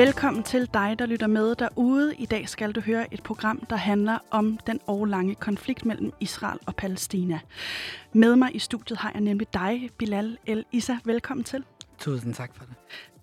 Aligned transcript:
Velkommen 0.00 0.42
til 0.42 0.68
dig, 0.74 0.96
der 0.98 1.06
lytter 1.06 1.26
med 1.26 1.54
derude. 1.54 2.14
I 2.16 2.26
dag 2.26 2.48
skal 2.48 2.72
du 2.72 2.80
høre 2.80 3.14
et 3.14 3.22
program, 3.22 3.66
der 3.70 3.76
handler 3.76 4.18
om 4.30 4.58
den 4.66 4.80
årlange 4.86 5.34
konflikt 5.34 5.84
mellem 5.84 6.12
Israel 6.20 6.58
og 6.66 6.76
Palæstina. 6.76 7.40
Med 8.12 8.36
mig 8.36 8.56
i 8.56 8.58
studiet 8.58 8.98
har 8.98 9.10
jeg 9.14 9.20
nemlig 9.20 9.54
dig, 9.54 9.90
Bilal 9.98 10.38
El 10.46 10.64
Issa. 10.72 10.96
Velkommen 11.04 11.44
til. 11.44 11.64
Tusind 11.98 12.34
tak 12.34 12.50
for 12.56 12.64
det. 12.64 12.74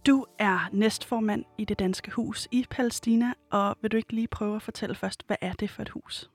Du 0.07 0.25
er 0.39 0.69
næstformand 0.71 1.43
i 1.57 1.65
det 1.65 1.79
danske 1.79 2.11
hus 2.11 2.47
i 2.51 2.65
Palæstina, 2.69 3.33
og 3.51 3.75
vil 3.81 3.91
du 3.91 3.97
ikke 3.97 4.13
lige 4.13 4.27
prøve 4.27 4.55
at 4.55 4.61
fortælle 4.61 4.95
først, 4.95 5.23
hvad 5.27 5.37
er 5.41 5.53
det 5.53 5.69
for 5.69 5.81
et 5.81 5.89
hus? 5.89 6.29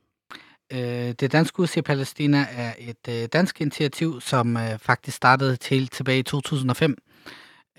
Øh, 0.73 0.79
det 1.21 1.33
danske 1.33 1.57
hus 1.57 1.77
i 1.77 1.83
Palæstina 1.83 2.47
er 2.51 2.73
et 2.79 3.09
øh, 3.09 3.29
dansk 3.33 3.61
initiativ, 3.61 4.21
som 4.21 4.57
øh, 4.57 4.79
faktisk 4.79 5.17
startede 5.17 5.57
til 5.57 5.89
tilbage 5.89 6.19
i 6.19 6.23
2005, 6.23 6.97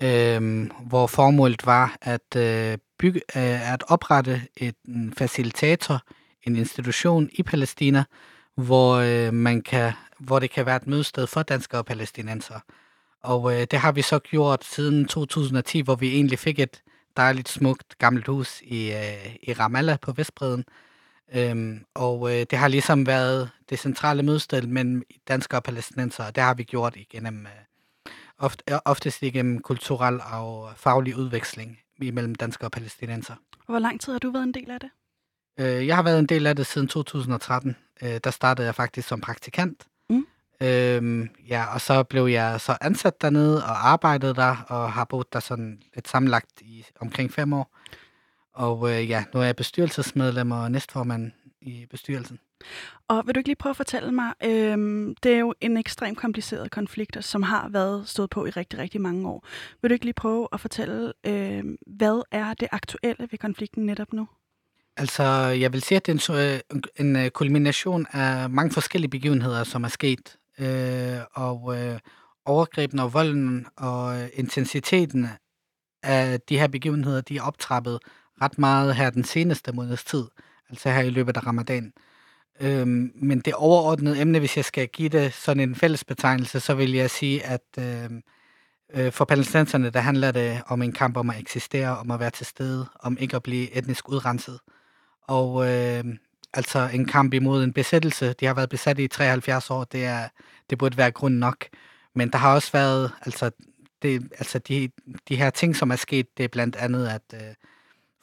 øh, 0.02 0.70
hvor 0.86 1.06
formålet 1.06 1.66
var 1.66 1.96
at 2.02 2.36
øh, 2.36 2.78
bygge, 2.98 3.20
øh, 3.36 3.72
at 3.72 3.84
oprette 3.88 4.42
et, 4.56 4.74
en 4.88 5.14
facilitator, 5.18 6.02
en 6.42 6.56
institution 6.56 7.28
i 7.32 7.42
Palæstina, 7.42 8.04
hvor 8.56 8.94
øh, 8.94 9.34
man 9.34 9.62
kan, 9.62 9.92
hvor 10.18 10.38
det 10.38 10.50
kan 10.50 10.66
være 10.66 10.76
et 10.76 10.86
mødested 10.86 11.26
for 11.26 11.42
danskere 11.42 11.80
og 11.80 11.86
palæstinenser. 11.86 12.60
Og 13.22 13.54
øh, 13.54 13.66
det 13.70 13.78
har 13.78 13.92
vi 13.92 14.02
så 14.02 14.18
gjort 14.18 14.64
siden 14.64 15.04
2010, 15.04 15.80
hvor 15.80 15.94
vi 15.94 16.08
egentlig 16.14 16.38
fik 16.38 16.58
et 16.58 16.82
dejligt, 17.16 17.48
smukt, 17.48 17.98
gammelt 17.98 18.26
hus 18.26 18.60
i, 18.62 18.92
øh, 18.92 19.36
i 19.42 19.52
Ramallah 19.52 19.98
på 20.02 20.12
Vestbreden. 20.12 20.64
Øhm, 21.34 21.84
og 21.94 22.30
øh, 22.30 22.46
det 22.50 22.58
har 22.58 22.68
ligesom 22.68 23.06
været 23.06 23.50
det 23.70 23.78
centrale 23.78 24.22
mødested 24.22 24.62
mellem 24.62 25.02
danskere 25.28 25.58
og 25.58 25.64
palæstinenser, 25.64 26.24
og 26.24 26.34
det 26.34 26.42
har 26.42 26.54
vi 26.54 26.62
gjort 26.62 26.96
igennem, 26.96 27.46
øh, 27.46 27.52
ofte, 28.38 28.86
oftest 28.86 29.22
igennem 29.22 29.58
kulturel 29.58 30.20
og 30.32 30.72
faglig 30.76 31.16
udveksling 31.16 31.78
mellem 31.98 32.34
danskere 32.34 32.66
og 32.68 32.72
palæstinenser. 32.72 33.34
Hvor 33.66 33.78
lang 33.78 34.00
tid 34.00 34.12
har 34.12 34.18
du 34.18 34.30
været 34.30 34.44
en 34.44 34.54
del 34.54 34.70
af 34.70 34.80
det? 34.80 34.90
Øh, 35.60 35.86
jeg 35.86 35.96
har 35.96 36.02
været 36.02 36.18
en 36.18 36.26
del 36.26 36.46
af 36.46 36.56
det 36.56 36.66
siden 36.66 36.88
2013. 36.88 37.76
Øh, 38.02 38.20
der 38.24 38.30
startede 38.30 38.66
jeg 38.66 38.74
faktisk 38.74 39.08
som 39.08 39.20
praktikant. 39.20 39.86
Mm. 40.10 40.26
Øhm, 40.60 41.28
ja, 41.48 41.74
og 41.74 41.80
så 41.80 42.02
blev 42.02 42.26
jeg 42.26 42.60
så 42.60 42.76
ansat 42.80 43.22
dernede 43.22 43.64
og 43.64 43.88
arbejdede 43.88 44.34
der, 44.34 44.56
og 44.68 44.92
har 44.92 45.04
boet 45.04 45.32
der 45.32 45.40
sådan 45.40 45.82
lidt 45.94 46.08
sammenlagt 46.08 46.60
i 46.60 46.84
omkring 47.00 47.32
fem 47.32 47.52
år. 47.52 47.76
Og 48.54 48.90
øh, 48.90 49.10
ja, 49.10 49.24
nu 49.34 49.40
er 49.40 49.44
jeg 49.44 49.56
bestyrelsesmedlem 49.56 50.50
og 50.50 50.72
næstformand 50.72 51.32
i 51.60 51.86
bestyrelsen. 51.90 52.38
Og 53.08 53.26
vil 53.26 53.34
du 53.34 53.38
ikke 53.38 53.48
lige 53.48 53.56
prøve 53.56 53.70
at 53.70 53.76
fortælle 53.76 54.12
mig, 54.12 54.32
øhm, 54.44 55.14
det 55.22 55.34
er 55.34 55.38
jo 55.38 55.54
en 55.60 55.76
ekstremt 55.76 56.18
kompliceret 56.18 56.70
konflikt, 56.70 57.24
som 57.24 57.42
har 57.42 57.68
været 57.68 58.08
stået 58.08 58.30
på 58.30 58.46
i 58.46 58.50
rigtig, 58.50 58.78
rigtig 58.78 59.00
mange 59.00 59.28
år. 59.28 59.46
Vil 59.82 59.90
du 59.90 59.92
ikke 59.92 60.04
lige 60.04 60.14
prøve 60.14 60.48
at 60.52 60.60
fortælle, 60.60 61.12
øhm, 61.26 61.76
hvad 61.86 62.22
er 62.30 62.54
det 62.54 62.68
aktuelle 62.72 63.28
ved 63.30 63.38
konflikten 63.38 63.86
netop 63.86 64.12
nu? 64.12 64.28
Altså, 64.96 65.22
jeg 65.60 65.72
vil 65.72 65.82
sige, 65.82 65.96
at 65.96 66.06
det 66.06 66.30
er 66.30 66.60
en, 66.70 66.76
øh, 66.76 67.06
en 67.06 67.16
øh, 67.16 67.30
kulmination 67.30 68.06
af 68.12 68.50
mange 68.50 68.72
forskellige 68.72 69.10
begivenheder, 69.10 69.64
som 69.64 69.84
er 69.84 69.88
sket. 69.88 70.36
Øh, 70.58 71.18
og 71.32 71.76
øh, 71.78 71.98
overgrebene 72.44 73.02
og 73.02 73.14
volden 73.14 73.66
og 73.76 74.20
øh, 74.20 74.28
intensiteten 74.34 75.28
af 76.02 76.40
de 76.40 76.58
her 76.58 76.68
begivenheder, 76.68 77.20
de 77.20 77.36
er 77.36 77.42
optrappet 77.42 77.98
ret 78.42 78.58
meget 78.58 78.94
her 78.94 79.10
den 79.10 79.24
seneste 79.24 79.72
måneds 79.72 80.04
tid, 80.04 80.24
altså 80.70 80.90
her 80.90 81.02
i 81.02 81.10
løbet 81.10 81.36
af 81.36 81.46
ramadan. 81.46 81.92
Øhm, 82.60 83.12
men 83.14 83.40
det 83.40 83.54
overordnede 83.54 84.20
emne, 84.20 84.38
hvis 84.38 84.56
jeg 84.56 84.64
skal 84.64 84.88
give 84.88 85.08
det 85.08 85.32
sådan 85.32 85.60
en 85.60 85.74
fælles 85.74 86.04
betegnelse, 86.04 86.60
så 86.60 86.74
vil 86.74 86.92
jeg 86.92 87.10
sige, 87.10 87.44
at 87.46 87.62
øhm, 87.78 88.22
øh, 88.94 89.12
for 89.12 89.24
palæstinenserne, 89.24 89.90
der 89.90 90.00
handler 90.00 90.30
det 90.30 90.62
om 90.66 90.82
en 90.82 90.92
kamp 90.92 91.16
om 91.16 91.30
at 91.30 91.38
eksistere, 91.38 91.98
om 91.98 92.10
at 92.10 92.20
være 92.20 92.30
til 92.30 92.46
stede, 92.46 92.86
om 93.00 93.16
ikke 93.20 93.36
at 93.36 93.42
blive 93.42 93.76
etnisk 93.76 94.08
udrenset. 94.08 94.60
Og 95.22 95.66
øh, 95.72 96.04
altså 96.54 96.90
en 96.92 97.06
kamp 97.06 97.34
imod 97.34 97.64
en 97.64 97.72
besættelse. 97.72 98.32
De 98.32 98.46
har 98.46 98.54
været 98.54 98.68
besat 98.68 98.98
i 98.98 99.08
73 99.08 99.70
år, 99.70 99.84
det, 99.84 100.04
er, 100.04 100.28
det 100.70 100.78
burde 100.78 100.96
være 100.96 101.10
grund 101.10 101.34
nok. 101.34 101.64
Men 102.14 102.30
der 102.30 102.38
har 102.38 102.54
også 102.54 102.72
været, 102.72 103.12
altså, 103.22 103.50
det, 104.02 104.22
altså 104.38 104.58
de, 104.58 104.90
de 105.28 105.36
her 105.36 105.50
ting, 105.50 105.76
som 105.76 105.90
er 105.90 105.96
sket, 105.96 106.26
det 106.36 106.44
er 106.44 106.48
blandt 106.48 106.76
andet, 106.76 107.08
at 107.08 107.22
øh, 107.34 107.54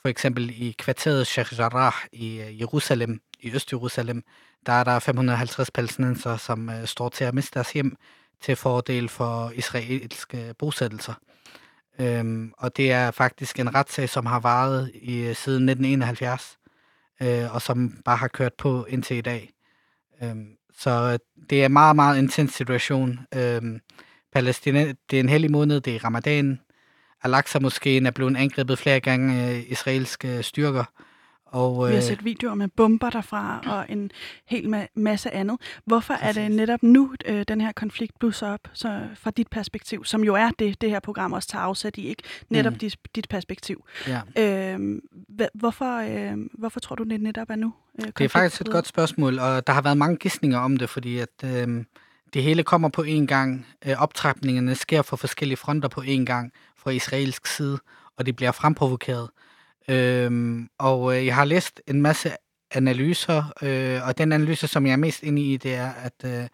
for 0.01 0.09
eksempel 0.09 0.49
i 0.49 0.75
kvarteret 0.77 1.27
Sheikh 1.27 1.59
Jarrah 1.59 1.93
i 2.11 2.41
øh, 2.41 2.59
Jerusalem, 2.59 3.21
i 3.41 3.51
Øst-Jerusalem, 3.51 4.23
der 4.65 4.73
er 4.73 4.83
der 4.83 4.99
550 4.99 5.71
palæstinenser, 5.71 6.37
som 6.37 6.69
øh, 6.69 6.85
står 6.85 7.09
til 7.09 7.23
at 7.23 7.33
miste 7.33 7.53
deres 7.53 7.73
hjem 7.73 7.95
til 8.41 8.55
fordel 8.55 9.09
for 9.09 9.51
israelske 9.55 10.53
bosættelser. 10.59 11.13
Øhm, 11.99 12.53
og 12.57 12.77
det 12.77 12.91
er 12.91 13.11
faktisk 13.11 13.59
en 13.59 13.75
retssag, 13.75 14.09
som 14.09 14.25
har 14.25 14.39
varet 14.39 14.91
i, 14.93 15.17
øh, 15.17 15.35
siden 15.35 15.69
1971, 15.69 16.57
øh, 17.21 17.55
og 17.55 17.61
som 17.61 18.01
bare 18.05 18.17
har 18.17 18.27
kørt 18.27 18.53
på 18.53 18.85
indtil 18.85 19.17
i 19.17 19.21
dag. 19.21 19.51
Øhm, 20.23 20.47
så 20.77 20.89
øh, 20.89 21.19
det 21.49 21.61
er 21.61 21.65
en 21.65 21.73
meget, 21.73 21.95
meget 21.95 22.17
intens 22.17 22.53
situation. 22.53 23.19
Øhm, 23.35 23.79
Palæstina, 24.33 24.93
det 25.11 25.17
er 25.17 25.19
en 25.19 25.29
hellig 25.29 25.51
måned, 25.51 25.81
det 25.81 25.95
er 25.95 26.05
ramadan, 26.05 26.59
Al-Aqsa-moskeen 27.23 28.05
er 28.05 28.11
blevet 28.11 28.37
angrebet 28.37 28.79
flere 28.79 28.99
gange 28.99 29.41
af 29.41 29.65
israelske 29.67 30.43
styrker. 30.43 30.83
Og, 31.51 31.89
Vi 31.89 31.93
har 31.93 32.01
set 32.01 32.25
videoer 32.25 32.55
med 32.55 32.67
bomber 32.67 33.09
derfra 33.09 33.61
og 33.65 33.85
en 33.89 34.11
hel 34.45 34.75
ma- 34.75 34.87
masse 34.95 35.33
andet. 35.33 35.57
Hvorfor 35.85 36.13
præcis. 36.13 36.37
er 36.37 36.41
det 36.41 36.51
netop 36.51 36.83
nu, 36.83 37.13
øh, 37.25 37.45
den 37.47 37.61
her 37.61 37.71
konflikt 37.71 38.19
blusser 38.19 38.47
op, 38.47 38.59
så 38.73 39.01
fra 39.15 39.31
dit 39.31 39.47
perspektiv, 39.47 40.05
som 40.05 40.23
jo 40.23 40.35
er 40.35 40.49
det, 40.59 40.81
det 40.81 40.89
her 40.89 40.99
program 40.99 41.33
også 41.33 41.47
tager 41.47 41.63
afsæt 41.63 41.97
i, 41.97 42.07
ikke? 42.07 42.23
Netop 42.49 42.73
mm. 42.73 42.79
dit, 42.79 42.97
dit 43.15 43.29
perspektiv. 43.29 43.85
Ja. 44.07 44.21
Øh, 44.73 44.99
hvorfor, 45.53 45.97
øh, 45.97 46.37
hvorfor 46.53 46.79
tror 46.79 46.95
du, 46.95 47.03
det 47.03 47.21
netop 47.21 47.49
er 47.49 47.55
nu? 47.55 47.73
Øh, 48.01 48.07
det 48.17 48.23
er 48.23 48.29
faktisk 48.29 48.61
et 48.61 48.71
godt 48.71 48.87
spørgsmål, 48.87 49.39
og 49.39 49.67
der 49.67 49.73
har 49.73 49.81
været 49.81 49.97
mange 49.97 50.15
gissninger 50.15 50.59
om 50.59 50.77
det, 50.77 50.89
fordi 50.89 51.17
at... 51.17 51.43
Øh, 51.45 51.83
det 52.33 52.43
hele 52.43 52.63
kommer 52.63 52.89
på 52.89 53.01
én 53.01 53.25
gang. 53.25 53.67
Øh, 53.85 54.01
optrapningerne 54.01 54.75
sker 54.75 55.01
fra 55.01 55.17
forskellige 55.17 55.57
fronter 55.57 55.89
på 55.89 56.01
én 56.01 56.25
gang 56.25 56.51
fra 56.77 56.91
israelsk 56.91 57.47
side, 57.47 57.79
og 58.17 58.25
det 58.25 58.35
bliver 58.35 58.51
fremprovokeret. 58.51 59.29
Øhm, 59.89 60.69
og 60.79 61.17
øh, 61.17 61.25
jeg 61.25 61.35
har 61.35 61.45
læst 61.45 61.81
en 61.87 62.01
masse 62.01 62.31
analyser, 62.71 63.43
øh, 63.61 64.07
og 64.07 64.17
den 64.17 64.31
analyse, 64.31 64.67
som 64.67 64.85
jeg 64.85 64.91
er 64.91 64.97
mest 64.97 65.23
inde 65.23 65.41
i, 65.41 65.57
det 65.57 65.75
er, 65.75 65.91
at 65.91 66.13
øh, 66.25 66.47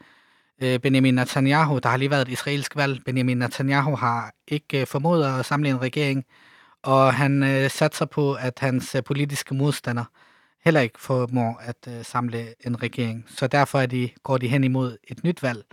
øh, 0.62 0.80
Benjamin 0.80 1.16
Netanyahu, 1.16 1.80
der 1.80 1.90
har 1.90 1.98
lige 1.98 2.12
været 2.12 2.28
et 2.28 2.32
israelsk 2.32 2.76
valg, 2.76 3.04
Benjamin 3.06 3.38
Netanyahu 3.38 3.96
har 3.96 4.32
ikke 4.48 4.82
øh, 4.82 4.88
formået 4.88 5.40
at 5.40 5.46
samle 5.46 5.70
en 5.70 5.82
regering, 5.82 6.26
og 6.84 7.14
han 7.14 7.44
øh, 7.44 7.70
satser 7.70 8.06
på, 8.06 8.34
at 8.34 8.60
hans 8.60 8.96
øh, 8.96 9.04
politiske 9.04 9.56
modstander 9.56 10.06
heller 10.66 10.82
ikke 10.82 11.00
formår 11.00 11.62
at 11.64 11.88
øh, 11.88 12.06
samle 12.06 12.48
en 12.66 12.84
regering. 12.84 13.26
Så 13.28 13.48
derfor 13.48 13.80
er 13.80 13.86
de, 13.86 14.10
går 14.24 14.38
de 14.38 14.48
hen 14.48 14.64
imod 14.64 14.98
et 15.04 15.24
nyt 15.24 15.44
valg. 15.44 15.66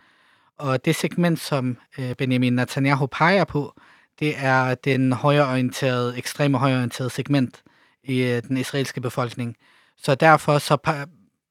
Og 0.58 0.84
det 0.84 0.96
segment, 0.96 1.40
som 1.40 1.76
øh, 1.98 2.14
Benjamin 2.14 2.52
Netanyahu 2.52 3.06
peger 3.06 3.44
på, 3.44 3.80
det 4.18 4.34
er 4.38 4.74
den 4.74 5.12
højreorienterede, 5.12 6.18
ekstreme 6.18 6.58
højreorienterede 6.58 7.10
segment 7.10 7.62
i 8.04 8.22
øh, 8.22 8.42
den 8.42 8.56
israelske 8.56 9.00
befolkning. 9.00 9.56
Så 9.96 10.14
derfor, 10.14 10.58
så, 10.58 11.06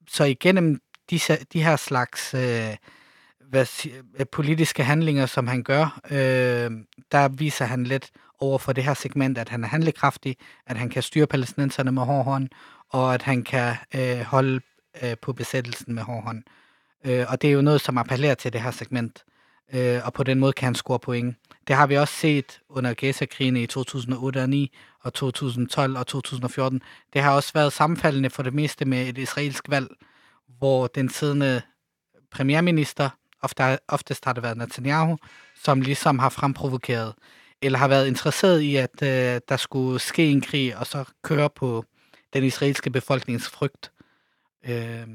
så 0.08 0.24
igennem 0.24 0.80
disse, 1.10 1.38
de 1.54 1.64
her 1.64 1.76
slags 1.76 2.34
øh, 2.34 2.76
hvad, 3.50 3.88
øh, 4.20 4.26
politiske 4.32 4.84
handlinger, 4.84 5.26
som 5.26 5.48
han 5.48 5.64
gør, 5.64 6.00
øh, 6.12 6.72
der 7.12 7.28
viser 7.28 7.66
han 7.66 7.84
lidt 7.84 8.12
over 8.40 8.58
for 8.58 8.74
det 8.74 8.84
her 8.84 8.94
segment, 8.94 9.38
at 9.38 9.50
han 9.50 9.64
er 9.64 9.68
handlekraftig, 9.68 10.38
at 10.68 10.78
han 10.78 10.90
kan 10.90 11.04
styre 11.04 11.28
palæstinenserne 11.28 11.92
med 11.92 12.02
hård 12.02 12.26
hånd, 12.26 12.50
og 12.90 13.14
at 13.14 13.22
han 13.22 13.44
kan 13.44 13.76
øh, 13.96 14.20
holde 14.20 14.62
øh, 15.04 15.16
på 15.22 15.34
besættelsen 15.34 15.96
med 15.96 16.04
hård 16.04 16.24
hånd. 16.24 16.44
Øh, 17.06 17.26
og 17.30 17.42
det 17.42 17.48
er 17.48 17.54
jo 17.54 17.62
noget, 17.62 17.82
som 17.82 17.98
appellerer 17.98 18.36
til 18.36 18.54
det 18.54 18.62
her 18.62 18.72
segment, 18.72 19.24
øh, 19.74 20.02
og 20.06 20.14
på 20.14 20.24
den 20.24 20.40
måde 20.40 20.54
kan 20.54 20.66
han 20.66 20.76
score 20.76 21.00
point. 21.00 21.36
Det 21.68 21.76
har 21.76 21.88
vi 21.88 21.98
også 21.98 22.14
set 22.14 22.62
under 22.70 22.94
Gaza-krigen 22.94 23.58
i 23.58 23.66
2008 23.68 24.38
og 24.38 24.50
9 24.50 24.72
og 25.02 25.14
2012 25.14 25.98
og 25.98 26.08
2014. 26.08 26.82
Det 27.14 27.22
har 27.22 27.36
også 27.36 27.54
været 27.54 27.74
sammenfaldende 27.74 28.30
for 28.30 28.44
det 28.44 28.54
meste 28.54 28.86
med 28.86 29.08
et 29.08 29.18
israelsk 29.18 29.70
valg, 29.70 29.88
hvor 30.48 30.88
den 30.88 31.10
siddende 31.10 31.62
premierminister, 32.32 33.10
ofte, 33.42 33.80
oftest 33.88 34.26
har 34.26 34.34
det 34.34 34.44
været 34.44 34.58
Netanyahu, 34.58 35.18
som 35.64 35.82
ligesom 35.82 36.20
har 36.20 36.30
fremprovokeret, 36.30 37.14
eller 37.62 37.80
har 37.80 37.88
været 37.88 38.08
interesseret 38.08 38.62
i, 38.62 38.76
at 38.76 39.02
øh, 39.04 39.42
der 39.50 39.58
skulle 39.58 40.00
ske 40.00 40.26
en 40.26 40.42
krig, 40.42 40.78
og 40.78 40.88
så 40.88 41.06
køre 41.24 41.50
på 41.50 41.86
den 42.34 42.44
israelske 42.44 42.90
befolknings 42.90 43.50
frygt 43.50 43.92
øh, 44.66 45.08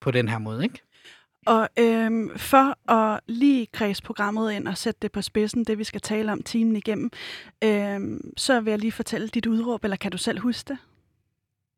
på 0.00 0.10
den 0.10 0.28
her 0.28 0.38
måde, 0.38 0.64
ikke? 0.64 0.80
Og 1.46 1.68
øhm, 1.78 2.38
for 2.38 2.92
at 2.92 3.20
lige 3.26 3.66
kredse 3.66 4.02
programmet 4.02 4.52
ind 4.52 4.68
og 4.68 4.78
sætte 4.78 4.98
det 5.02 5.12
på 5.12 5.22
spidsen, 5.22 5.64
det 5.64 5.78
vi 5.78 5.84
skal 5.84 6.00
tale 6.00 6.32
om 6.32 6.42
timen 6.42 6.76
igennem, 6.76 7.10
øhm, 7.64 8.32
så 8.36 8.60
vil 8.60 8.70
jeg 8.70 8.78
lige 8.78 8.92
fortælle 8.92 9.28
dit 9.28 9.46
udråb, 9.46 9.84
eller 9.84 9.96
kan 9.96 10.10
du 10.10 10.18
selv 10.18 10.40
huske 10.40 10.68
det? 10.68 10.78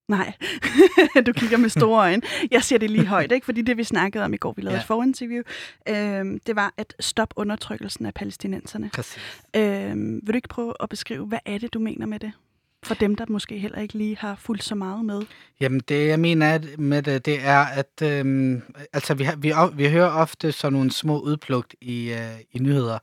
Nej, 0.09 0.33
du 1.27 1.33
kigger 1.33 1.57
med 1.57 1.69
store 1.69 2.01
øjne. 2.01 2.23
Jeg 2.51 2.63
siger 2.63 2.79
det 2.79 2.91
lige 2.91 3.07
højt, 3.07 3.33
ikke? 3.33 3.45
fordi 3.45 3.63
det 3.63 3.77
vi 3.77 3.85
snakkede 3.85 4.25
om 4.25 4.35
i 4.35 4.37
går, 4.37 4.53
vi 4.57 4.63
lavede 4.63 4.77
ja. 4.77 4.81
et 4.81 4.87
forinterview, 4.87 5.43
øhm, 5.89 6.41
det 6.47 6.57
var 6.57 6.75
at 6.77 6.95
stoppe 7.01 7.35
undertrykkelsen 7.39 8.07
af 8.07 8.15
palæstinenserne. 8.15 8.91
Præcis. 8.95 9.23
Øhm, 9.57 10.21
vil 10.23 10.35
du 10.35 10.37
ikke 10.37 10.49
prøve 10.49 10.75
at 10.81 10.89
beskrive, 10.89 11.27
hvad 11.27 11.39
er 11.45 11.59
det, 11.59 11.75
du 11.75 11.79
mener 11.79 12.07
med 12.07 12.19
det? 12.19 12.33
For 12.83 12.95
dem, 12.95 13.15
der 13.15 13.25
måske 13.29 13.59
heller 13.59 13.79
ikke 13.79 13.95
lige 13.95 14.17
har 14.17 14.37
fulgt 14.37 14.65
så 14.65 14.75
meget 14.75 15.05
med. 15.05 15.23
Jamen, 15.61 15.81
det 15.89 16.09
jeg 16.09 16.21
mener 16.21 16.61
med 16.79 17.03
det, 17.03 17.27
det 17.27 17.39
er, 17.43 17.65
at 17.65 18.03
øhm, 18.03 18.63
altså, 18.93 19.15
vi, 19.15 19.25
har, 19.25 19.37
vi, 19.37 19.53
vi 19.75 19.91
hører 19.91 20.11
ofte 20.11 20.53
sådan 20.53 20.73
nogle 20.73 20.93
små 20.93 21.21
udplugt 21.21 21.75
i, 21.81 22.13
øh, 22.13 22.41
i 22.53 22.59
nyheder, 22.59 22.99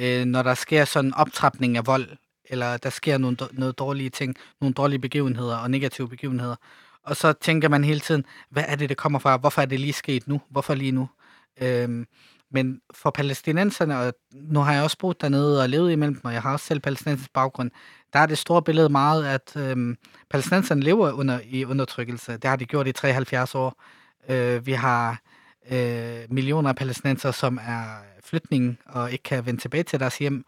øh, 0.00 0.24
når 0.24 0.42
der 0.42 0.54
sker 0.54 0.84
sådan 0.84 1.08
en 1.08 1.14
optrapning 1.14 1.76
af 1.76 1.86
vold 1.86 2.08
eller 2.50 2.76
der 2.76 2.90
sker 2.90 3.18
nogle, 3.18 3.36
noget 3.52 3.78
dårlige 3.78 4.10
ting, 4.10 4.36
nogle 4.60 4.74
dårlige 4.74 4.98
begivenheder 4.98 5.56
og 5.56 5.70
negative 5.70 6.08
begivenheder. 6.08 6.56
Og 7.04 7.16
så 7.16 7.32
tænker 7.32 7.68
man 7.68 7.84
hele 7.84 8.00
tiden, 8.00 8.24
hvad 8.50 8.64
er 8.68 8.76
det, 8.76 8.88
det 8.88 8.96
kommer 8.96 9.18
fra? 9.18 9.36
Hvorfor 9.36 9.62
er 9.62 9.66
det 9.66 9.80
lige 9.80 9.92
sket 9.92 10.28
nu? 10.28 10.40
Hvorfor 10.50 10.74
lige 10.74 10.92
nu? 10.92 11.08
Øhm, 11.60 12.06
men 12.50 12.80
for 12.94 13.10
palæstinenserne, 13.10 13.98
og 13.98 14.14
nu 14.32 14.60
har 14.60 14.72
jeg 14.72 14.82
også 14.82 14.98
boet 14.98 15.20
dernede 15.20 15.62
og 15.62 15.68
levet 15.68 15.92
imellem 15.92 16.14
dem, 16.14 16.24
og 16.24 16.32
jeg 16.32 16.42
har 16.42 16.52
også 16.52 16.66
selv 16.66 16.80
palæstinensisk 16.80 17.32
baggrund, 17.32 17.70
der 18.14 18.20
er 18.20 18.26
det 18.26 18.38
store 18.38 18.62
billede 18.62 18.88
meget, 18.88 19.26
at 19.26 19.56
øh, 19.56 19.96
palæstinenserne 20.30 20.82
lever 20.82 21.12
under, 21.12 21.40
i 21.44 21.64
undertrykkelse. 21.64 22.32
Det 22.32 22.44
har 22.44 22.56
de 22.56 22.64
gjort 22.64 22.86
i 22.86 22.92
73 22.92 23.54
år. 23.54 23.82
Øh, 24.28 24.66
vi 24.66 24.72
har 24.72 25.20
øh, 25.70 26.20
millioner 26.30 26.68
af 26.68 26.76
palæstinenser, 26.76 27.30
som 27.30 27.60
er 27.66 27.84
flytning 28.24 28.78
og 28.86 29.12
ikke 29.12 29.22
kan 29.22 29.46
vende 29.46 29.60
tilbage 29.60 29.82
til 29.82 30.00
deres 30.00 30.18
hjem. 30.18 30.44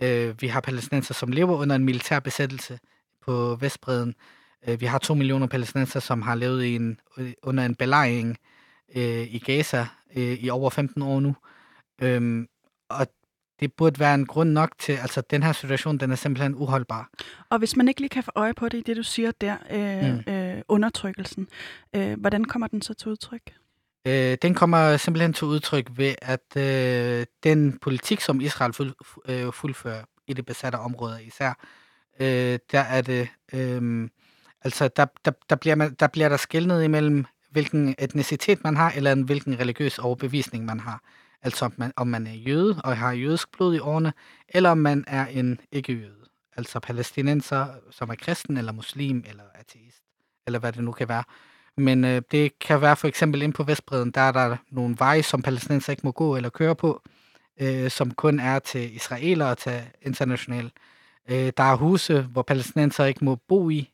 Øh, 0.00 0.42
vi 0.42 0.46
har 0.46 0.60
palæstinenser, 0.60 1.14
som 1.14 1.32
lever 1.32 1.56
under 1.56 1.76
en 1.76 1.84
militær 1.84 2.20
besættelse 2.20 2.78
på 3.26 3.56
Vestbreden. 3.60 4.14
Øh, 4.68 4.80
vi 4.80 4.86
har 4.86 4.98
to 4.98 5.14
millioner 5.14 5.46
palæstinenser, 5.46 6.00
som 6.00 6.22
har 6.22 6.34
levet 6.34 6.64
i 6.64 6.74
en, 6.74 7.00
øh, 7.18 7.32
under 7.42 7.64
en 7.64 7.74
belejring 7.74 8.38
øh, 8.96 9.34
i 9.34 9.38
Gaza 9.38 9.86
øh, 10.16 10.32
i 10.32 10.50
over 10.50 10.70
15 10.70 11.02
år 11.02 11.20
nu. 11.20 11.36
Øh, 12.02 12.46
og 12.88 13.06
det 13.60 13.72
burde 13.72 14.00
være 14.00 14.14
en 14.14 14.26
grund 14.26 14.50
nok 14.50 14.70
til, 14.78 14.92
altså 14.92 15.20
den 15.30 15.42
her 15.42 15.52
situation, 15.52 15.98
den 15.98 16.10
er 16.10 16.16
simpelthen 16.16 16.54
uholdbar. 16.54 17.10
Og 17.50 17.58
hvis 17.58 17.76
man 17.76 17.88
ikke 17.88 18.00
lige 18.00 18.08
kan 18.08 18.22
få 18.22 18.30
øje 18.34 18.54
på 18.54 18.68
det 18.68 18.78
i 18.78 18.82
det, 18.82 18.96
du 18.96 19.02
siger 19.02 19.30
der, 19.40 19.56
øh, 19.70 20.14
mm. 20.26 20.32
øh, 20.32 20.62
undertrykkelsen, 20.68 21.48
øh, 21.96 22.20
hvordan 22.20 22.44
kommer 22.44 22.66
den 22.66 22.82
så 22.82 22.94
til 22.94 23.08
udtryk? 23.08 23.42
Øh, 24.06 24.38
den 24.42 24.54
kommer 24.54 24.96
simpelthen 24.96 25.32
til 25.32 25.46
udtryk 25.46 25.90
ved, 25.96 26.14
at 26.22 26.56
øh, 26.56 27.26
den 27.44 27.78
politik, 27.78 28.20
som 28.20 28.40
Israel 28.40 28.72
fuld, 28.72 28.94
øh, 29.28 29.52
fuldfører 29.52 30.04
i 30.26 30.32
det 30.32 30.46
besatte 30.46 30.76
område 30.76 31.24
især, 31.24 31.52
øh, 32.20 32.58
der 32.72 32.80
er 32.80 33.00
det, 33.00 33.28
øh, 33.52 34.08
altså 34.62 34.88
der, 34.88 35.06
der, 35.24 35.30
der, 35.50 35.56
bliver 35.56 35.74
man, 35.74 35.94
der 36.00 36.06
bliver 36.06 36.28
der 36.28 36.36
skældnet 36.36 36.84
imellem, 36.84 37.24
hvilken 37.50 37.94
etnicitet 37.98 38.64
man 38.64 38.76
har, 38.76 38.92
eller 38.96 39.12
en, 39.12 39.22
hvilken 39.22 39.60
religiøs 39.60 39.98
overbevisning 39.98 40.64
man 40.64 40.80
har. 40.80 41.02
Altså 41.42 41.64
om 41.64 41.74
man, 41.76 41.92
om 41.96 42.06
man 42.06 42.26
er 42.26 42.34
jøde 42.34 42.80
og 42.84 42.96
har 42.96 43.12
jødisk 43.12 43.52
blod 43.52 43.74
i 43.74 43.78
årene, 43.78 44.12
eller 44.48 44.70
om 44.70 44.78
man 44.78 45.04
er 45.06 45.26
en 45.26 45.60
ikke-jøde. 45.72 46.24
Altså 46.56 46.80
palæstinenser, 46.80 47.66
som 47.90 48.10
er 48.10 48.14
kristen, 48.14 48.56
eller 48.56 48.72
muslim, 48.72 49.24
eller 49.28 49.44
ateist, 49.54 50.02
eller 50.46 50.58
hvad 50.58 50.72
det 50.72 50.84
nu 50.84 50.92
kan 50.92 51.08
være. 51.08 51.24
Men 51.76 52.04
øh, 52.04 52.22
det 52.30 52.58
kan 52.58 52.80
være 52.80 52.96
for 52.96 53.08
eksempel 53.08 53.42
ind 53.42 53.52
på 53.52 53.62
Vestbreden, 53.62 54.10
der 54.10 54.20
er 54.20 54.32
der 54.32 54.56
nogle 54.70 54.96
veje, 54.98 55.22
som 55.22 55.42
palæstinenser 55.42 55.90
ikke 55.90 56.06
må 56.06 56.12
gå 56.12 56.36
eller 56.36 56.50
køre 56.50 56.76
på, 56.76 57.02
øh, 57.60 57.90
som 57.90 58.10
kun 58.10 58.40
er 58.40 58.58
til 58.58 58.96
israeler 58.96 59.46
og 59.46 59.58
til 59.58 59.82
international. 60.02 60.70
Øh, 61.30 61.52
der 61.56 61.64
er 61.64 61.76
huse, 61.76 62.22
hvor 62.22 62.42
palæstinenser 62.42 63.04
ikke 63.04 63.24
må 63.24 63.36
bo 63.36 63.70
i, 63.70 63.90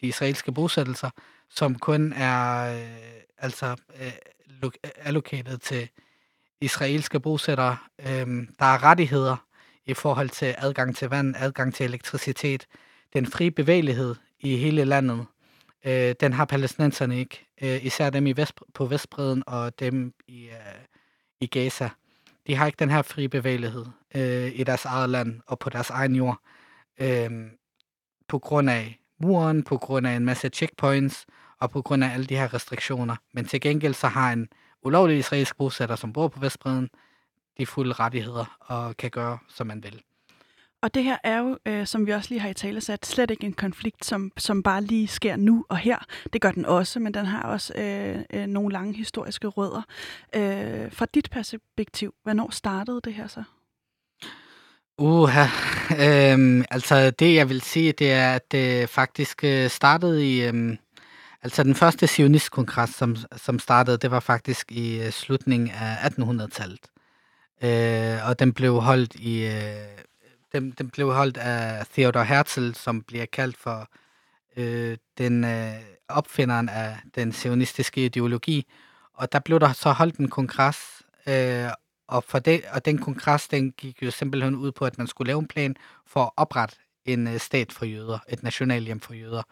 de 0.00 0.06
israelske 0.06 0.52
bosættelser, 0.52 1.10
som 1.50 1.78
kun 1.78 2.12
er 2.12 2.74
øh, 2.74 3.22
altså 3.38 3.76
øh, 4.00 4.70
allokeret 4.96 5.62
til 5.62 5.88
israelske 6.60 7.20
bosættere. 7.20 7.76
Øh, 7.98 8.46
der 8.58 8.64
er 8.64 8.82
rettigheder 8.82 9.36
i 9.86 9.94
forhold 9.94 10.28
til 10.28 10.54
adgang 10.58 10.96
til 10.96 11.08
vand, 11.08 11.34
adgang 11.38 11.74
til 11.74 11.84
elektricitet, 11.86 12.66
den 13.12 13.26
frie 13.26 13.50
bevægelighed 13.50 14.14
i 14.40 14.56
hele 14.56 14.84
landet. 14.84 15.26
Øh, 15.84 16.14
den 16.20 16.32
har 16.32 16.44
palæstinenserne 16.44 17.18
ikke. 17.18 17.46
Øh, 17.62 17.84
især 17.84 18.10
dem 18.10 18.26
i 18.26 18.32
vest, 18.32 18.54
på 18.74 18.86
Vestbreden 18.86 19.42
og 19.46 19.80
dem 19.80 20.14
i, 20.28 20.44
øh, 20.44 20.84
i 21.40 21.46
Gaza. 21.46 21.90
De 22.46 22.54
har 22.54 22.66
ikke 22.66 22.76
den 22.78 22.90
her 22.90 23.02
frie 23.02 23.28
bevægelighed 23.28 23.86
øh, 24.14 24.52
i 24.54 24.64
deres 24.64 24.84
eget 24.84 25.10
land 25.10 25.40
og 25.46 25.58
på 25.58 25.70
deres 25.70 25.90
egen 25.90 26.14
jord. 26.14 26.40
Øh, 27.00 27.30
på 28.28 28.38
grund 28.38 28.70
af 28.70 29.00
muren, 29.20 29.62
på 29.62 29.76
grund 29.76 30.06
af 30.06 30.12
en 30.12 30.24
masse 30.24 30.48
checkpoints 30.48 31.26
og 31.60 31.70
på 31.70 31.82
grund 31.82 32.04
af 32.04 32.14
alle 32.14 32.26
de 32.26 32.36
her 32.36 32.54
restriktioner. 32.54 33.16
Men 33.32 33.44
til 33.44 33.60
gengæld 33.60 33.94
så 33.94 34.06
har 34.08 34.32
en 34.32 34.48
ulovlig 34.82 35.18
israelsk 35.18 35.56
bosætter, 35.56 35.96
som 35.96 36.12
bor 36.12 36.28
på 36.28 36.40
Vestbreden, 36.40 36.88
de 37.58 37.66
fulde 37.66 37.92
rettigheder 37.92 38.56
og 38.60 38.96
kan 38.96 39.10
gøre, 39.10 39.38
som 39.48 39.66
man 39.66 39.82
vil. 39.82 40.02
Og 40.82 40.94
det 40.94 41.04
her 41.04 41.16
er 41.24 41.38
jo, 41.38 41.58
øh, 41.66 41.86
som 41.86 42.06
vi 42.06 42.12
også 42.12 42.30
lige 42.30 42.40
har 42.40 42.48
i 42.48 42.54
tale 42.54 42.80
sat, 42.80 43.06
slet 43.06 43.30
ikke 43.30 43.46
en 43.46 43.52
konflikt, 43.52 44.04
som, 44.04 44.32
som 44.36 44.62
bare 44.62 44.82
lige 44.82 45.08
sker 45.08 45.36
nu 45.36 45.64
og 45.68 45.76
her. 45.76 45.98
Det 46.32 46.40
gør 46.40 46.50
den 46.50 46.66
også, 46.66 47.00
men 47.00 47.14
den 47.14 47.26
har 47.26 47.42
også 47.42 47.72
øh, 47.76 48.18
øh, 48.34 48.46
nogle 48.46 48.72
lange 48.72 48.94
historiske 48.94 49.46
rødder. 49.46 49.82
Øh, 50.36 50.92
fra 50.92 51.06
dit 51.14 51.30
perspektiv, 51.30 52.14
hvornår 52.22 52.50
startede 52.50 53.00
det 53.04 53.14
her 53.14 53.26
så? 53.26 53.42
Uha, 54.98 55.46
øhm, 56.06 56.64
altså 56.70 57.10
det 57.10 57.34
jeg 57.34 57.48
vil 57.48 57.60
sige, 57.60 57.92
det 57.92 58.12
er, 58.12 58.34
at 58.34 58.52
det 58.52 58.88
faktisk 58.88 59.44
øh, 59.44 59.70
startede 59.70 60.36
i, 60.36 60.46
øhm, 60.46 60.78
altså 61.42 61.62
den 61.62 61.74
første 61.74 62.06
sionistkongres, 62.06 62.90
som, 62.90 63.16
som 63.36 63.58
startede, 63.58 63.98
det 63.98 64.10
var 64.10 64.20
faktisk 64.20 64.72
i 64.72 65.02
øh, 65.02 65.10
slutningen 65.10 65.70
af 65.70 66.10
1800-tallet. 66.10 66.86
Øh, 67.62 68.28
og 68.28 68.38
den 68.38 68.52
blev 68.52 68.80
holdt 68.80 69.14
i 69.14 69.46
øh, 69.46 70.00
den, 70.52 70.70
den 70.70 70.90
blev 70.90 71.12
holdt 71.12 71.36
af 71.36 71.86
Theodor 71.86 72.22
Herzl, 72.22 72.72
som 72.72 73.02
bliver 73.02 73.26
kaldt 73.26 73.56
for 73.56 73.88
øh, 74.56 74.96
den 75.18 75.44
øh, 75.44 75.74
opfinderen 76.08 76.68
af 76.68 76.98
den 77.14 77.32
sionistiske 77.32 78.04
ideologi. 78.04 78.66
Og 79.14 79.32
der 79.32 79.38
blev 79.38 79.60
der 79.60 79.72
så 79.72 79.92
holdt 79.92 80.16
en 80.16 80.28
kongres, 80.28 81.02
øh, 81.26 81.70
og, 82.08 82.24
for 82.24 82.38
det, 82.38 82.62
og 82.72 82.84
den 82.84 82.98
kongres 82.98 83.48
den 83.48 83.72
gik 83.72 84.02
jo 84.02 84.10
simpelthen 84.10 84.54
ud 84.54 84.72
på, 84.72 84.84
at 84.84 84.98
man 84.98 85.06
skulle 85.06 85.26
lave 85.26 85.38
en 85.38 85.48
plan 85.48 85.76
for 86.06 86.24
at 86.24 86.30
oprette 86.36 86.76
en 87.04 87.28
øh, 87.28 87.40
stat 87.40 87.72
for 87.72 87.84
jøder, 87.84 88.18
et 88.28 88.42
nationalhjem 88.42 89.00
for 89.00 89.14
jøder. 89.14 89.42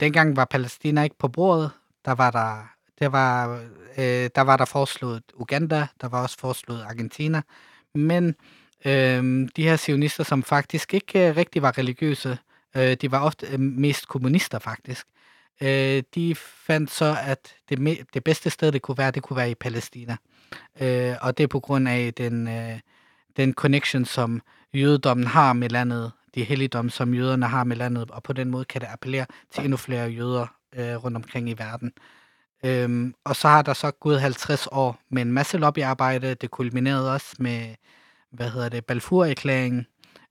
Dengang 0.00 0.36
var 0.36 0.44
Palæstina 0.44 1.02
ikke 1.02 1.18
på 1.18 1.28
bordet. 1.28 1.70
Der 2.04 2.12
var 2.12 2.30
der, 2.30 2.70
der 2.98 3.06
var, 3.08 3.60
øh, 3.98 4.30
der 4.34 4.40
var 4.40 4.56
der 4.56 4.64
foreslået 4.64 5.22
Uganda, 5.34 5.86
der 6.00 6.08
var 6.08 6.22
også 6.22 6.38
foreslået 6.38 6.82
Argentina, 6.82 7.42
men 7.94 8.34
øh, 8.84 9.48
de 9.56 9.62
her 9.62 9.76
sionister, 9.76 10.24
som 10.24 10.42
faktisk 10.42 10.94
ikke 10.94 11.28
øh, 11.28 11.36
rigtig 11.36 11.62
var 11.62 11.78
religiøse, 11.78 12.38
øh, 12.76 12.94
de 12.94 13.10
var 13.10 13.20
ofte 13.20 13.46
øh, 13.46 13.60
mest 13.60 14.08
kommunister 14.08 14.58
faktisk, 14.58 15.06
øh, 15.62 16.02
de 16.14 16.34
fandt 16.34 16.90
så, 16.90 17.16
at 17.22 17.54
det, 17.68 17.78
me- 17.78 18.04
det 18.14 18.24
bedste 18.24 18.50
sted, 18.50 18.72
det 18.72 18.82
kunne 18.82 18.98
være, 18.98 19.10
det 19.10 19.22
kunne 19.22 19.36
være 19.36 19.50
i 19.50 19.54
Palæstina. 19.54 20.16
Øh, 20.80 21.14
og 21.20 21.38
det 21.38 21.44
er 21.44 21.48
på 21.48 21.60
grund 21.60 21.88
af 21.88 22.14
den, 22.14 22.48
øh, 22.48 22.78
den 23.36 23.54
connection, 23.54 24.04
som 24.04 24.42
jødedommen 24.74 25.26
har 25.26 25.52
med 25.52 25.68
landet, 25.68 26.12
de 26.38 26.44
helligdomme, 26.44 26.90
som 26.90 27.14
jøderne 27.14 27.46
har 27.46 27.64
med 27.64 27.76
landet, 27.76 28.10
og 28.10 28.22
på 28.22 28.32
den 28.32 28.50
måde 28.50 28.64
kan 28.64 28.80
det 28.80 28.88
appellere 28.92 29.26
til 29.50 29.64
endnu 29.64 29.76
flere 29.76 30.10
jøder 30.10 30.46
øh, 30.74 31.04
rundt 31.04 31.16
omkring 31.16 31.50
i 31.50 31.54
verden. 31.58 31.92
Øhm, 32.64 33.14
og 33.24 33.36
så 33.36 33.48
har 33.48 33.62
der 33.62 33.72
så 33.72 33.90
gået 33.90 34.20
50 34.20 34.68
år 34.72 35.00
med 35.10 35.22
en 35.22 35.32
masse 35.32 35.58
lobbyarbejde. 35.58 36.34
Det 36.34 36.50
kulminerede 36.50 37.12
også 37.12 37.36
med 37.38 37.74
hvad 38.30 38.50
hedder 38.50 38.68
det, 38.68 38.84
Balfour-erklæringen. 38.84 39.86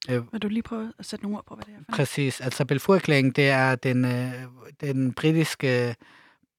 Øh, 0.10 0.34
Vil 0.34 0.42
du 0.42 0.48
lige 0.48 0.64
prøve 0.64 0.94
at 1.00 1.06
sætte 1.06 1.24
nogle 1.26 1.38
ord 1.38 1.46
på, 1.46 1.56
hvad 1.56 1.66
det 1.66 1.74
er? 1.74 1.84
For? 1.90 1.96
Præcis. 1.96 2.42
Altså 2.42 2.66
Balfour-erklæringen, 2.66 3.32
det 3.32 3.50
er 3.50 3.76
den, 3.76 4.06
øh, 4.06 4.32
den 4.82 5.14
britiske, 5.14 5.96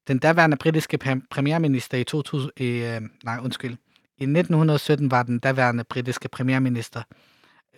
den 0.08 0.18
daværende 0.18 0.56
britiske 0.56 0.98
premierminister 1.30 1.98
i 1.98 2.04
2000, 2.04 2.52
i, 2.56 2.66
øh, 2.66 3.00
nej, 3.24 3.38
undskyld, 3.42 3.76
i 4.18 4.26
1917 4.26 5.10
var 5.10 5.22
den 5.22 5.38
daværende 5.38 5.84
britiske 5.84 6.28
premierminister, 6.28 7.02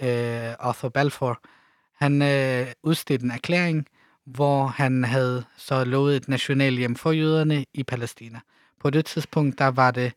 øh, 0.02 0.54
Arthur 0.58 0.88
Balfour, 0.88 1.40
han 2.00 2.22
øh, 2.22 2.66
udstedte 2.82 3.24
en 3.24 3.30
erklæring, 3.30 3.86
hvor 4.26 4.66
han 4.66 5.04
havde 5.04 5.44
så 5.56 5.84
lovet 5.84 6.16
et 6.16 6.28
nationalhjem 6.28 6.96
for 6.96 7.12
jøderne 7.12 7.64
i 7.74 7.82
Palæstina. 7.84 8.40
På 8.80 8.90
det 8.90 9.06
tidspunkt, 9.06 9.58
der 9.58 9.66
var 9.66 9.90
det 9.90 10.12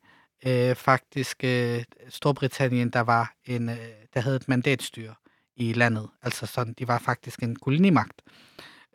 øh, 0.48 0.76
faktisk 0.76 1.44
øh, 1.44 1.84
Storbritannien, 2.10 2.90
der 2.90 3.00
var 3.02 3.34
en, 3.46 3.70
øh, 3.70 3.78
der 4.14 4.20
havde 4.22 4.36
et 4.36 4.48
mandatstyre 4.50 5.16
i 5.56 5.74
landet. 5.74 6.10
Altså 6.22 6.46
sådan, 6.46 6.74
de 6.80 6.88
var 6.88 7.00
faktisk 7.00 7.40
en 7.44 7.56
kolonimagt. 7.56 8.22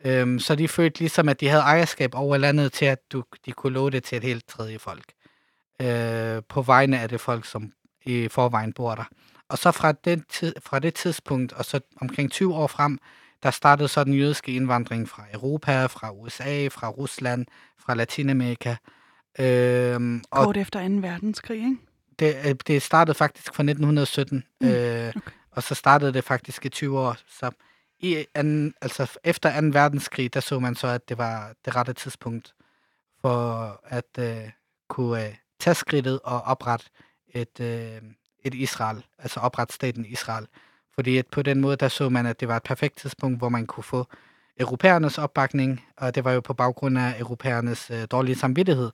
Øhm, 0.05 0.39
så 0.39 0.55
de 0.55 0.67
følte 0.67 0.99
ligesom, 0.99 1.29
at 1.29 1.39
de 1.39 1.47
havde 1.47 1.63
ejerskab 1.63 2.15
over 2.15 2.37
landet 2.37 2.73
til, 2.73 2.85
at 2.85 3.11
du, 3.11 3.23
de 3.45 3.51
kunne 3.51 3.73
love 3.73 3.89
det 3.89 4.03
til 4.03 4.15
et 4.17 4.23
helt 4.23 4.47
tredje 4.47 4.79
folk. 4.79 5.05
øh, 5.81 6.41
på 6.49 6.61
vegne 6.61 6.99
af 6.99 7.09
det 7.09 7.21
folk, 7.21 7.45
som 7.45 7.71
i 8.05 8.27
forvejen 8.27 8.73
bor 8.73 8.95
der. 8.95 9.03
Og 9.49 9.57
så 9.57 9.71
fra, 9.71 9.91
den 9.91 10.23
tid, 10.29 10.53
fra 10.61 10.79
det 10.79 10.93
tidspunkt, 10.93 11.53
og 11.53 11.65
så 11.65 11.79
omkring 12.01 12.31
20 12.31 12.55
år 12.55 12.67
frem, 12.67 12.99
der 13.43 13.51
startede 13.51 13.87
så 13.87 14.03
den 14.03 14.13
jødiske 14.13 14.51
indvandring 14.51 15.09
fra 15.09 15.23
Europa, 15.33 15.85
fra 15.85 16.11
USA, 16.11 16.67
fra 16.67 16.89
Rusland, 16.89 17.45
fra 17.77 17.93
Latinamerika. 17.93 18.75
Øhm, 19.39 20.23
og 20.31 20.45
Kort 20.45 20.57
efter 20.57 20.87
2. 20.87 20.95
verdenskrig, 20.95 21.57
ikke? 21.57 21.77
Det, 22.19 22.35
øh, 22.45 22.55
det 22.67 22.81
startede 22.81 23.15
faktisk 23.15 23.55
fra 23.55 23.63
1917, 23.63 24.43
mm, 24.61 24.67
øh, 24.67 24.73
okay. 25.15 25.31
og 25.51 25.63
så 25.63 25.75
startede 25.75 26.13
det 26.13 26.23
faktisk 26.23 26.65
i 26.65 26.69
20 26.69 26.99
år. 26.99 27.17
Så 27.27 27.51
i 27.99 28.25
an, 28.33 28.73
altså 28.81 29.17
efter 29.23 29.61
2. 29.61 29.67
verdenskrig, 29.67 30.33
der 30.33 30.39
så 30.39 30.59
man 30.59 30.75
så, 30.75 30.87
at 30.87 31.09
det 31.09 31.17
var 31.17 31.53
det 31.65 31.75
rette 31.75 31.93
tidspunkt 31.93 32.53
for 33.21 33.81
at 33.83 34.17
øh, 34.19 34.49
kunne 34.87 35.25
øh, 35.25 35.35
tage 35.59 35.75
skridtet 35.75 36.19
og 36.23 36.41
oprette 36.41 36.85
et, 37.33 37.59
øh, 37.59 38.01
et 38.43 38.53
Israel, 38.53 39.05
altså 39.19 39.39
oprette 39.39 39.73
staten 39.73 40.05
Israel. 40.05 40.47
Fordi 40.95 41.17
at 41.17 41.27
på 41.27 41.41
den 41.41 41.61
måde, 41.61 41.75
der 41.75 41.87
så 41.87 42.09
man, 42.09 42.25
at 42.25 42.39
det 42.39 42.47
var 42.47 42.57
et 42.57 42.63
perfekt 42.63 42.97
tidspunkt, 42.97 43.37
hvor 43.37 43.49
man 43.49 43.65
kunne 43.65 43.83
få 43.83 44.07
europæernes 44.59 45.17
opbakning, 45.17 45.85
og 45.97 46.15
det 46.15 46.23
var 46.23 46.31
jo 46.31 46.41
på 46.41 46.53
baggrund 46.53 46.97
af 46.97 47.19
europæernes 47.19 47.91
øh, 47.91 48.07
dårlige 48.11 48.35
samvittighed 48.35 48.91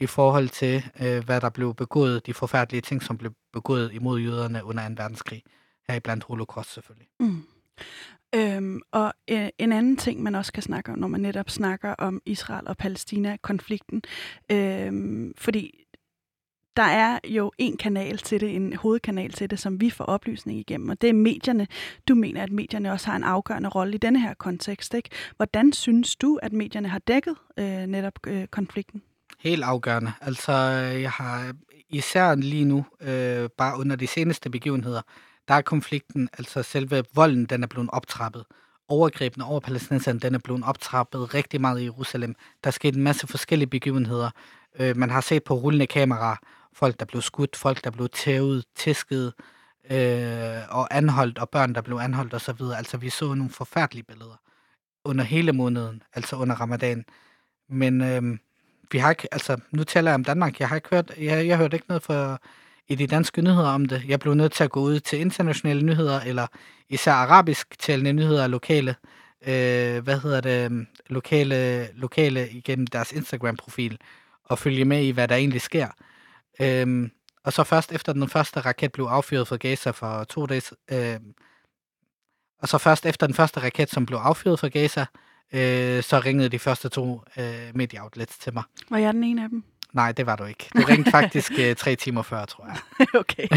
i 0.00 0.06
forhold 0.06 0.48
til, 0.48 0.84
øh, 1.02 1.24
hvad 1.24 1.40
der 1.40 1.50
blev 1.50 1.74
begået, 1.74 2.26
de 2.26 2.34
forfærdelige 2.34 2.80
ting, 2.80 3.02
som 3.02 3.18
blev 3.18 3.32
begået 3.52 3.92
imod 3.92 4.20
jøderne 4.20 4.64
under 4.64 4.88
2. 4.88 4.94
verdenskrig, 4.96 5.42
heriblandt 5.88 6.24
holocaust 6.24 6.74
selvfølgelig. 6.74 7.08
Mm. 7.20 7.42
Øhm, 8.34 8.80
og 8.92 9.12
øh, 9.30 9.48
en 9.58 9.72
anden 9.72 9.96
ting, 9.96 10.22
man 10.22 10.34
også 10.34 10.52
kan 10.52 10.62
snakke 10.62 10.92
om, 10.92 10.98
når 10.98 11.08
man 11.08 11.20
netop 11.20 11.50
snakker 11.50 11.92
om 11.92 12.22
Israel 12.26 12.68
og 12.68 12.76
Palæstina-konflikten, 12.76 14.02
øhm, 14.50 15.34
fordi 15.36 15.84
der 16.78 16.84
er 16.84 17.18
jo 17.28 17.52
en 17.58 17.76
kanal 17.76 18.18
til 18.18 18.40
det, 18.40 18.56
en 18.56 18.76
hovedkanal 18.76 19.32
til 19.32 19.50
det, 19.50 19.58
som 19.58 19.80
vi 19.80 19.90
får 19.90 20.04
oplysning 20.04 20.58
igennem, 20.58 20.88
og 20.88 21.00
det 21.02 21.10
er 21.10 21.14
medierne. 21.14 21.66
Du 22.08 22.14
mener, 22.14 22.42
at 22.42 22.52
medierne 22.52 22.92
også 22.92 23.06
har 23.06 23.16
en 23.16 23.24
afgørende 23.24 23.68
rolle 23.68 23.94
i 23.94 23.98
denne 23.98 24.20
her 24.20 24.34
kontekst. 24.34 24.94
Ikke? 24.94 25.10
Hvordan 25.36 25.72
synes 25.72 26.16
du, 26.16 26.38
at 26.42 26.52
medierne 26.52 26.88
har 26.88 26.98
dækket 26.98 27.36
øh, 27.58 27.86
netop 27.86 28.12
øh, 28.26 28.46
konflikten? 28.46 29.02
Helt 29.38 29.64
afgørende. 29.64 30.12
Altså, 30.20 30.52
øh, 30.52 31.02
jeg 31.02 31.10
har 31.10 31.52
især 31.88 32.34
lige 32.34 32.64
nu, 32.64 32.84
øh, 33.00 33.48
bare 33.58 33.78
under 33.80 33.96
de 33.96 34.06
seneste 34.06 34.50
begivenheder, 34.50 35.02
der 35.48 35.54
er 35.54 35.62
konflikten, 35.62 36.28
altså 36.38 36.62
selve 36.62 37.04
volden, 37.14 37.44
den 37.44 37.62
er 37.62 37.66
blevet 37.66 37.90
optrappet. 37.92 38.44
Overgrebene 38.88 39.44
over 39.44 39.60
palæstinenserne, 39.60 40.20
den 40.20 40.34
er 40.34 40.38
blevet 40.38 40.62
optrappet 40.64 41.34
rigtig 41.34 41.60
meget 41.60 41.80
i 41.80 41.84
Jerusalem. 41.84 42.34
Der 42.64 42.68
er 42.68 42.72
sket 42.72 42.96
en 42.96 43.02
masse 43.02 43.26
forskellige 43.26 43.68
begivenheder. 43.68 44.30
Øh, 44.80 44.96
man 44.96 45.10
har 45.10 45.20
set 45.20 45.44
på 45.44 45.54
rullende 45.54 45.86
kameraer, 45.86 46.36
folk, 46.72 47.00
der 47.00 47.06
blev 47.06 47.22
skudt, 47.22 47.56
folk, 47.56 47.84
der 47.84 47.90
blev 47.90 48.08
tævet, 48.08 48.64
tæsket 48.76 49.32
øh, 49.90 50.60
og 50.68 50.96
anholdt, 50.96 51.38
og 51.38 51.48
børn, 51.50 51.74
der 51.74 51.80
blev 51.80 51.96
anholdt 51.96 52.34
osv. 52.34 52.62
Altså, 52.76 52.96
vi 52.96 53.10
så 53.10 53.34
nogle 53.34 53.50
forfærdelige 53.50 54.04
billeder 54.04 54.40
under 55.04 55.24
hele 55.24 55.52
måneden, 55.52 56.02
altså 56.14 56.36
under 56.36 56.54
ramadan. 56.54 57.04
Men 57.68 58.00
øh, 58.00 58.38
vi 58.92 58.98
har 58.98 59.10
ikke, 59.10 59.28
altså, 59.32 59.56
nu 59.70 59.84
taler 59.84 60.10
jeg 60.10 60.14
om 60.14 60.24
Danmark, 60.24 60.60
jeg 60.60 60.68
har 60.68 60.76
ikke 60.76 60.88
hørt, 60.90 61.12
jeg, 61.18 61.46
jeg 61.46 61.56
hørte 61.56 61.76
ikke 61.76 61.88
noget 61.88 62.02
fra 62.02 62.38
i 62.88 62.94
de 62.94 63.06
danske 63.06 63.42
nyheder 63.42 63.68
om 63.68 63.86
det. 63.86 64.04
Jeg 64.08 64.20
blev 64.20 64.34
nødt 64.34 64.52
til 64.52 64.64
at 64.64 64.70
gå 64.70 64.80
ud 64.80 65.00
til 65.00 65.20
internationale 65.20 65.82
nyheder, 65.82 66.20
eller 66.20 66.46
især 66.88 67.12
arabisk 67.12 67.78
talende 67.78 68.12
nyheder 68.12 68.46
lokale, 68.46 68.96
øh, 69.42 70.04
hvad 70.04 70.20
hedder 70.20 70.40
det, 70.40 70.86
lokale, 71.06 71.88
lokale 71.94 72.50
igennem 72.50 72.86
deres 72.86 73.12
Instagram-profil, 73.12 73.98
og 74.44 74.58
følge 74.58 74.84
med 74.84 75.02
i, 75.04 75.10
hvad 75.10 75.28
der 75.28 75.36
egentlig 75.36 75.60
sker. 75.60 75.88
Øhm, 76.60 77.10
og 77.44 77.52
så 77.52 77.64
først 77.64 77.92
efter 77.92 78.12
den 78.12 78.28
første 78.28 78.60
raket 78.60 78.92
blev 78.92 79.04
affyret 79.04 79.48
fra 79.48 79.56
Gaza 79.56 79.90
for 79.90 80.24
to 80.24 80.46
dage, 80.46 80.62
øh, 80.90 81.20
og 82.58 82.68
så 82.68 82.78
først 82.78 83.06
efter 83.06 83.26
den 83.26 83.34
første 83.34 83.60
raket, 83.60 83.90
som 83.90 84.06
blev 84.06 84.18
affyret 84.18 84.60
fra 84.60 84.68
Gaza, 84.68 85.06
øh, 85.52 86.02
så 86.02 86.22
ringede 86.24 86.48
de 86.48 86.58
første 86.58 86.88
to 86.88 87.22
øh, 87.36 87.70
medieoutlets 87.74 88.38
til 88.38 88.54
mig. 88.54 88.62
Var 88.90 88.98
jeg 88.98 89.14
den 89.14 89.24
ene 89.24 89.42
af 89.42 89.48
dem? 89.48 89.64
Nej, 89.92 90.12
det 90.12 90.26
var 90.26 90.36
du 90.36 90.44
ikke. 90.44 90.70
Du 90.76 90.82
ringte 90.88 91.10
faktisk 91.10 91.52
øh, 91.58 91.76
tre 91.76 91.96
timer 91.96 92.22
før, 92.22 92.44
tror 92.44 92.66
jeg. 92.66 93.06
okay. 93.20 93.48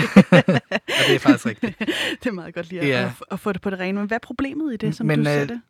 og 0.99 1.03
det 1.07 1.15
er 1.15 1.19
faktisk 1.19 1.45
rigtigt. 1.45 1.79
det 2.23 2.27
er 2.27 2.31
meget 2.31 2.53
godt 2.53 2.69
lige 2.69 2.81
at, 2.81 2.87
ja. 2.87 3.05
at, 3.05 3.11
at 3.31 3.39
få 3.39 3.51
det 3.51 3.61
på 3.61 3.69
det 3.69 3.79
rene. 3.79 3.99
Men 3.99 4.07
hvad 4.07 4.15
er 4.17 4.19
problemet 4.19 4.73
i 4.73 4.77
det, 4.77 4.95
som 4.95 5.07
men, 5.07 5.19
du 5.19 5.25
siger 5.25 5.41
øh, 5.41 5.49
det? 5.49 5.61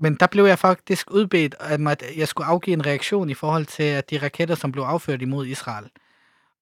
Men 0.00 0.14
der 0.14 0.26
blev 0.26 0.44
jeg 0.44 0.58
faktisk 0.58 1.10
udbedt, 1.10 1.54
at 1.60 2.02
jeg 2.16 2.28
skulle 2.28 2.46
afgive 2.46 2.74
en 2.74 2.86
reaktion 2.86 3.30
i 3.30 3.34
forhold 3.34 3.66
til 3.66 3.82
at 3.82 4.10
de 4.10 4.18
raketter, 4.18 4.54
som 4.54 4.72
blev 4.72 4.84
affyret 4.84 5.22
imod 5.22 5.46
Israel. 5.46 5.84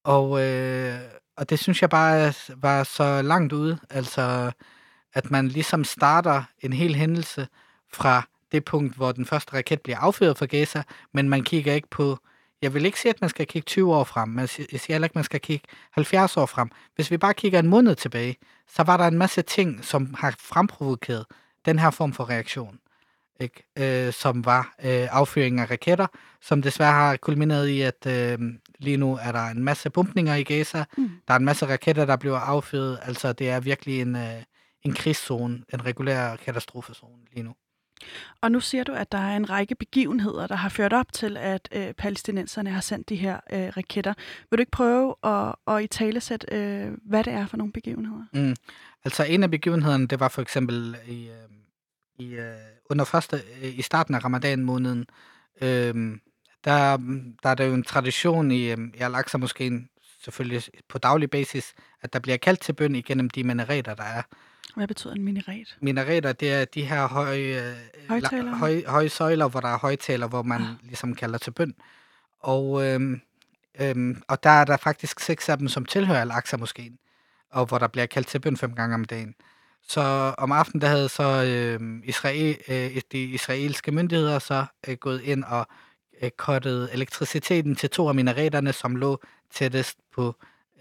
Og, 0.08 0.40
øh, 0.44 1.00
og 1.36 1.50
det 1.50 1.58
synes 1.58 1.82
jeg 1.82 1.90
bare 1.90 2.32
var 2.56 2.84
så 2.84 3.22
langt 3.22 3.52
ude, 3.52 3.78
altså 3.90 4.52
at 5.14 5.30
man 5.30 5.48
ligesom 5.48 5.84
starter 5.84 6.42
en 6.60 6.72
hel 6.72 6.94
hændelse 6.94 7.48
fra 7.92 8.22
det 8.52 8.64
punkt, 8.64 8.96
hvor 8.96 9.12
den 9.12 9.26
første 9.26 9.54
raket 9.54 9.80
bliver 9.80 9.98
affyret 9.98 10.38
fra 10.38 10.46
Gaza, 10.46 10.82
men 11.12 11.28
man 11.28 11.42
kigger 11.44 11.72
ikke 11.72 11.88
på, 11.88 12.18
jeg 12.62 12.74
vil 12.74 12.84
ikke 12.86 13.00
sige, 13.00 13.10
at 13.10 13.20
man 13.20 13.30
skal 13.30 13.46
kigge 13.46 13.66
20 13.66 13.94
år 13.94 14.04
frem, 14.04 14.28
men 14.28 14.38
jeg 14.72 14.80
siger 14.80 14.94
heller 14.94 15.06
ikke, 15.06 15.12
at 15.12 15.14
man 15.14 15.24
skal 15.24 15.40
kigge 15.40 15.66
70 15.92 16.36
år 16.36 16.46
frem. 16.46 16.70
Hvis 16.94 17.10
vi 17.10 17.16
bare 17.16 17.34
kigger 17.34 17.58
en 17.58 17.68
måned 17.68 17.94
tilbage, 17.94 18.36
så 18.76 18.82
var 18.82 18.96
der 18.96 19.04
en 19.04 19.18
masse 19.18 19.42
ting, 19.42 19.84
som 19.84 20.14
har 20.14 20.34
fremprovokeret 20.38 21.24
den 21.64 21.78
her 21.78 21.90
form 21.90 22.12
for 22.12 22.30
reaktion 22.30 22.78
ikke? 23.40 23.64
Øh, 23.78 24.12
som 24.12 24.44
var 24.44 24.74
øh, 24.84 25.08
affyring 25.10 25.60
af 25.60 25.70
raketter, 25.70 26.06
som 26.42 26.62
desværre 26.62 26.92
har 26.92 27.16
kulmineret 27.16 27.68
i, 27.68 27.80
at 27.80 28.06
øh, 28.06 28.38
lige 28.78 28.96
nu 28.96 29.18
er 29.22 29.32
der 29.32 29.46
en 29.46 29.64
masse 29.64 29.90
bumpninger 29.90 30.34
i 30.34 30.42
Gaza. 30.42 30.84
Mm. 30.96 31.10
Der 31.28 31.34
er 31.34 31.38
en 31.38 31.44
masse 31.44 31.66
raketter, 31.66 32.04
der 32.04 32.16
bliver 32.16 32.38
affyret. 32.38 32.98
Altså, 33.02 33.32
det 33.32 33.50
er 33.50 33.60
virkelig 33.60 34.00
en, 34.00 34.16
øh, 34.16 34.42
en 34.82 34.92
krigszone, 34.92 35.62
en 35.72 35.84
regulær 35.84 36.36
katastrofezone 36.36 37.22
lige 37.32 37.42
nu. 37.42 37.54
Og 38.40 38.52
nu 38.52 38.60
siger 38.60 38.84
du, 38.84 38.92
at 38.92 39.12
der 39.12 39.18
er 39.18 39.36
en 39.36 39.50
række 39.50 39.74
begivenheder, 39.74 40.46
der 40.46 40.54
har 40.54 40.68
ført 40.68 40.92
op 40.92 41.12
til, 41.12 41.36
at 41.36 41.68
øh, 41.72 41.92
palæstinenserne 41.92 42.70
har 42.70 42.80
sendt 42.80 43.08
de 43.08 43.16
her 43.16 43.40
øh, 43.52 43.72
raketter. 43.76 44.14
Vil 44.50 44.58
du 44.58 44.60
ikke 44.60 44.70
prøve 44.70 45.14
at, 45.24 45.54
at 45.68 45.82
i 45.82 45.86
tale 45.86 46.20
sætte, 46.20 46.46
øh, 46.52 46.92
hvad 47.04 47.24
det 47.24 47.32
er 47.32 47.46
for 47.46 47.56
nogle 47.56 47.72
begivenheder? 47.72 48.24
Mm. 48.32 48.56
Altså 49.04 49.24
en 49.24 49.42
af 49.42 49.50
begivenhederne, 49.50 50.06
det 50.06 50.20
var 50.20 50.28
for 50.28 50.42
eksempel 50.42 50.96
i, 51.06 51.28
øh, 51.28 51.34
i, 52.18 52.34
øh, 52.34 52.54
under 52.90 53.04
første, 53.04 53.42
øh, 53.62 53.78
i 53.78 53.82
starten 53.82 54.14
af 54.14 54.24
ramadan-måneden, 54.24 55.06
øh, 55.60 56.18
der, 56.64 56.96
der 57.42 57.48
er 57.48 57.54
der 57.54 57.64
jo 57.64 57.74
en 57.74 57.82
tradition 57.82 58.50
i, 58.50 58.70
øh, 58.70 58.78
i 58.94 58.98
Al-Aqsa 58.98 59.38
måske 59.38 59.88
selvfølgelig 60.24 60.62
på 60.88 60.98
daglig 60.98 61.30
basis, 61.30 61.74
at 62.02 62.12
der 62.12 62.18
bliver 62.18 62.36
kaldt 62.36 62.60
til 62.60 62.72
bøn 62.72 62.94
igennem 62.94 63.30
de 63.30 63.44
minareter, 63.44 63.94
der 63.94 64.02
er. 64.02 64.22
Hvad 64.76 64.88
betyder 64.88 65.14
en 65.14 65.24
minaret? 65.24 65.76
Minareter, 65.80 66.32
det 66.32 66.52
er 66.52 66.64
de 66.64 66.84
her 66.84 67.08
høje, 67.08 67.76
høje, 68.08 68.54
høje, 68.54 68.82
høje 68.86 69.08
søjler, 69.08 69.48
hvor 69.48 69.60
der 69.60 69.68
er 69.68 69.78
højtaler, 69.78 70.28
hvor 70.28 70.42
man 70.42 70.60
ja. 70.60 70.66
ligesom 70.82 71.14
kalder 71.14 71.38
til 71.38 71.50
bøn. 71.50 71.74
Og, 72.40 72.86
øhm, 72.86 73.20
øhm, 73.80 74.22
og 74.28 74.42
der 74.42 74.50
er 74.50 74.64
der 74.64 74.76
faktisk 74.76 75.20
seks 75.20 75.48
af 75.48 75.58
dem, 75.58 75.68
som 75.68 75.84
tilhører 75.84 76.20
Al-Aqsa 76.20 76.56
måske, 76.56 76.92
og 77.50 77.66
hvor 77.66 77.78
der 77.78 77.88
bliver 77.88 78.06
kaldt 78.06 78.28
til 78.28 78.40
bøn 78.40 78.56
fem 78.56 78.74
gange 78.74 78.94
om 78.94 79.04
dagen. 79.04 79.34
Så 79.88 80.34
om 80.38 80.52
aftenen, 80.52 80.80
der 80.80 80.88
havde 80.88 81.08
så 81.08 81.44
øh, 81.44 82.00
Israel, 82.04 82.58
øh, 82.68 83.00
de 83.12 83.22
israelske 83.24 83.92
myndigheder 83.92 84.38
så 84.38 84.64
øh, 84.88 84.96
gået 84.96 85.22
ind 85.22 85.44
og 85.44 85.66
øh, 86.22 86.30
kottet 86.30 86.88
elektriciteten 86.92 87.76
til 87.76 87.90
to 87.90 88.08
af 88.08 88.14
minareterne, 88.14 88.72
som 88.72 88.96
lå 88.96 89.20
tættest 89.54 89.98
på 90.14 90.34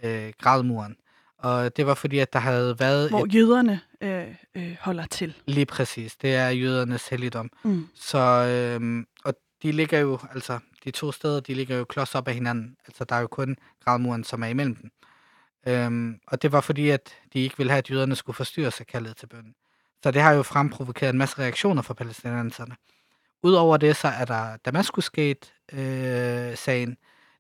øh, 0.04 0.34
gradmuren. 0.42 0.96
Og 1.38 1.78
det 1.78 1.86
var 1.88 1.94
fordi, 1.94 2.20
at 2.20 2.34
der 2.34 2.40
havde 2.40 2.80
været... 2.80 3.10
Hvor 3.10 3.26
et... 3.26 3.36
jøderne 3.36 3.82
øh, 4.02 4.28
øh, 4.56 4.76
holder 4.82 5.06
til. 5.06 5.34
Lige 5.46 5.66
præcis. 5.66 6.16
Det 6.16 6.36
er 6.36 6.50
jødernes 6.50 7.08
helligdom. 7.08 7.50
Mm. 7.64 7.88
Så, 7.96 8.20
øh, 8.20 9.04
og 9.24 9.34
de 9.64 9.72
ligger 9.72 10.00
jo, 10.00 10.20
altså, 10.34 10.60
de 10.84 10.92
to 10.92 11.12
steder, 11.12 11.40
de 11.40 11.54
ligger 11.54 11.78
jo 11.78 11.84
klods 11.84 12.16
op 12.16 12.28
af 12.28 12.34
hinanden. 12.34 12.76
Altså, 12.88 13.04
der 13.04 13.16
er 13.16 13.20
jo 13.20 13.28
kun 13.28 13.58
gradmuren, 13.86 14.24
som 14.24 14.44
er 14.44 14.48
imellem 14.48 14.76
dem. 14.76 14.92
Øhm, 15.68 16.20
og 16.28 16.42
det 16.42 16.52
var 16.52 16.62
fordi, 16.62 16.90
at 16.90 17.14
de 17.34 17.40
ikke 17.40 17.58
ville 17.58 17.72
have, 17.72 17.78
at 17.78 17.92
jøderne 17.92 18.16
skulle 18.16 18.36
forstyrre 18.36 18.72
sig 18.72 18.88
kaldet 18.88 19.18
til 19.18 19.28
bønden. 19.28 19.56
Så 20.04 20.12
det 20.12 20.22
har 20.22 20.34
jo 20.34 20.44
fremprovokeret 20.44 21.10
en 21.10 21.18
masse 21.18 21.40
reaktioner 21.40 21.82
fra 21.82 21.94
palæstinenserne. 21.94 22.76
Udover 23.44 23.78
det, 23.78 23.96
så 23.96 24.08
er 24.08 24.26
der 24.26 24.58
Damaskus-sagen. 24.58 26.90
Øh, 26.90 26.96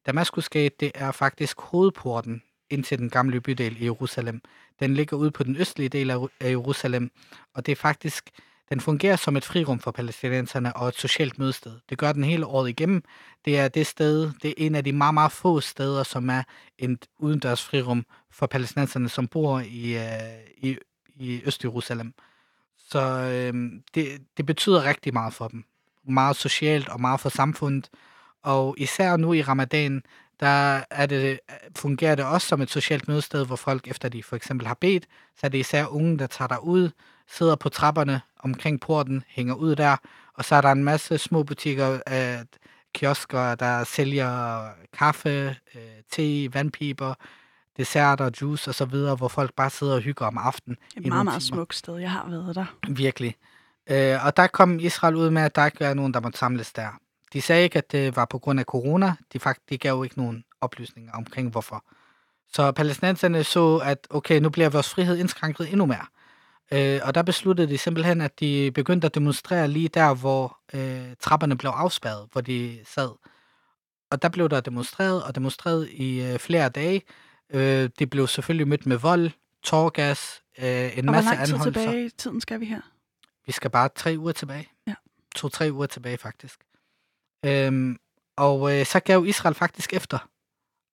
Damaskus-gate, 0.05 0.75
det 0.79 0.91
er 0.95 1.11
faktisk 1.11 1.61
hovedporten 1.61 2.41
ind 2.69 2.83
til 2.83 2.99
den 2.99 3.09
gamle 3.09 3.41
bydel 3.41 3.81
i 3.81 3.85
Jerusalem. 3.85 4.41
Den 4.79 4.93
ligger 4.93 5.17
ude 5.17 5.31
på 5.31 5.43
den 5.43 5.55
østlige 5.55 5.89
del 5.89 6.11
af 6.11 6.19
Jerusalem, 6.41 7.11
og 7.53 7.65
det 7.65 7.71
er 7.71 7.75
faktisk 7.75 8.29
den 8.69 8.79
fungerer 8.79 9.15
som 9.15 9.37
et 9.37 9.45
frirum 9.45 9.79
for 9.79 9.91
palæstinenserne 9.91 10.75
og 10.75 10.87
et 10.87 10.95
socialt 10.95 11.39
mødested. 11.39 11.79
Det 11.89 11.97
gør 11.97 12.11
den 12.11 12.23
hele 12.23 12.45
året 12.45 12.69
igennem. 12.69 13.03
Det 13.45 13.59
er 13.59 13.67
det 13.67 13.87
sted, 13.87 14.31
det 14.41 14.49
er 14.49 14.53
en 14.57 14.75
af 14.75 14.83
de 14.83 14.91
meget, 14.91 15.13
meget 15.13 15.31
få 15.31 15.59
steder, 15.59 16.03
som 16.03 16.29
er 16.29 16.43
et 16.77 17.05
udendørs 17.19 17.63
frirum 17.63 18.05
for 18.31 18.47
palæstinenserne, 18.47 19.09
som 19.09 19.27
bor 19.27 19.59
i, 19.59 19.97
øh, 19.97 20.03
i, 20.57 20.77
i 21.15 21.41
Øst-Jerusalem. 21.45 22.13
Så 22.77 22.99
øh, 22.99 23.71
det, 23.95 24.21
det 24.37 24.45
betyder 24.45 24.83
rigtig 24.83 25.13
meget 25.13 25.33
for 25.33 25.47
dem. 25.47 25.63
Meget 26.09 26.35
socialt 26.35 26.89
og 26.89 27.01
meget 27.01 27.19
for 27.19 27.29
samfundet. 27.29 27.89
Og 28.43 28.75
især 28.77 29.17
nu 29.17 29.33
i 29.33 29.41
ramadan, 29.41 30.03
der 30.39 30.83
er 30.89 31.05
det, 31.05 31.39
fungerer 31.75 32.15
det 32.15 32.25
også 32.25 32.47
som 32.47 32.61
et 32.61 32.69
socialt 32.69 33.07
mødested, 33.07 33.45
hvor 33.45 33.55
folk, 33.55 33.87
efter 33.87 34.09
de 34.09 34.23
for 34.23 34.35
eksempel 34.35 34.67
har 34.67 34.77
bedt, 34.81 35.07
så 35.35 35.39
er 35.43 35.49
det 35.49 35.57
især 35.57 35.85
unge, 35.85 36.19
der 36.19 36.27
tager 36.27 36.57
ud, 36.57 36.89
sidder 37.29 37.55
på 37.55 37.69
trapperne 37.69 38.21
omkring 38.39 38.81
porten, 38.81 39.23
hænger 39.27 39.53
ud 39.53 39.75
der, 39.75 39.97
og 40.33 40.45
så 40.45 40.55
er 40.55 40.61
der 40.61 40.71
en 40.71 40.83
masse 40.83 41.17
små 41.17 41.43
butikker, 41.43 41.99
øh, 42.09 42.45
kiosker, 42.93 43.55
der 43.55 43.83
sælger 43.83 44.63
kaffe, 44.93 45.55
øh, 45.75 45.81
te, 46.11 46.53
vandpiber, 46.53 47.13
desserter, 47.77 48.29
juice 48.41 48.71
og 48.71 48.75
så 48.75 48.85
videre, 48.85 49.15
hvor 49.15 49.27
folk 49.27 49.53
bare 49.53 49.69
sidder 49.69 49.95
og 49.95 50.01
hygger 50.01 50.25
om 50.25 50.37
aftenen. 50.37 50.77
Et 50.97 51.05
meget, 51.05 51.25
meget 51.25 51.43
smukt 51.43 51.75
sted. 51.75 51.97
Jeg 51.97 52.11
har 52.11 52.29
været 52.29 52.55
der. 52.55 52.65
Virkelig. 52.87 53.35
Øh, 53.89 54.25
og 54.25 54.37
der 54.37 54.47
kom 54.47 54.79
Israel 54.79 55.15
ud 55.15 55.29
med, 55.29 55.41
at 55.41 55.55
der 55.55 55.65
ikke 55.65 55.85
er 55.85 55.93
nogen, 55.93 56.13
der 56.13 56.19
måtte 56.19 56.39
samles 56.39 56.73
der. 56.73 56.87
De 57.33 57.41
sagde 57.41 57.63
ikke, 57.63 57.77
at 57.77 57.91
det 57.91 58.15
var 58.15 58.25
på 58.25 58.39
grund 58.39 58.59
af 58.59 58.65
corona. 58.65 59.13
De, 59.33 59.39
faktisk, 59.39 59.69
de 59.69 59.77
gav 59.77 59.95
jo 59.95 60.03
ikke 60.03 60.17
nogen 60.17 60.43
oplysninger 60.61 61.11
omkring, 61.13 61.49
hvorfor. 61.49 61.83
Så 62.53 62.71
palæstinenserne 62.71 63.43
så, 63.43 63.77
at 63.77 64.07
okay, 64.09 64.39
nu 64.39 64.49
bliver 64.49 64.69
vores 64.69 64.89
frihed 64.89 65.17
indskrænket 65.17 65.71
endnu 65.71 65.85
mere. 65.85 66.05
Øh, 66.71 66.99
og 67.03 67.15
der 67.15 67.21
besluttede 67.21 67.67
de 67.67 67.77
simpelthen, 67.77 68.21
at 68.21 68.39
de 68.39 68.71
begyndte 68.71 69.05
at 69.05 69.15
demonstrere 69.15 69.67
lige 69.67 69.87
der, 69.87 70.13
hvor 70.13 70.59
øh, 70.73 71.15
trapperne 71.19 71.57
blev 71.57 71.71
afspærret, 71.71 72.27
hvor 72.31 72.41
de 72.41 72.79
sad. 72.85 73.09
Og 74.11 74.21
der 74.21 74.29
blev 74.29 74.49
der 74.49 74.61
demonstreret 74.61 75.23
og 75.23 75.35
demonstreret 75.35 75.89
i 75.89 76.21
øh, 76.21 76.39
flere 76.39 76.69
dage. 76.69 77.01
Øh, 77.49 77.89
det 77.99 78.09
blev 78.09 78.27
selvfølgelig 78.27 78.67
mødt 78.67 78.85
med 78.85 78.97
vold, 78.97 79.31
tårgas, 79.63 80.41
øh, 80.59 80.97
en 80.97 81.09
og 81.09 81.15
masse 81.15 81.29
hvor 81.29 81.35
lang 81.35 81.45
tid 81.45 81.53
anholdelser. 81.53 81.81
tilbage 81.81 82.05
i 82.05 82.09
tiden 82.09 82.41
skal 82.41 82.59
vi 82.59 82.65
her? 82.65 82.81
Vi 83.45 83.51
skal 83.51 83.69
bare 83.69 83.89
tre 83.95 84.15
uger 84.17 84.31
tilbage. 84.31 84.69
Ja. 84.87 84.93
To-tre 85.35 85.69
uger 85.71 85.85
tilbage, 85.85 86.17
faktisk. 86.17 86.59
Øhm, 87.45 87.97
og 88.37 88.79
øh, 88.79 88.85
så 88.85 88.99
gav 88.99 89.25
Israel 89.25 89.55
faktisk 89.55 89.93
efter 89.93 90.29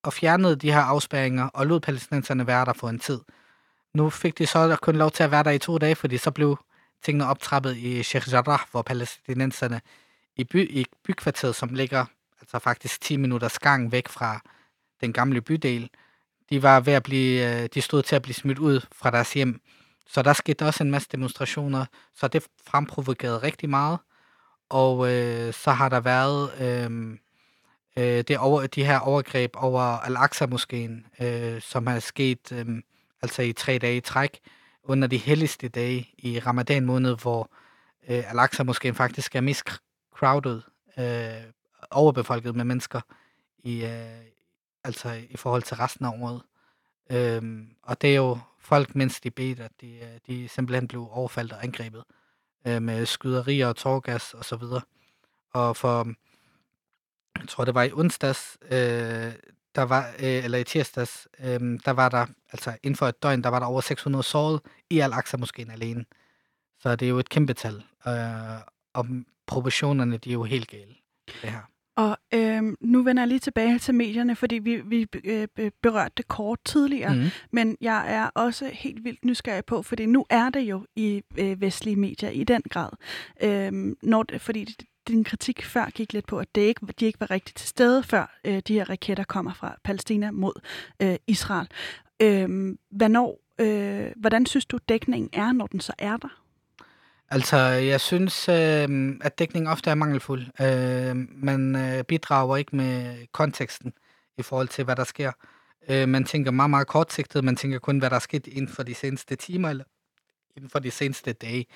og 0.04 0.12
fjernede 0.12 0.57
de 0.57 0.73
her 0.73 0.81
afspærringer 0.81 1.49
og 1.49 1.66
lod 1.66 1.81
palæstinenserne 1.81 2.47
være 2.47 2.64
der 2.64 2.73
for 2.73 2.88
en 2.88 2.99
tid. 2.99 3.21
Nu 3.94 4.10
fik 4.10 4.38
de 4.38 4.46
så 4.46 4.76
kun 4.82 4.96
lov 4.96 5.10
til 5.10 5.22
at 5.22 5.30
være 5.30 5.42
der 5.42 5.50
i 5.50 5.58
to 5.58 5.78
dage, 5.78 5.94
fordi 5.94 6.18
så 6.18 6.30
blev 6.30 6.58
tingene 7.02 7.26
optrappet 7.26 7.76
i 7.76 8.02
Sheikh 8.02 8.32
Jarrah, 8.32 8.60
hvor 8.70 8.82
palæstinenserne 8.82 9.80
i, 10.36 10.44
by, 10.44 10.70
i 10.70 10.86
bykvarteret, 11.04 11.54
som 11.54 11.74
ligger 11.74 12.04
altså 12.40 12.58
faktisk 12.58 13.00
10 13.00 13.16
minutters 13.16 13.58
gang 13.58 13.92
væk 13.92 14.08
fra 14.08 14.40
den 15.00 15.12
gamle 15.12 15.40
bydel, 15.40 15.90
de 16.50 16.62
var 16.62 16.80
ved 16.80 16.92
at 16.92 17.02
blive, 17.02 17.62
øh, 17.62 17.68
de 17.74 17.80
stod 17.80 18.02
til 18.02 18.16
at 18.16 18.22
blive 18.22 18.34
smidt 18.34 18.58
ud 18.58 18.80
fra 18.92 19.10
deres 19.10 19.32
hjem. 19.32 19.60
Så 20.06 20.22
der 20.22 20.32
skete 20.32 20.66
også 20.66 20.84
en 20.84 20.90
masse 20.90 21.08
demonstrationer, 21.12 21.86
så 22.14 22.28
det 22.28 22.46
fremprovokerede 22.66 23.38
rigtig 23.38 23.70
meget. 23.70 23.98
Og 24.68 25.12
øh, 25.12 25.52
så 25.52 25.70
har 25.70 25.88
der 25.88 26.00
været 26.00 26.50
øh, 26.60 27.18
øh, 27.96 28.24
det 28.28 28.38
over, 28.38 28.66
de 28.66 28.84
her 28.84 28.98
overgreb 28.98 29.50
over 29.56 29.82
Al-Aqsa-moskeen, 29.82 31.06
øh, 31.20 31.62
som 31.62 31.86
er 31.86 31.98
sket 31.98 32.52
øh, 32.52 32.66
altså 33.25 33.43
i 33.43 33.52
tre 33.52 33.78
dage 33.78 33.97
i 33.97 34.00
træk, 34.00 34.40
under 34.83 35.09
de 35.09 35.16
helligste 35.16 35.69
dage 35.69 36.09
i 36.19 36.38
ramadan 36.38 36.87
måned, 36.87 37.16
hvor 37.23 37.50
øh, 38.09 38.31
Al-Aqsa 38.31 38.62
måske 38.62 38.95
faktisk 38.95 39.37
er 39.37 39.40
mest 39.40 39.64
crowded, 40.14 40.62
øh, 40.99 41.50
overbefolket 41.90 42.57
med 42.57 42.64
mennesker, 42.64 43.00
i, 43.59 43.85
øh, 43.85 44.25
altså 44.85 45.21
i 45.31 45.37
forhold 45.37 45.62
til 45.62 45.76
resten 45.76 46.04
af 46.04 46.11
året. 46.11 46.43
Øh, 47.11 47.66
og 47.83 48.00
det 48.00 48.11
er 48.11 48.16
jo 48.16 48.38
folk, 48.59 48.95
mens 48.95 49.21
de 49.21 49.31
beder, 49.31 49.69
de, 49.81 49.97
øh, 49.97 50.19
de 50.26 50.49
simpelthen 50.49 50.88
blev 50.88 51.09
overfaldt 51.11 51.52
og 51.52 51.64
angrebet 51.64 52.04
øh, 52.66 52.83
med 52.83 53.07
skyderier 53.07 53.66
og 53.66 53.76
torgas 53.76 54.35
og 54.35 54.45
så 54.45 54.57
videre. 54.57 54.83
Og 55.54 55.76
for, 55.76 56.09
jeg 57.38 57.49
tror 57.49 57.64
det 57.64 57.75
var 57.75 57.83
i 57.83 57.93
onsdags, 57.93 58.59
øh, 58.71 59.33
der 59.75 59.83
var, 59.83 60.09
øh, 60.19 60.45
eller 60.45 60.59
i 60.59 60.64
tirsdags, 60.64 61.28
øh, 61.40 61.61
der 61.85 61.90
var 61.90 62.09
der, 62.09 62.26
altså 62.52 62.76
inden 62.83 62.97
for 62.97 63.07
et 63.07 63.23
døgn, 63.23 63.43
der 63.43 63.49
var 63.49 63.59
der 63.59 63.66
over 63.66 63.81
600 63.81 64.23
såret 64.23 64.61
i 64.90 65.00
Al-Aqsa-moskeen 65.00 65.71
alene. 65.71 66.04
Så 66.81 66.97
det 66.97 67.07
er 67.07 67.11
jo 67.11 67.19
et 67.19 67.28
kæmpe 67.28 67.54
tal. 67.54 67.82
Øh, 68.08 68.15
og 68.95 69.06
proportionerne, 69.47 70.17
de 70.17 70.30
er 70.30 70.32
jo 70.32 70.45
helt 70.45 70.69
gale, 70.69 70.95
det 71.43 71.50
her. 71.50 71.60
Og 71.97 72.19
øhm, 72.34 72.76
nu 72.80 73.02
vender 73.02 73.23
jeg 73.23 73.28
lige 73.28 73.39
tilbage 73.39 73.78
til 73.78 73.95
medierne, 73.95 74.37
fordi 74.37 74.58
vi, 74.58 74.76
vi 74.76 75.06
øh, 75.25 75.49
berørte 75.82 76.13
det 76.17 76.28
kort 76.28 76.58
tidligere, 76.65 77.15
mm. 77.15 77.25
men 77.52 77.76
jeg 77.80 78.15
er 78.15 78.30
også 78.34 78.71
helt 78.73 79.04
vildt 79.04 79.25
nysgerrig 79.25 79.65
på, 79.65 79.82
fordi 79.82 80.06
nu 80.06 80.26
er 80.30 80.50
det 80.50 80.60
jo 80.60 80.87
i 80.97 81.23
øh, 81.39 81.60
vestlige 81.60 81.97
medier 81.97 82.30
i 82.30 82.45
den 82.45 82.63
grad. 82.71 82.91
Øhm, 83.43 83.97
når 84.02 84.23
det, 84.23 84.41
fordi 84.41 84.76
din 85.08 85.25
kritik 85.25 85.64
før 85.64 85.90
gik 85.90 86.12
lidt 86.12 86.26
på, 86.26 86.38
at 86.38 86.54
det 86.54 86.60
ikke, 86.60 86.86
de 87.00 87.06
ikke 87.06 87.21
var 87.21 87.30
rigtigt 87.30 87.56
til 87.56 87.69
stede, 87.69 88.02
før 88.02 88.38
øh, 88.45 88.62
de 88.69 88.75
her 88.75 88.90
raketter 88.90 89.25
kommer 89.25 89.54
fra 89.54 89.76
Palæstina 89.84 90.30
mod 90.30 90.60
øh, 91.02 91.17
Israel. 91.26 91.69
Øh, 92.23 92.76
hvornår, 92.90 93.40
øh, 93.58 94.12
hvordan 94.17 94.47
synes 94.47 94.67
du, 94.67 94.78
dækningen 94.88 95.30
er, 95.32 95.52
når 95.52 95.67
den 95.67 95.80
så 95.80 95.93
er 95.99 96.17
der? 96.17 96.40
Altså, 97.30 97.56
jeg 97.58 98.00
synes, 98.00 98.49
øh, 98.49 99.17
at 99.21 99.38
dækningen 99.38 99.71
ofte 99.71 99.90
er 99.90 99.95
mangelfuld. 99.95 100.43
Øh, 100.60 101.17
man 101.45 101.76
øh, 101.76 102.04
bidrager 102.04 102.56
ikke 102.56 102.76
med 102.76 103.17
konteksten 103.32 103.93
i 104.38 104.43
forhold 104.43 104.69
til, 104.69 104.84
hvad 104.84 104.97
der 104.97 105.04
sker. 105.04 105.32
Øh, 105.88 106.08
man 106.08 106.25
tænker 106.25 106.50
meget, 106.50 106.71
meget 106.71 106.86
kortsigtet. 106.86 107.45
Man 107.45 107.56
tænker 107.56 107.78
kun, 107.78 107.99
hvad 107.99 108.10
der 108.10 108.17
er 108.17 108.21
sket 108.21 108.47
inden 108.47 108.69
for 108.69 108.82
de 108.82 108.95
seneste 108.95 109.36
timer, 109.36 109.71
eller 109.71 109.84
inden 110.56 110.71
for 110.71 110.78
de 110.78 110.90
seneste 110.90 111.32
dage. 111.32 111.67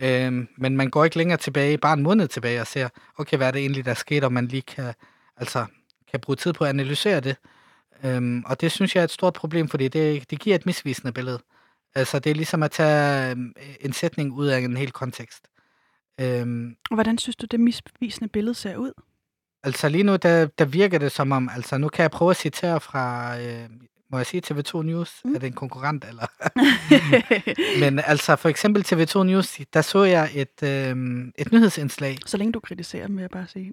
Øh, 0.00 0.46
men 0.56 0.76
man 0.76 0.90
går 0.90 1.04
ikke 1.04 1.16
længere 1.16 1.38
tilbage, 1.38 1.78
bare 1.78 1.92
en 1.92 2.02
måned 2.02 2.28
tilbage, 2.28 2.60
og 2.60 2.66
ser, 2.66 2.88
okay, 3.18 3.36
hvad 3.36 3.46
er 3.46 3.50
det 3.50 3.60
egentlig, 3.60 3.84
der 3.84 3.94
sker, 3.94 4.24
og 4.24 4.32
man 4.32 4.46
lige 4.46 4.62
kan, 4.62 4.94
altså, 5.36 5.66
kan 6.10 6.20
bruge 6.20 6.36
tid 6.36 6.52
på 6.52 6.64
at 6.64 6.70
analysere 6.70 7.20
det. 7.20 7.36
Øh, 8.04 8.42
og 8.46 8.60
det 8.60 8.72
synes 8.72 8.94
jeg 8.94 9.00
er 9.00 9.04
et 9.04 9.10
stort 9.10 9.32
problem, 9.32 9.68
fordi 9.68 9.88
det, 9.88 10.30
det 10.30 10.40
giver 10.40 10.56
et 10.56 10.66
misvisende 10.66 11.12
billede. 11.12 11.38
Altså, 11.94 12.18
det 12.18 12.30
er 12.30 12.34
ligesom 12.34 12.62
at 12.62 12.70
tage 12.70 13.32
en 13.80 13.92
sætning 13.92 14.32
ud 14.32 14.46
af 14.46 14.58
en 14.58 14.76
hel 14.76 14.90
kontekst. 14.90 15.48
Øhm, 16.20 16.76
og 16.90 16.94
hvordan 16.94 17.18
synes 17.18 17.36
du, 17.36 17.46
det 17.50 17.60
misvisende 17.60 18.28
billede 18.28 18.54
ser 18.54 18.76
ud? 18.76 18.92
Altså 19.62 19.88
lige 19.88 20.04
nu, 20.04 20.16
der, 20.16 20.46
der 20.46 20.64
virker 20.64 20.98
det 20.98 21.12
som 21.12 21.32
om, 21.32 21.50
altså 21.54 21.78
nu 21.78 21.88
kan 21.88 22.02
jeg 22.02 22.10
prøve 22.10 22.30
at 22.30 22.36
citere 22.36 22.80
fra, 22.80 23.38
øh, 23.40 23.68
må 24.12 24.18
jeg 24.18 24.26
sige 24.26 24.42
TV2 24.46 24.82
News? 24.82 25.20
Mm. 25.24 25.34
Er 25.34 25.38
det 25.38 25.46
en 25.46 25.52
konkurrent, 25.52 26.04
eller? 26.08 26.26
Men 27.84 27.98
altså 28.06 28.36
for 28.36 28.48
eksempel 28.48 28.84
TV2 28.86 29.22
News, 29.22 29.58
der 29.74 29.82
så 29.82 30.04
jeg 30.04 30.30
et, 30.34 30.62
øh, 30.62 30.96
et 31.38 31.52
nyhedsindslag. 31.52 32.18
Så 32.26 32.36
længe 32.36 32.52
du 32.52 32.60
kritiserer 32.60 33.06
dem, 33.06 33.16
vil 33.16 33.22
jeg 33.22 33.30
bare 33.30 33.46
sige. 33.46 33.72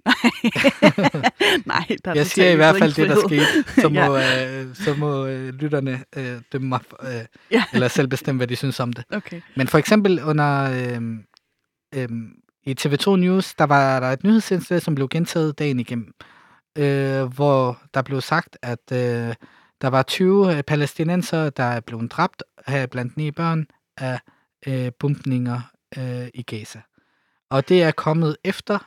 Nej, 1.66 1.86
der 2.04 2.10
er 2.10 2.14
Jeg 2.14 2.26
siger 2.26 2.50
i 2.50 2.54
hvert 2.54 2.76
fald 2.78 2.94
det, 2.94 3.08
der 3.08 3.20
skete. 3.26 3.80
Så 3.80 3.88
må, 3.88 4.16
ja. 4.16 4.62
øh, 4.62 4.74
så 4.74 4.94
må 4.94 5.26
øh, 5.26 5.54
lytterne 5.54 6.04
øh, 6.16 6.40
dømme 6.52 6.68
mig, 6.68 6.80
øh, 7.02 7.08
ja. 7.50 7.64
eller 7.72 7.88
selv 7.88 8.08
bestemme, 8.08 8.38
hvad 8.38 8.46
de 8.46 8.56
synes 8.56 8.80
om 8.80 8.92
det. 8.92 9.04
Okay. 9.12 9.40
Men 9.56 9.68
for 9.68 9.78
eksempel 9.78 10.22
under... 10.22 10.62
Øh, 10.62 11.02
øh, 11.94 12.08
i 12.66 12.74
TV2 12.80 13.16
News, 13.16 13.54
der 13.54 13.64
var 13.64 14.00
der 14.00 14.06
et 14.06 14.24
nyhedsindslag, 14.24 14.82
som 14.82 14.94
blev 14.94 15.08
gentaget 15.08 15.58
dagen 15.58 15.80
igennem, 15.80 16.12
øh, 16.78 17.22
hvor 17.22 17.78
der 17.94 18.02
blev 18.02 18.20
sagt, 18.20 18.58
at 18.62 18.92
øh, 18.92 19.34
der 19.80 19.88
var 19.88 20.02
20 20.02 20.56
øh, 20.56 20.62
palæstinenser, 20.62 21.50
der 21.50 21.64
er 21.64 21.80
blevet 21.80 22.12
dræbt, 22.12 22.42
her 22.66 22.86
blandt 22.86 23.16
ni 23.16 23.30
børn, 23.30 23.66
af 23.96 24.20
øh, 24.66 24.92
bumpninger 24.98 25.60
øh, 25.98 26.28
i 26.34 26.42
Gaza. 26.42 26.80
Og 27.50 27.68
det 27.68 27.82
er 27.82 27.90
kommet 27.90 28.36
efter, 28.44 28.78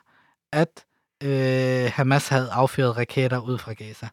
at 0.51 0.85
øh, 1.23 1.91
Hamas 1.93 2.27
havde 2.27 2.51
affyret 2.51 2.97
raketter 2.97 3.39
ud 3.39 3.57
fra 3.57 3.73
Gaza. 3.73 4.07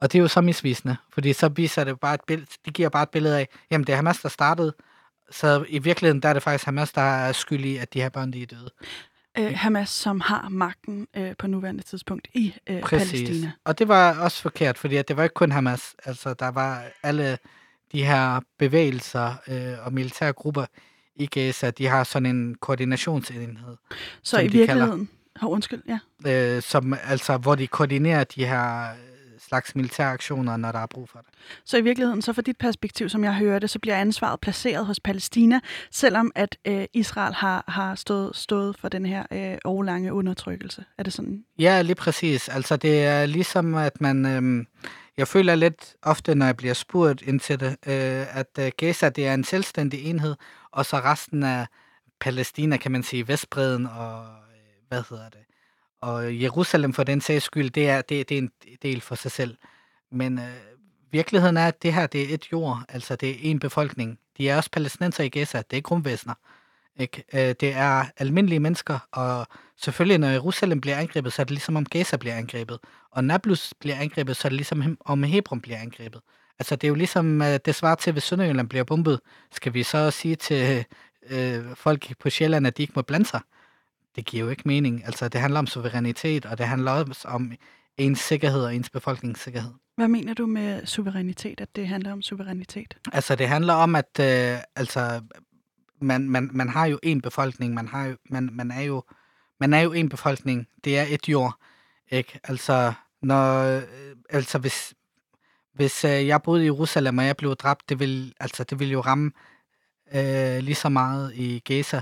Og 0.00 0.12
det 0.12 0.18
er 0.18 0.22
jo 0.22 0.28
så 0.28 0.40
misvisende, 0.40 0.96
fordi 1.12 1.32
så 1.32 1.48
viser 1.48 1.84
det 1.84 2.00
bare 2.00 2.14
et 2.14 2.20
billede, 2.26 2.50
det 2.64 2.74
giver 2.74 2.88
bare 2.88 3.02
et 3.02 3.10
billede 3.10 3.38
af, 3.38 3.48
jamen 3.70 3.86
det 3.86 3.92
er 3.92 3.96
Hamas, 3.96 4.20
der 4.20 4.28
startede, 4.28 4.74
så 5.30 5.64
i 5.68 5.78
virkeligheden 5.78 6.22
der 6.22 6.28
er 6.28 6.32
det 6.32 6.42
faktisk 6.42 6.64
Hamas, 6.64 6.92
der 6.92 7.00
er 7.00 7.32
skyldig, 7.32 7.80
at 7.80 7.94
de 7.94 8.00
her 8.00 8.08
børn 8.08 8.32
de 8.32 8.42
er 8.42 8.46
døde. 8.46 8.70
Øh, 9.38 9.52
Hamas, 9.56 9.88
som 9.88 10.20
har 10.20 10.48
magten 10.48 11.06
øh, 11.16 11.36
på 11.38 11.46
nuværende 11.46 11.82
tidspunkt 11.82 12.28
i 12.34 12.54
øh, 12.66 12.82
Palæstina. 12.82 13.52
Og 13.64 13.78
det 13.78 13.88
var 13.88 14.18
også 14.20 14.42
forkert, 14.42 14.78
fordi 14.78 14.96
at 14.96 15.08
det 15.08 15.16
var 15.16 15.22
ikke 15.22 15.34
kun 15.34 15.52
Hamas. 15.52 15.94
Altså, 16.04 16.34
der 16.34 16.48
var 16.48 16.84
alle 17.02 17.38
de 17.92 18.04
her 18.04 18.40
bevægelser 18.58 19.34
øh, 19.48 19.86
og 19.86 19.92
militære 19.92 20.32
grupper 20.32 20.64
i 21.16 21.26
Gaza, 21.26 21.70
de 21.70 21.86
har 21.86 22.04
sådan 22.04 22.26
en 22.26 22.54
koordinationsenhed. 22.54 23.76
Så 24.22 24.40
i 24.40 24.48
virkeligheden, 24.48 25.08
oh, 25.42 25.50
undskyld, 25.50 25.82
ja. 25.88 25.98
Øh, 26.56 26.62
som, 26.62 26.94
altså, 27.04 27.36
hvor 27.36 27.54
de 27.54 27.66
koordinerer 27.66 28.24
de 28.24 28.44
her 28.46 28.88
slags 29.48 29.76
militære 29.76 30.10
aktioner, 30.10 30.56
når 30.56 30.72
der 30.72 30.78
er 30.78 30.86
brug 30.86 31.08
for 31.08 31.18
det. 31.18 31.28
Så 31.64 31.76
i 31.76 31.80
virkeligheden, 31.80 32.22
så 32.22 32.32
fra 32.32 32.42
dit 32.42 32.58
perspektiv, 32.58 33.08
som 33.08 33.24
jeg 33.24 33.34
hører 33.34 33.58
det, 33.58 33.70
så 33.70 33.78
bliver 33.78 33.96
ansvaret 33.96 34.40
placeret 34.40 34.86
hos 34.86 35.00
Palæstina, 35.00 35.60
selvom 35.90 36.32
at 36.34 36.58
øh, 36.64 36.84
Israel 36.92 37.34
har, 37.34 37.64
har 37.68 37.94
stået, 37.94 38.36
stået 38.36 38.76
for 38.78 38.88
den 38.88 39.06
her 39.06 39.26
øh, 39.30 39.58
overlange 39.64 40.12
undertrykkelse. 40.12 40.84
Er 40.98 41.02
det 41.02 41.12
sådan? 41.12 41.44
Ja, 41.58 41.82
lige 41.82 41.94
præcis. 41.94 42.48
Altså 42.48 42.76
det 42.76 43.04
er 43.04 43.26
ligesom, 43.26 43.74
at 43.74 44.00
man... 44.00 44.26
Øh, 44.26 44.66
jeg 45.16 45.28
føler 45.28 45.54
lidt 45.54 45.96
ofte, 46.02 46.34
når 46.34 46.46
jeg 46.46 46.56
bliver 46.56 46.74
spurgt 46.74 47.22
ind 47.22 47.40
til 47.40 47.60
det, 47.60 47.68
øh, 47.86 48.38
at 48.38 48.58
øh, 48.58 48.72
Gaza 48.76 49.08
det 49.08 49.26
er 49.26 49.34
en 49.34 49.44
selvstændig 49.44 50.04
enhed, 50.04 50.36
og 50.70 50.86
så 50.86 50.96
resten 50.96 51.42
af 51.42 51.66
Palæstina, 52.20 52.76
kan 52.76 52.92
man 52.92 53.02
sige, 53.02 53.28
Vestbreden 53.28 53.86
og, 53.86 54.20
øh, 54.22 54.88
hvad 54.88 55.02
hedder 55.10 55.28
det, 55.28 55.40
og 56.04 56.42
Jerusalem 56.42 56.92
for 56.92 57.04
den 57.04 57.20
sags 57.20 57.44
skyld, 57.44 57.70
det 57.70 57.88
er, 57.88 58.02
det, 58.02 58.28
det 58.28 58.38
er 58.38 58.42
en 58.42 58.50
del 58.82 59.00
for 59.00 59.14
sig 59.14 59.30
selv. 59.30 59.56
men 60.10 60.38
øh, 60.38 60.44
virkeligheden 61.12 61.56
er, 61.56 61.66
at 61.66 61.82
det 61.82 61.92
her 61.92 62.06
det 62.06 62.30
er 62.30 62.34
et 62.34 62.52
jord, 62.52 62.82
altså 62.88 63.16
det 63.16 63.30
er 63.30 63.34
en 63.40 63.58
befolkning. 63.58 64.18
De 64.38 64.48
er 64.48 64.56
også 64.56 64.70
palæstinenser 64.70 65.24
i 65.24 65.28
Gaza, 65.28 65.58
det 65.58 65.66
er 65.70 65.76
ikke 65.76 65.90
rumvæsener. 65.90 66.34
Ikke? 66.96 67.24
Øh, 67.34 67.54
det 67.60 67.72
er 67.72 68.04
almindelige 68.16 68.60
mennesker, 68.60 68.98
og 69.12 69.46
selvfølgelig 69.76 70.18
når 70.18 70.28
Jerusalem 70.28 70.80
bliver 70.80 70.96
angrebet, 70.96 71.32
så 71.32 71.42
er 71.42 71.44
det 71.44 71.50
ligesom 71.50 71.76
om 71.76 71.84
Gaza 71.84 72.16
bliver 72.16 72.34
angrebet. 72.34 72.78
Og 73.10 73.24
Nablus 73.24 73.74
bliver 73.80 73.96
angrebet, 73.96 74.36
så 74.36 74.48
er 74.48 74.50
det 74.50 74.56
ligesom 74.56 74.98
om 75.04 75.22
Hebron 75.22 75.60
bliver 75.60 75.78
angrebet. 75.78 76.20
Altså 76.58 76.76
det 76.76 76.84
er 76.84 76.88
jo 76.88 76.94
ligesom, 76.94 77.42
øh, 77.42 77.58
det 77.64 77.74
svarer 77.74 77.94
til, 77.94 78.12
hvis 78.12 78.24
Sønderjylland 78.24 78.68
bliver 78.68 78.84
bombet, 78.84 79.20
skal 79.52 79.74
vi 79.74 79.82
så 79.82 80.10
sige 80.10 80.36
til 80.36 80.84
øh, 81.30 81.64
folk 81.74 82.18
på 82.18 82.30
Sjælland, 82.30 82.66
at 82.66 82.76
de 82.76 82.82
ikke 82.82 82.92
må 82.96 83.02
blande 83.02 83.26
sig? 83.26 83.40
Det 84.16 84.24
giver 84.26 84.44
jo 84.44 84.50
ikke 84.50 84.62
mening. 84.64 85.04
Altså 85.04 85.28
det 85.28 85.40
handler 85.40 85.58
om 85.58 85.66
suverænitet, 85.66 86.46
og 86.46 86.58
det 86.58 86.66
handler 86.66 86.90
også 86.90 87.28
om 87.28 87.52
ens 87.98 88.18
sikkerhed 88.18 88.64
og 88.64 88.74
ens 88.74 88.90
befolkningssikkerhed. 88.90 89.72
Hvad 89.96 90.08
mener 90.08 90.34
du 90.34 90.46
med 90.46 90.86
suverænitet, 90.86 91.60
at 91.60 91.76
det 91.76 91.88
handler 91.88 92.12
om 92.12 92.22
suverænitet? 92.22 92.96
Altså 93.12 93.34
det 93.34 93.48
handler 93.48 93.74
om, 93.74 93.94
at 93.94 94.20
øh, 94.20 94.58
altså, 94.76 95.22
man, 96.00 96.30
man, 96.30 96.50
man 96.52 96.68
har 96.68 96.86
jo 96.86 96.98
en 97.02 97.20
befolkning, 97.20 97.74
man, 97.74 97.88
har 97.88 98.04
jo, 98.06 98.16
man, 98.30 98.50
man, 98.52 98.70
er 98.70 98.80
jo, 98.80 99.02
man 99.60 99.74
er 99.74 99.80
jo 99.80 99.92
en 99.92 100.08
befolkning, 100.08 100.68
det 100.84 100.98
er 100.98 101.04
et 101.08 101.28
jord, 101.28 101.54
ikke? 102.10 102.40
Altså, 102.44 102.92
når, 103.22 103.62
øh, 103.62 103.82
altså 104.30 104.58
hvis, 104.58 104.94
hvis 105.74 106.04
øh, 106.04 106.26
jeg 106.26 106.42
boede 106.42 106.62
i 106.62 106.64
Jerusalem, 106.64 107.18
og 107.18 107.26
jeg 107.26 107.36
blev 107.36 107.56
dræbt, 107.56 107.88
det 107.88 107.98
vil, 107.98 108.34
altså, 108.40 108.64
det 108.64 108.78
vil 108.78 108.90
jo 108.90 109.00
ramme 109.00 109.30
øh, 110.14 110.58
lige 110.58 110.74
så 110.74 110.88
meget 110.88 111.32
i 111.34 111.58
Gaza. 111.58 112.00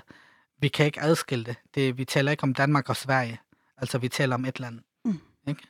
Vi 0.62 0.68
kan 0.68 0.87
ikke 0.87 1.03
adskille 1.03 1.44
det. 1.44 1.57
det. 1.75 1.98
Vi 1.98 2.05
taler 2.05 2.31
ikke 2.31 2.42
om 2.42 2.55
Danmark 2.55 2.88
og 2.88 2.96
Sverige. 2.96 3.40
Altså, 3.77 3.98
vi 3.98 4.09
taler 4.09 4.35
om 4.35 4.44
et 4.44 4.61
land. 4.61 4.79
Mm. 5.05 5.20
Ikke? 5.48 5.62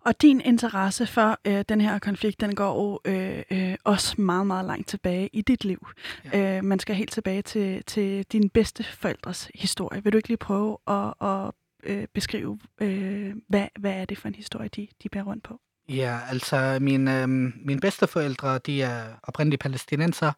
Og 0.00 0.22
din 0.22 0.40
interesse 0.40 1.06
for 1.06 1.38
øh, 1.44 1.64
den 1.68 1.80
her 1.80 1.98
konflikt, 1.98 2.40
den 2.40 2.54
går 2.54 2.82
jo 2.82 3.00
øh, 3.12 3.42
øh, 3.50 3.74
også 3.84 4.20
meget, 4.20 4.46
meget 4.46 4.64
langt 4.64 4.88
tilbage 4.88 5.28
i 5.32 5.42
dit 5.42 5.64
liv. 5.64 5.88
Ja. 6.32 6.56
Øh, 6.56 6.64
man 6.64 6.78
skal 6.78 6.94
helt 6.94 7.12
tilbage 7.12 7.42
til, 7.42 7.84
til 7.84 8.24
dine 8.32 8.48
bedste 8.48 8.84
forældres 8.84 9.50
historie. 9.54 10.04
Vil 10.04 10.12
du 10.12 10.16
ikke 10.16 10.28
lige 10.28 10.38
prøve 10.38 10.78
at, 10.86 11.14
at 11.20 11.50
øh, 11.82 12.06
beskrive, 12.14 12.58
øh, 12.80 13.34
hvad, 13.48 13.66
hvad 13.78 13.92
er 13.92 14.04
det 14.04 14.18
for 14.18 14.28
en 14.28 14.34
historie, 14.34 14.68
de, 14.68 14.88
de 15.02 15.08
bærer 15.08 15.24
rundt 15.24 15.44
på? 15.44 15.60
Ja, 15.88 16.18
altså 16.28 16.78
min, 16.80 17.08
øh, 17.08 17.28
mine 17.64 17.80
bedsteforældre, 17.80 18.58
de 18.58 18.82
er 18.82 19.04
oprindelige 19.22 19.58
palæstinenser, 19.58 20.32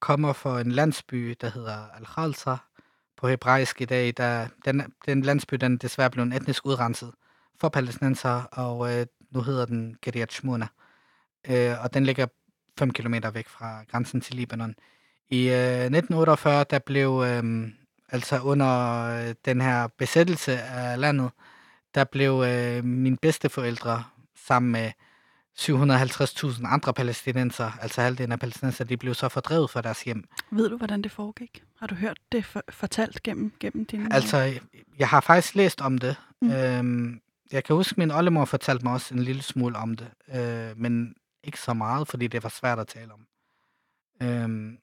kommer 0.00 0.32
fra 0.32 0.60
en 0.60 0.72
landsby, 0.72 1.36
der 1.40 1.50
hedder 1.50 1.88
Al-Khalsa 1.96 2.56
på 3.22 3.28
hebraisk 3.28 3.80
i 3.80 3.84
dag. 3.84 4.14
Der, 4.16 4.48
den, 4.64 4.92
den 5.06 5.22
landsby 5.22 5.54
den 5.54 5.74
er 5.74 5.78
desværre 5.78 6.10
blevet 6.10 6.34
etnisk 6.34 6.66
udrenset 6.66 7.12
for 7.60 7.68
palæstinenser, 7.68 8.42
og 8.52 8.94
øh, 8.94 9.06
nu 9.30 9.40
hedder 9.42 9.66
den 9.66 9.96
Kiryat 10.02 10.32
Shmona. 10.32 10.66
Øh, 11.48 11.84
og 11.84 11.94
den 11.94 12.04
ligger 12.04 12.26
5 12.78 12.90
km 12.90 13.14
væk 13.34 13.48
fra 13.48 13.84
grænsen 13.90 14.20
til 14.20 14.34
Libanon. 14.34 14.74
I 15.30 15.48
øh, 15.48 15.54
1948, 15.54 16.64
der 16.70 16.78
blev, 16.78 17.24
øh, 17.26 17.68
altså 18.08 18.40
under 18.40 19.04
øh, 19.04 19.34
den 19.44 19.60
her 19.60 19.88
besættelse 19.98 20.62
af 20.62 21.00
landet, 21.00 21.30
der 21.94 22.04
blev 22.04 22.44
øh, 22.46 22.84
mine 22.84 23.16
bedsteforældre 23.16 24.04
sammen 24.46 24.72
med 24.72 24.90
750.000 25.58 26.66
andre 26.66 26.94
palæstinenser, 26.94 27.70
altså 27.80 28.02
halvdelen 28.02 28.32
af 28.32 28.40
palæstinenser, 28.40 28.84
de 28.84 28.96
blev 28.96 29.14
så 29.14 29.28
fordrevet 29.28 29.70
fra 29.70 29.82
deres 29.82 30.02
hjem. 30.02 30.24
Ved 30.50 30.68
du, 30.68 30.76
hvordan 30.76 31.02
det 31.02 31.12
foregik? 31.12 31.62
Har 31.78 31.86
du 31.86 31.94
hørt 31.94 32.18
det 32.32 32.44
for, 32.44 32.62
fortalt 32.68 33.22
gennem, 33.22 33.52
gennem 33.60 33.86
dine... 33.86 34.14
Altså, 34.14 34.60
jeg 34.98 35.08
har 35.08 35.20
faktisk 35.20 35.54
læst 35.54 35.80
om 35.80 35.98
det. 35.98 36.16
Mm. 36.42 36.50
Øhm, 36.50 37.20
jeg 37.52 37.64
kan 37.64 37.76
huske, 37.76 37.94
min 37.98 38.10
oldemor 38.10 38.44
fortalte 38.44 38.84
mig 38.84 38.92
også 38.92 39.14
en 39.14 39.22
lille 39.22 39.42
smule 39.42 39.76
om 39.76 39.96
det, 39.96 40.08
øh, 40.34 40.80
men 40.80 41.14
ikke 41.44 41.60
så 41.60 41.72
meget, 41.74 42.08
fordi 42.08 42.26
det 42.26 42.42
var 42.42 42.48
svært 42.48 42.78
at 42.78 42.86
tale 42.86 43.12
om. 43.12 43.26
Øhm, 44.22 44.78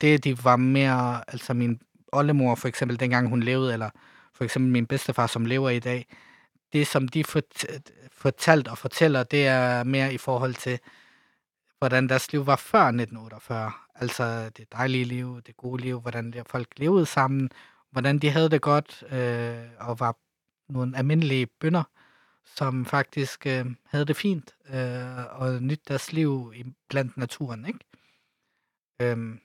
det, 0.00 0.24
de 0.24 0.44
var 0.44 0.56
mere, 0.56 1.30
altså 1.30 1.54
min 1.54 1.80
oldemor 2.12 2.54
for 2.54 2.68
eksempel, 2.68 3.00
dengang 3.00 3.28
hun 3.28 3.42
levede, 3.42 3.72
eller 3.72 3.90
for 4.34 4.44
eksempel 4.44 4.72
min 4.72 4.86
bedstefar, 4.86 5.26
som 5.26 5.46
lever 5.46 5.70
i 5.70 5.78
dag, 5.78 6.06
det, 6.72 6.86
som 6.86 7.08
de 7.08 7.24
fortalt 8.12 8.68
og 8.68 8.78
fortæller, 8.78 9.22
det 9.22 9.46
er 9.46 9.84
mere 9.84 10.14
i 10.14 10.18
forhold 10.18 10.54
til, 10.54 10.78
hvordan 11.78 12.08
deres 12.08 12.32
liv 12.32 12.46
var 12.46 12.56
før 12.56 12.80
1948. 12.80 13.72
Altså 13.94 14.50
det 14.56 14.72
dejlige 14.72 15.04
liv, 15.04 15.42
det 15.46 15.56
gode 15.56 15.82
liv, 15.82 16.00
hvordan 16.00 16.34
folk 16.46 16.68
levede 16.76 17.06
sammen, 17.06 17.50
hvordan 17.90 18.18
de 18.18 18.30
havde 18.30 18.50
det 18.50 18.62
godt 18.62 19.04
øh, 19.10 19.64
og 19.78 20.00
var 20.00 20.16
nogle 20.68 20.98
almindelige 20.98 21.46
bønder, 21.46 21.82
som 22.44 22.86
faktisk 22.86 23.46
øh, 23.46 23.66
havde 23.86 24.04
det 24.04 24.16
fint 24.16 24.54
øh, 24.68 25.40
og 25.40 25.62
nyt 25.62 25.88
deres 25.88 26.12
liv 26.12 26.52
i, 26.56 26.64
blandt 26.88 27.16
naturen. 27.16 27.66
Ikke? 27.66 27.78
Øhm, 29.02 29.40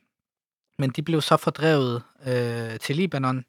men 0.77 0.89
de 0.89 1.03
blev 1.03 1.21
så 1.21 1.37
fordrevet 1.37 2.03
øh, 2.27 2.79
til 2.79 2.95
Libanon, 2.95 3.45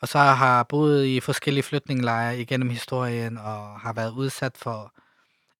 og 0.00 0.08
så 0.08 0.18
har 0.18 0.62
boet 0.62 1.04
i 1.04 1.20
forskellige 1.20 1.62
flytningelejre 1.62 2.40
igennem 2.40 2.70
historien, 2.70 3.38
og 3.38 3.80
har 3.80 3.92
været 3.92 4.12
udsat 4.12 4.56
for 4.56 4.92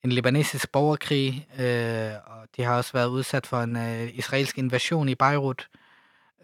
en 0.05 0.13
libanesisk 0.13 0.73
borgerkrig, 0.73 1.49
øh, 1.59 2.13
og 2.27 2.49
de 2.57 2.63
har 2.63 2.77
også 2.77 2.93
været 2.93 3.07
udsat 3.07 3.47
for 3.47 3.61
en 3.61 3.77
øh, 3.77 4.19
israelsk 4.19 4.59
invasion 4.59 5.09
i 5.09 5.15
Beirut. 5.15 5.69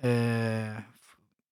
Øh, 0.04 0.68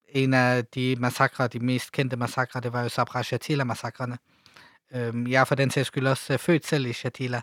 en 0.08 0.34
af 0.34 0.64
de 0.64 0.96
massakre, 0.98 1.48
de 1.48 1.58
mest 1.58 1.92
kendte 1.92 2.16
massakre, 2.16 2.60
det 2.60 2.72
var 2.72 2.82
jo 2.82 2.88
Sabra 2.88 3.22
Shatila-massakrene. 3.22 4.18
Øh, 4.94 5.30
jeg 5.30 5.40
er 5.40 5.44
for 5.44 5.54
den 5.54 5.70
sags 5.70 5.86
skyld 5.86 6.06
også 6.06 6.32
øh, 6.32 6.38
født 6.38 6.66
selv 6.66 6.86
i 6.86 6.92
Shatila, 6.92 7.40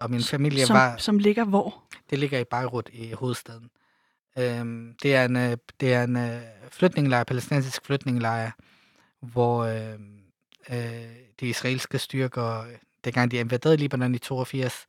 og 0.00 0.10
min 0.10 0.22
familie 0.22 0.66
som, 0.66 0.74
var... 0.74 0.96
Som 0.96 1.18
ligger 1.18 1.44
hvor? 1.44 1.82
Det 2.10 2.18
ligger 2.18 2.38
i 2.38 2.44
Beirut, 2.44 2.90
i 2.92 3.12
hovedstaden. 3.12 3.70
Øhm, 4.38 4.94
det 5.02 5.14
er 5.14 5.24
en, 5.24 5.36
øh, 5.36 5.56
det 5.80 5.94
er 5.94 6.04
en 6.04 6.16
øh, 6.16 6.42
flytningelejr, 6.70 7.24
palæstinensisk 7.24 7.86
flytningelejr, 7.86 8.50
hvor 9.20 9.64
øh, 9.64 9.98
øh, 10.70 11.08
de 11.40 11.48
israelske 11.48 11.98
styrker, 11.98 12.64
dengang 13.04 13.30
de 13.30 13.36
invaderede 13.36 13.76
Libanon 13.76 14.14
i 14.14 14.18
82, 14.18 14.86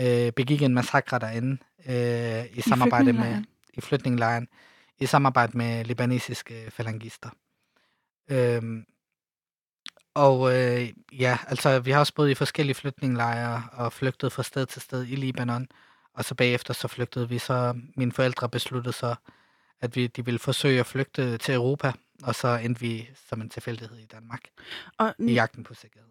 øh, 0.00 0.32
begik 0.32 0.62
en 0.62 0.74
massakre 0.74 1.18
derinde 1.18 1.58
øh, 1.86 2.44
i, 2.44 2.58
I 2.58 2.60
samarbejde 2.60 3.12
med 3.12 3.42
i 3.74 3.80
flytningelejren, 3.80 4.48
i 5.00 5.06
samarbejde 5.06 5.58
med 5.58 5.84
libanesiske 5.84 6.70
falangister. 6.70 7.30
Øhm, 8.30 8.84
og 10.14 10.56
øh, 10.56 10.92
ja, 11.12 11.38
altså 11.46 11.80
vi 11.80 11.90
har 11.90 11.98
også 11.98 12.14
boet 12.14 12.30
i 12.30 12.34
forskellige 12.34 12.74
flytningelejre 12.74 13.62
og 13.72 13.92
flygtet 13.92 14.32
fra 14.32 14.42
sted 14.42 14.66
til 14.66 14.82
sted 14.82 15.06
i 15.06 15.16
Libanon. 15.16 15.66
Og 16.14 16.24
så 16.24 16.34
bagefter 16.34 16.74
så 16.74 16.88
flygtede 16.88 17.28
vi, 17.28 17.38
så 17.38 17.80
mine 17.96 18.12
forældre 18.12 18.48
besluttede 18.48 18.92
så, 18.92 19.14
at 19.80 19.96
vi, 19.96 20.06
de 20.06 20.24
ville 20.24 20.38
forsøge 20.38 20.80
at 20.80 20.86
flygte 20.86 21.38
til 21.38 21.54
Europa, 21.54 21.92
og 22.22 22.34
så 22.34 22.48
endte 22.48 22.80
vi 22.80 23.08
som 23.28 23.40
en 23.40 23.50
tilfældighed 23.50 23.98
i 23.98 24.06
Danmark, 24.06 24.40
og, 24.98 25.14
i 25.18 25.32
jagten 25.32 25.64
på 25.64 25.74
sikkerhed. 25.74 26.08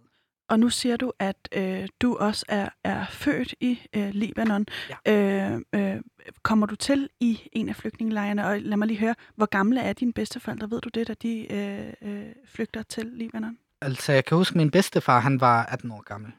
Og 0.49 0.59
nu 0.59 0.69
siger 0.69 0.97
du, 0.97 1.11
at 1.19 1.49
øh, 1.51 1.87
du 2.01 2.17
også 2.17 2.45
er, 2.47 2.69
er 2.83 3.05
født 3.09 3.53
i 3.59 3.79
øh, 3.93 4.09
Libanon. 4.09 4.65
Ja. 5.05 5.51
Øh, 5.51 5.61
øh, 5.73 6.01
kommer 6.43 6.65
du 6.65 6.75
til 6.75 7.09
i 7.19 7.49
en 7.51 7.69
af 7.69 7.75
flygtningelejrene? 7.75 8.47
Og 8.47 8.61
lad 8.61 8.77
mig 8.77 8.87
lige 8.87 8.99
høre, 8.99 9.15
hvor 9.35 9.45
gamle 9.45 9.81
er 9.81 9.93
dine 9.93 10.13
bedsteforældre? 10.13 10.69
Ved 10.69 10.81
du 10.81 10.89
det, 10.89 11.07
da 11.07 11.13
de 11.13 11.53
øh, 11.53 11.93
øh, 12.01 12.25
flygter 12.45 12.83
til 12.83 13.05
Libanon? 13.05 13.57
Altså, 13.81 14.13
jeg 14.13 14.25
kan 14.25 14.37
huske, 14.37 14.53
at 14.53 14.57
min 14.57 14.71
bedstefar, 14.71 15.19
han 15.19 15.41
var 15.41 15.65
18 15.65 15.91
år 15.91 16.01
gammel. 16.01 16.31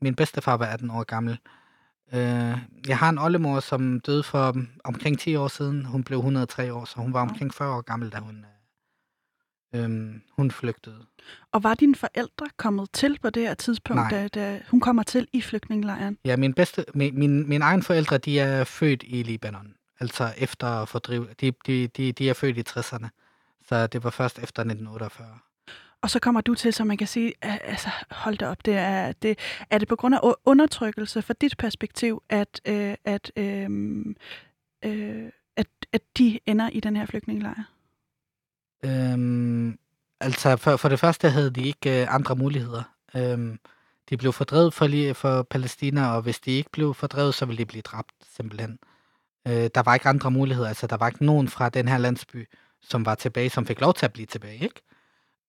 Min 0.00 0.14
bedstefar 0.14 0.56
var 0.56 0.66
18 0.66 0.90
år 0.90 1.04
gammel. 1.04 1.32
Øh, 1.32 1.63
jeg 2.88 2.98
har 2.98 3.08
en 3.08 3.18
oldemor, 3.18 3.60
som 3.60 4.00
døde 4.00 4.22
for 4.22 4.56
omkring 4.84 5.18
10 5.18 5.36
år 5.36 5.48
siden. 5.48 5.84
Hun 5.84 6.04
blev 6.04 6.18
103 6.18 6.72
år, 6.72 6.84
så 6.84 6.96
hun 6.96 7.12
var 7.12 7.20
omkring 7.20 7.54
40 7.54 7.76
år 7.76 7.80
gammel, 7.80 8.12
da 8.12 8.18
hun, 8.18 8.44
øh, 9.74 9.84
øh, 9.84 10.14
hun 10.36 10.50
flygtede. 10.50 11.06
Og 11.52 11.62
var 11.62 11.74
dine 11.74 11.94
forældre 11.94 12.46
kommet 12.56 12.88
til 12.92 13.18
på 13.22 13.30
det 13.30 13.42
her 13.42 13.54
tidspunkt, 13.54 14.10
da, 14.10 14.28
da 14.28 14.60
hun 14.70 14.80
kommer 14.80 15.02
til 15.02 15.28
i 15.32 15.40
flygtningelejren? 15.40 16.18
Ja, 16.24 16.36
min, 16.36 16.54
bedste, 16.54 16.84
min, 16.94 17.18
min, 17.18 17.48
mine 17.48 17.64
egne 17.64 17.82
forældre, 17.82 18.18
de 18.18 18.38
er 18.40 18.64
født 18.64 19.04
i 19.06 19.22
Libanon. 19.22 19.74
Altså 20.00 20.32
efter 20.36 20.84
fordriv. 20.84 21.28
De, 21.40 21.52
de, 21.66 21.86
de, 21.86 22.12
de 22.12 22.28
er 22.28 22.34
født 22.34 22.58
i 22.58 22.64
60'erne. 22.68 23.08
Så 23.68 23.86
det 23.86 24.04
var 24.04 24.10
først 24.10 24.38
efter 24.38 24.62
1948. 24.62 25.38
Og 26.04 26.10
så 26.10 26.18
kommer 26.18 26.40
du 26.40 26.54
til, 26.54 26.72
så 26.72 26.84
man 26.84 26.96
kan 26.96 27.06
sige, 27.06 27.32
altså 27.42 27.88
hold 28.10 28.38
da 28.38 28.46
op, 28.46 28.64
det 28.64 28.74
er, 28.74 29.12
det, 29.12 29.38
er 29.70 29.78
det 29.78 29.88
på 29.88 29.96
grund 29.96 30.14
af 30.14 30.20
undertrykkelse 30.44 31.22
fra 31.22 31.34
dit 31.40 31.56
perspektiv, 31.58 32.22
at, 32.28 32.60
øh, 32.68 32.94
at, 33.04 33.32
øh, 33.36 33.70
øh, 34.84 35.30
at, 35.56 35.66
at 35.92 36.02
de 36.18 36.38
ender 36.46 36.70
i 36.70 36.80
den 36.80 36.96
her 36.96 37.06
flygtningelejr? 37.06 37.62
Øhm, 38.84 39.78
altså 40.20 40.56
for, 40.56 40.76
for 40.76 40.88
det 40.88 41.00
første 41.00 41.30
havde 41.30 41.50
de 41.50 41.62
ikke 41.66 42.02
øh, 42.02 42.14
andre 42.14 42.36
muligheder. 42.36 42.82
Øhm, 43.16 43.58
de 44.10 44.16
blev 44.16 44.32
fordrevet 44.32 44.74
for, 44.74 45.12
for 45.14 45.42
Palæstina, 45.42 46.06
og 46.06 46.22
hvis 46.22 46.40
de 46.40 46.50
ikke 46.50 46.70
blev 46.70 46.94
fordrevet, 46.94 47.34
så 47.34 47.46
ville 47.46 47.58
de 47.58 47.66
blive 47.66 47.82
dræbt 47.82 48.12
simpelthen. 48.36 48.78
Øh, 49.48 49.70
der 49.74 49.82
var 49.82 49.94
ikke 49.94 50.08
andre 50.08 50.30
muligheder, 50.30 50.68
altså 50.68 50.86
der 50.86 50.96
var 50.96 51.08
ikke 51.08 51.24
nogen 51.24 51.48
fra 51.48 51.68
den 51.68 51.88
her 51.88 51.98
landsby, 51.98 52.48
som 52.82 53.06
var 53.06 53.14
tilbage, 53.14 53.50
som 53.50 53.66
fik 53.66 53.80
lov 53.80 53.94
til 53.94 54.06
at 54.06 54.12
blive 54.12 54.26
tilbage, 54.26 54.58
ikke? 54.62 54.80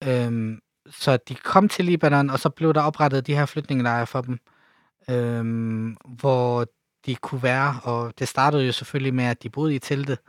Øhm, 0.04 0.60
så 0.90 1.18
de 1.18 1.36
kom 1.36 1.70
til 1.70 1.86
Libanon, 1.86 2.30
og 2.30 2.40
så 2.40 2.50
blev 2.50 2.74
der 2.74 2.82
oprettet 2.82 3.28
de 3.28 3.36
her 3.36 3.46
flygtningelejre 3.46 4.08
for 4.08 4.22
dem. 4.22 4.40
øhm, 5.10 5.98
hvor 6.06 6.68
de 7.06 7.16
kunne 7.16 7.44
være, 7.44 7.80
og 7.84 8.20
det 8.20 8.28
startede 8.28 8.66
jo 8.66 8.72
selvfølgelig 8.72 9.14
med, 9.16 9.26
at 9.26 9.44
de 9.44 9.50
boede 9.50 9.76
i 9.76 9.80
teltet, 9.80 10.20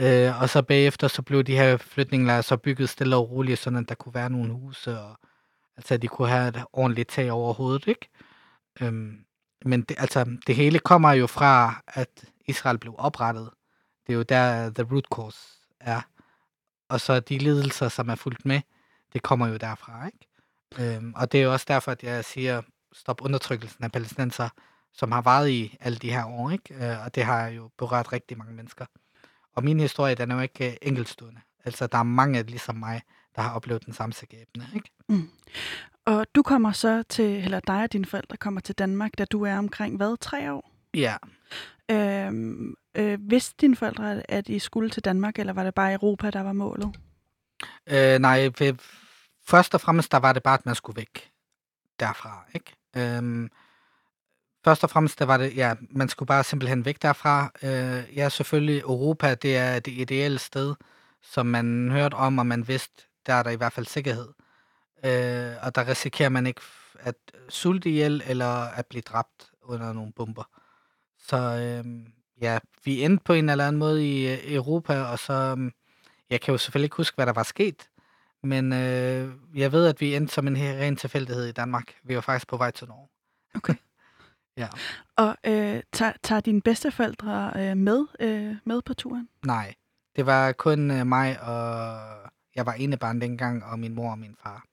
øh, 0.00 0.42
og 0.42 0.48
så 0.50 0.62
bagefter 0.62 1.08
så 1.08 1.22
blev 1.22 1.42
de 1.44 1.56
her 1.56 1.76
flygtningelejre 1.76 2.42
så 2.42 2.56
bygget 2.56 2.88
stille 2.88 3.16
og 3.16 3.30
roligt, 3.30 3.58
sådan 3.60 3.78
at 3.78 3.88
der 3.88 3.94
kunne 3.94 4.14
være 4.14 4.30
nogle 4.30 4.52
huse, 4.52 5.00
og 5.00 5.18
altså 5.76 5.94
at 5.94 6.02
de 6.02 6.08
kunne 6.08 6.28
have 6.28 6.48
et 6.48 6.64
ordentligt 6.72 7.08
tag 7.08 7.32
over 7.32 7.54
hovedet, 7.54 7.86
ikke? 7.88 8.08
Øhm, 8.80 9.24
men 9.64 9.82
det, 9.82 9.96
altså, 10.00 10.38
det 10.46 10.56
hele 10.56 10.78
kommer 10.78 11.12
jo 11.12 11.26
fra, 11.26 11.82
at 11.88 12.24
Israel 12.46 12.78
blev 12.78 12.94
oprettet. 12.98 13.50
Det 14.06 14.12
er 14.12 14.16
jo 14.16 14.22
der, 14.22 14.70
the 14.70 14.84
root 14.92 15.04
cause 15.14 15.38
er. 15.80 16.00
Og 16.88 17.00
så 17.00 17.20
de 17.20 17.38
lidelser, 17.38 17.88
som 17.88 18.08
er 18.08 18.14
fulgt 18.14 18.46
med, 18.46 18.60
det 19.14 19.22
kommer 19.22 19.48
jo 19.48 19.56
derfra, 19.56 20.06
ikke? 20.06 20.96
Øhm, 20.96 21.12
og 21.16 21.32
det 21.32 21.40
er 21.40 21.44
jo 21.44 21.52
også 21.52 21.66
derfor, 21.68 21.92
at 21.92 22.02
jeg 22.02 22.24
siger, 22.24 22.62
stop 22.92 23.22
undertrykkelsen 23.22 23.84
af 23.84 23.92
palæstinenser, 23.92 24.48
som 24.92 25.12
har 25.12 25.22
varet 25.22 25.50
i 25.50 25.76
alle 25.80 25.98
de 25.98 26.10
her 26.10 26.24
år, 26.24 26.50
ikke? 26.50 26.74
Øh, 26.74 27.04
og 27.04 27.14
det 27.14 27.24
har 27.24 27.46
jo 27.46 27.70
berørt 27.78 28.12
rigtig 28.12 28.38
mange 28.38 28.54
mennesker. 28.54 28.86
Og 29.54 29.64
min 29.64 29.80
historie, 29.80 30.14
den 30.14 30.30
er 30.30 30.34
jo 30.34 30.40
ikke 30.40 30.70
øh, 30.70 30.76
enkeltstående. 30.82 31.40
Altså, 31.64 31.86
der 31.86 31.98
er 31.98 32.02
mange, 32.02 32.42
ligesom 32.42 32.74
mig, 32.74 33.02
der 33.36 33.42
har 33.42 33.54
oplevet 33.54 33.86
den 33.86 33.94
samme 33.94 34.12
skæbne, 34.12 34.66
ikke? 34.74 34.90
Mm. 35.08 35.28
Og 36.04 36.26
du 36.34 36.42
kommer 36.42 36.72
så 36.72 37.02
til, 37.08 37.44
eller 37.44 37.60
dig 37.60 37.82
og 37.82 37.92
dine 37.92 38.06
forældre 38.06 38.36
kommer 38.36 38.60
til 38.60 38.74
Danmark, 38.74 39.10
da 39.18 39.24
du 39.24 39.42
er 39.42 39.58
omkring, 39.58 39.96
hvad, 39.96 40.16
tre 40.20 40.52
år? 40.52 40.70
Ja. 40.94 41.16
Øhm, 41.90 42.74
øh, 42.94 43.18
vidste 43.30 43.54
dine 43.60 43.76
forældre, 43.76 44.30
at 44.30 44.48
I 44.48 44.58
skulle 44.58 44.90
til 44.90 45.04
Danmark, 45.04 45.38
eller 45.38 45.52
var 45.52 45.64
det 45.64 45.74
bare 45.74 45.92
Europa, 45.92 46.30
der 46.30 46.40
var 46.40 46.52
målet? 46.52 46.96
Øh, 47.86 48.18
nej, 48.18 48.50
først 49.46 49.74
og 49.74 49.80
fremmest, 49.80 50.12
der 50.12 50.18
var 50.18 50.32
det 50.32 50.42
bare, 50.42 50.58
at 50.58 50.66
man 50.66 50.74
skulle 50.74 50.96
væk 50.96 51.30
derfra, 52.00 52.44
ikke? 52.54 52.76
Øhm, 52.96 53.50
først 54.64 54.84
og 54.84 54.90
fremmest, 54.90 55.18
der 55.18 55.24
var 55.24 55.36
det, 55.36 55.56
ja, 55.56 55.74
man 55.90 56.08
skulle 56.08 56.26
bare 56.26 56.44
simpelthen 56.44 56.84
væk 56.84 57.02
derfra. 57.02 57.50
Øh, 57.62 58.16
ja, 58.16 58.28
selvfølgelig, 58.28 58.80
Europa, 58.80 59.34
det 59.34 59.56
er 59.56 59.78
det 59.78 59.92
ideelle 59.92 60.38
sted, 60.38 60.74
som 61.22 61.46
man 61.46 61.90
hørte 61.90 62.14
om, 62.14 62.38
og 62.38 62.46
man 62.46 62.68
vidste, 62.68 63.02
der 63.26 63.34
er 63.34 63.42
der 63.42 63.50
i 63.50 63.56
hvert 63.56 63.72
fald 63.72 63.86
sikkerhed. 63.86 64.28
Øh, 65.04 65.54
og 65.62 65.74
der 65.74 65.88
risikerer 65.88 66.28
man 66.28 66.46
ikke 66.46 66.60
at 66.98 67.14
sulte 67.48 67.90
ihjel, 67.90 68.22
eller 68.26 68.64
at 68.64 68.86
blive 68.86 69.02
dræbt 69.02 69.50
under 69.62 69.92
nogle 69.92 70.12
bomber. 70.12 70.44
Så 71.18 71.36
øh, 71.36 71.84
ja, 72.40 72.58
vi 72.84 73.04
endte 73.04 73.24
på 73.24 73.32
en 73.32 73.48
eller 73.48 73.66
anden 73.66 73.78
måde 73.78 74.08
i 74.08 74.32
øh, 74.32 74.54
Europa, 74.54 75.02
og 75.02 75.18
så, 75.18 75.56
øh, 75.58 75.70
jeg 76.30 76.40
kan 76.40 76.52
jo 76.52 76.58
selvfølgelig 76.58 76.86
ikke 76.86 76.96
huske, 76.96 77.14
hvad 77.14 77.26
der 77.26 77.32
var 77.32 77.42
sket, 77.42 77.88
men 78.44 78.72
øh, 78.72 79.32
jeg 79.54 79.72
ved, 79.72 79.86
at 79.86 80.00
vi 80.00 80.16
endte 80.16 80.34
som 80.34 80.46
en 80.46 80.56
ren 80.56 80.96
tilfældighed 80.96 81.46
i 81.46 81.52
Danmark. 81.52 81.94
Vi 82.04 82.14
var 82.14 82.20
faktisk 82.20 82.48
på 82.48 82.56
vej 82.56 82.70
til 82.70 82.88
Norge. 82.88 83.08
Okay. 83.54 83.74
ja. 84.62 84.68
Og 85.16 85.36
øh, 85.46 85.82
tager, 85.92 86.12
tager 86.22 86.40
dine 86.40 86.62
bedsteforældre 86.62 87.52
øh, 87.56 87.76
med, 87.76 88.06
øh, 88.20 88.56
med 88.64 88.82
på 88.82 88.94
turen? 88.94 89.28
Nej, 89.46 89.74
det 90.16 90.26
var 90.26 90.52
kun 90.52 90.90
øh, 90.90 91.06
mig, 91.06 91.40
og 91.40 91.98
jeg 92.54 92.66
var 92.66 92.72
enebarn 92.72 93.20
dengang, 93.20 93.64
og 93.64 93.78
min 93.78 93.94
mor 93.94 94.10
og 94.10 94.18
min 94.18 94.36
far. 94.42 94.64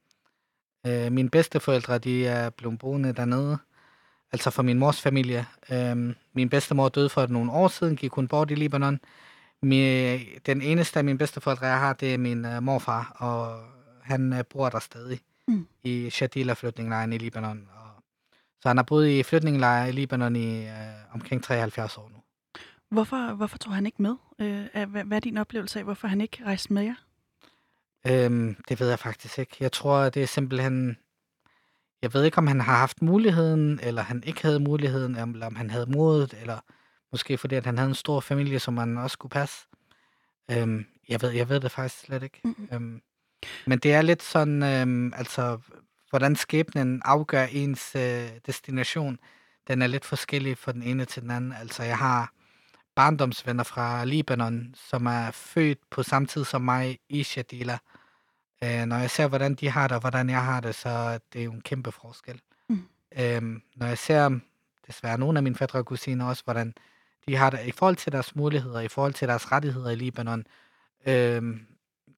Øh, 0.88 1.12
mine 1.12 1.29
bedsteforældre, 1.29 1.97
de 1.97 2.27
er 2.27 2.49
blevet 2.49 2.79
boende 2.79 3.13
dernede, 3.13 3.57
altså 4.31 4.49
for 4.49 4.63
min 4.63 4.79
mors 4.79 5.01
familie. 5.01 5.45
Øh, 5.71 6.15
min 6.34 6.49
bedstemor 6.49 6.89
døde 6.89 7.10
for 7.10 7.27
nogle 7.27 7.51
år 7.51 7.67
siden, 7.67 7.95
gik 7.95 8.12
hun 8.12 8.27
bort 8.27 8.51
i 8.51 8.55
Libanon. 8.55 8.99
Min, 9.63 10.19
den 10.45 10.62
eneste 10.62 11.00
af 11.00 11.06
mine 11.06 11.17
bedsteforældre, 11.17 11.65
jeg 11.65 11.80
har, 11.80 11.93
det 11.93 12.13
er 12.13 12.17
min 12.17 12.45
uh, 12.45 12.63
morfar, 12.63 13.15
og 13.15 13.63
han 14.02 14.34
uh, 14.34 14.39
bor 14.50 14.69
der 14.69 14.80
stadig 14.80 15.19
mm. 15.47 15.67
i 15.84 16.10
Shadila 16.10 16.54
flytninglejren 16.54 17.13
i 17.13 17.17
Libanon. 17.17 17.67
Og, 17.74 18.04
så 18.62 18.67
han 18.67 18.78
har 18.78 18.84
boet 18.84 19.08
i 19.08 19.24
flytninglejre 19.24 19.89
i 19.89 19.91
Libanon 19.91 20.36
i 20.36 20.65
uh, 20.65 20.71
omkring 21.13 21.43
73 21.43 21.97
år 21.97 22.10
nu. 22.10 22.17
Hvorfor, 22.89 23.34
hvorfor 23.34 23.58
tog 23.58 23.74
han 23.74 23.86
ikke 23.86 24.02
med? 24.02 24.15
Uh, 24.39 24.91
hvad, 24.91 25.04
hvad 25.04 25.17
er 25.17 25.21
din 25.21 25.38
oplevelse 25.38 25.80
af, 25.80 25.86
hvorfor 25.86 26.08
han 26.08 26.21
ikke 26.21 26.45
rejste 26.45 26.74
med 26.74 26.84
jer? 26.84 26.95
Øhm, 28.08 28.56
det 28.69 28.80
ved 28.80 28.89
jeg 28.89 29.00
faktisk 29.00 29.39
ikke. 29.39 29.58
Jeg 29.60 29.71
tror, 29.71 30.10
det 30.10 30.24
er 30.24 30.28
simpelthen... 30.28 30.97
Jeg 32.02 32.13
ved 32.13 32.24
ikke, 32.24 32.38
om 32.38 32.47
han 32.47 32.62
har 32.62 32.78
haft 32.78 33.02
muligheden, 33.02 33.80
eller 33.84 34.02
han 34.02 34.24
ikke 34.26 34.41
havde 34.41 34.60
muligheden, 34.60 35.15
eller 35.15 35.45
om 35.47 35.56
han 35.56 35.69
havde 35.69 35.86
modet, 35.86 36.38
eller 36.41 36.60
måske 37.12 37.38
fordi, 37.38 37.56
at 37.56 37.65
han 37.65 37.78
havde 37.78 37.89
en 37.89 37.95
stor 37.95 38.19
familie, 38.19 38.60
som 38.60 38.74
man 38.74 38.97
også 38.97 39.13
skulle 39.13 39.30
passe. 39.30 39.67
Øhm, 40.52 40.86
jeg, 41.10 41.21
ved, 41.21 41.30
jeg 41.30 41.50
ved 41.50 41.60
det 41.60 41.71
faktisk 41.71 42.06
slet 42.06 42.24
ikke. 42.24 42.41
Mm-hmm. 42.43 42.67
Øhm, 42.74 43.02
men 43.65 43.80
det 43.80 43.93
er 43.93 44.02
lidt 44.02 44.24
sådan, 44.24 44.63
øhm, 44.63 45.13
altså, 45.15 45.60
hvordan 46.10 46.36
skæbnen 46.36 47.02
afgør 47.06 47.43
ens 47.43 47.95
øh, 47.95 48.30
destination, 48.45 49.19
den 49.67 49.82
er 49.82 49.88
lidt 49.88 50.06
forskellig 50.06 50.58
fra 50.58 50.71
den 50.71 50.84
ene 50.84 51.06
til 51.06 51.21
den 51.21 51.32
anden. 51.32 51.54
Altså, 51.54 51.84
jeg 51.84 51.97
har 51.97 52.34
barndomsvenner 52.95 53.63
fra 53.63 54.06
Libanon, 54.06 54.76
som 54.78 55.06
er 55.06 55.32
født 55.32 55.80
på 55.89 56.04
samme 56.04 56.28
tid 56.28 56.43
som 56.43 56.62
mig 56.62 57.00
i 57.10 57.24
Shadila. 57.24 57.78
Øh, 58.63 58.86
når 58.86 58.97
jeg 58.97 59.10
ser, 59.10 59.28
hvordan 59.28 59.56
de 59.56 59.69
har 59.69 59.88
det, 59.88 59.95
og 59.95 60.02
hvordan 60.02 60.30
jeg 60.30 60.43
har 60.43 60.60
det, 60.60 60.76
så 60.76 60.89
er 60.89 61.17
det 61.34 61.45
jo 61.45 61.52
en 61.52 61.62
kæmpe 61.62 61.91
forskel. 61.91 62.41
Mm. 62.69 62.84
Øhm, 63.19 63.62
når 63.76 63.88
jeg 63.88 63.97
ser 63.97 64.39
desværre 64.88 65.17
nogle 65.17 65.39
af 65.39 65.43
mine 65.43 65.56
fædre 65.56 65.80
og 65.80 65.86
kusiner 65.86 66.26
også, 66.26 66.43
hvordan 66.43 66.74
de 67.27 67.36
har 67.36 67.49
det 67.49 67.60
i 67.65 67.71
forhold 67.71 67.95
til 67.95 68.12
deres 68.12 68.36
muligheder, 68.36 68.79
i 68.79 68.88
forhold 68.88 69.13
til 69.13 69.27
deres 69.27 69.51
rettigheder 69.51 69.89
i 69.89 69.95
Libanon, 69.95 70.43
øhm, 71.07 71.60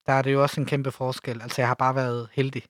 der 0.06 0.14
er 0.14 0.22
det 0.22 0.34
jo 0.34 0.42
også 0.42 0.62
en 0.62 0.66
kæmpe 0.66 0.92
forskel. 0.92 1.42
Altså, 1.42 1.62
jeg 1.62 1.68
har 1.68 1.76
bare 1.76 1.96
været 1.96 2.30
heldig. 2.34 2.64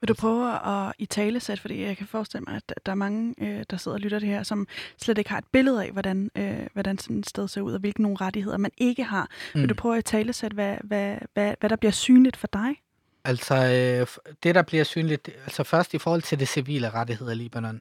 Vil 0.00 0.08
du 0.08 0.14
prøve 0.14 0.66
at 0.66 0.92
i 0.98 1.06
tale 1.06 1.40
sætte, 1.40 1.60
fordi 1.60 1.82
jeg 1.82 1.96
kan 1.96 2.06
forestille 2.06 2.44
mig, 2.48 2.56
at 2.56 2.86
der 2.86 2.92
er 2.92 2.96
mange, 2.96 3.34
øh, 3.38 3.64
der 3.70 3.76
sidder 3.76 3.96
og 3.96 4.00
lytter 4.00 4.18
det 4.18 4.28
her, 4.28 4.42
som 4.42 4.66
slet 5.02 5.18
ikke 5.18 5.30
har 5.30 5.38
et 5.38 5.44
billede 5.52 5.84
af, 5.84 5.92
hvordan, 5.92 6.30
øh, 6.36 6.66
hvordan 6.72 6.98
sådan 6.98 7.18
et 7.18 7.28
sted 7.28 7.48
ser 7.48 7.60
ud, 7.60 7.72
og 7.72 7.80
hvilke 7.80 8.02
nogle 8.02 8.16
rettigheder 8.20 8.56
man 8.56 8.70
ikke 8.78 9.04
har. 9.04 9.30
Mm. 9.54 9.60
Vil 9.60 9.68
du 9.68 9.74
prøve 9.74 9.96
at 9.96 9.98
i 9.98 10.10
tale 10.10 10.32
sætte, 10.32 10.54
hvad, 10.54 10.76
hvad, 10.84 11.16
hvad, 11.34 11.54
hvad 11.60 11.70
der 11.70 11.76
bliver 11.76 11.92
synligt 11.92 12.36
for 12.36 12.46
dig? 12.46 12.82
Altså, 13.24 13.54
øh, 13.54 14.32
det 14.42 14.54
der 14.54 14.62
bliver 14.62 14.84
synligt, 14.84 15.28
altså 15.44 15.64
først 15.64 15.94
i 15.94 15.98
forhold 15.98 16.22
til 16.22 16.38
det 16.38 16.48
civile 16.48 16.90
rettigheder 16.90 17.32
i 17.32 17.34
Libanon. 17.34 17.80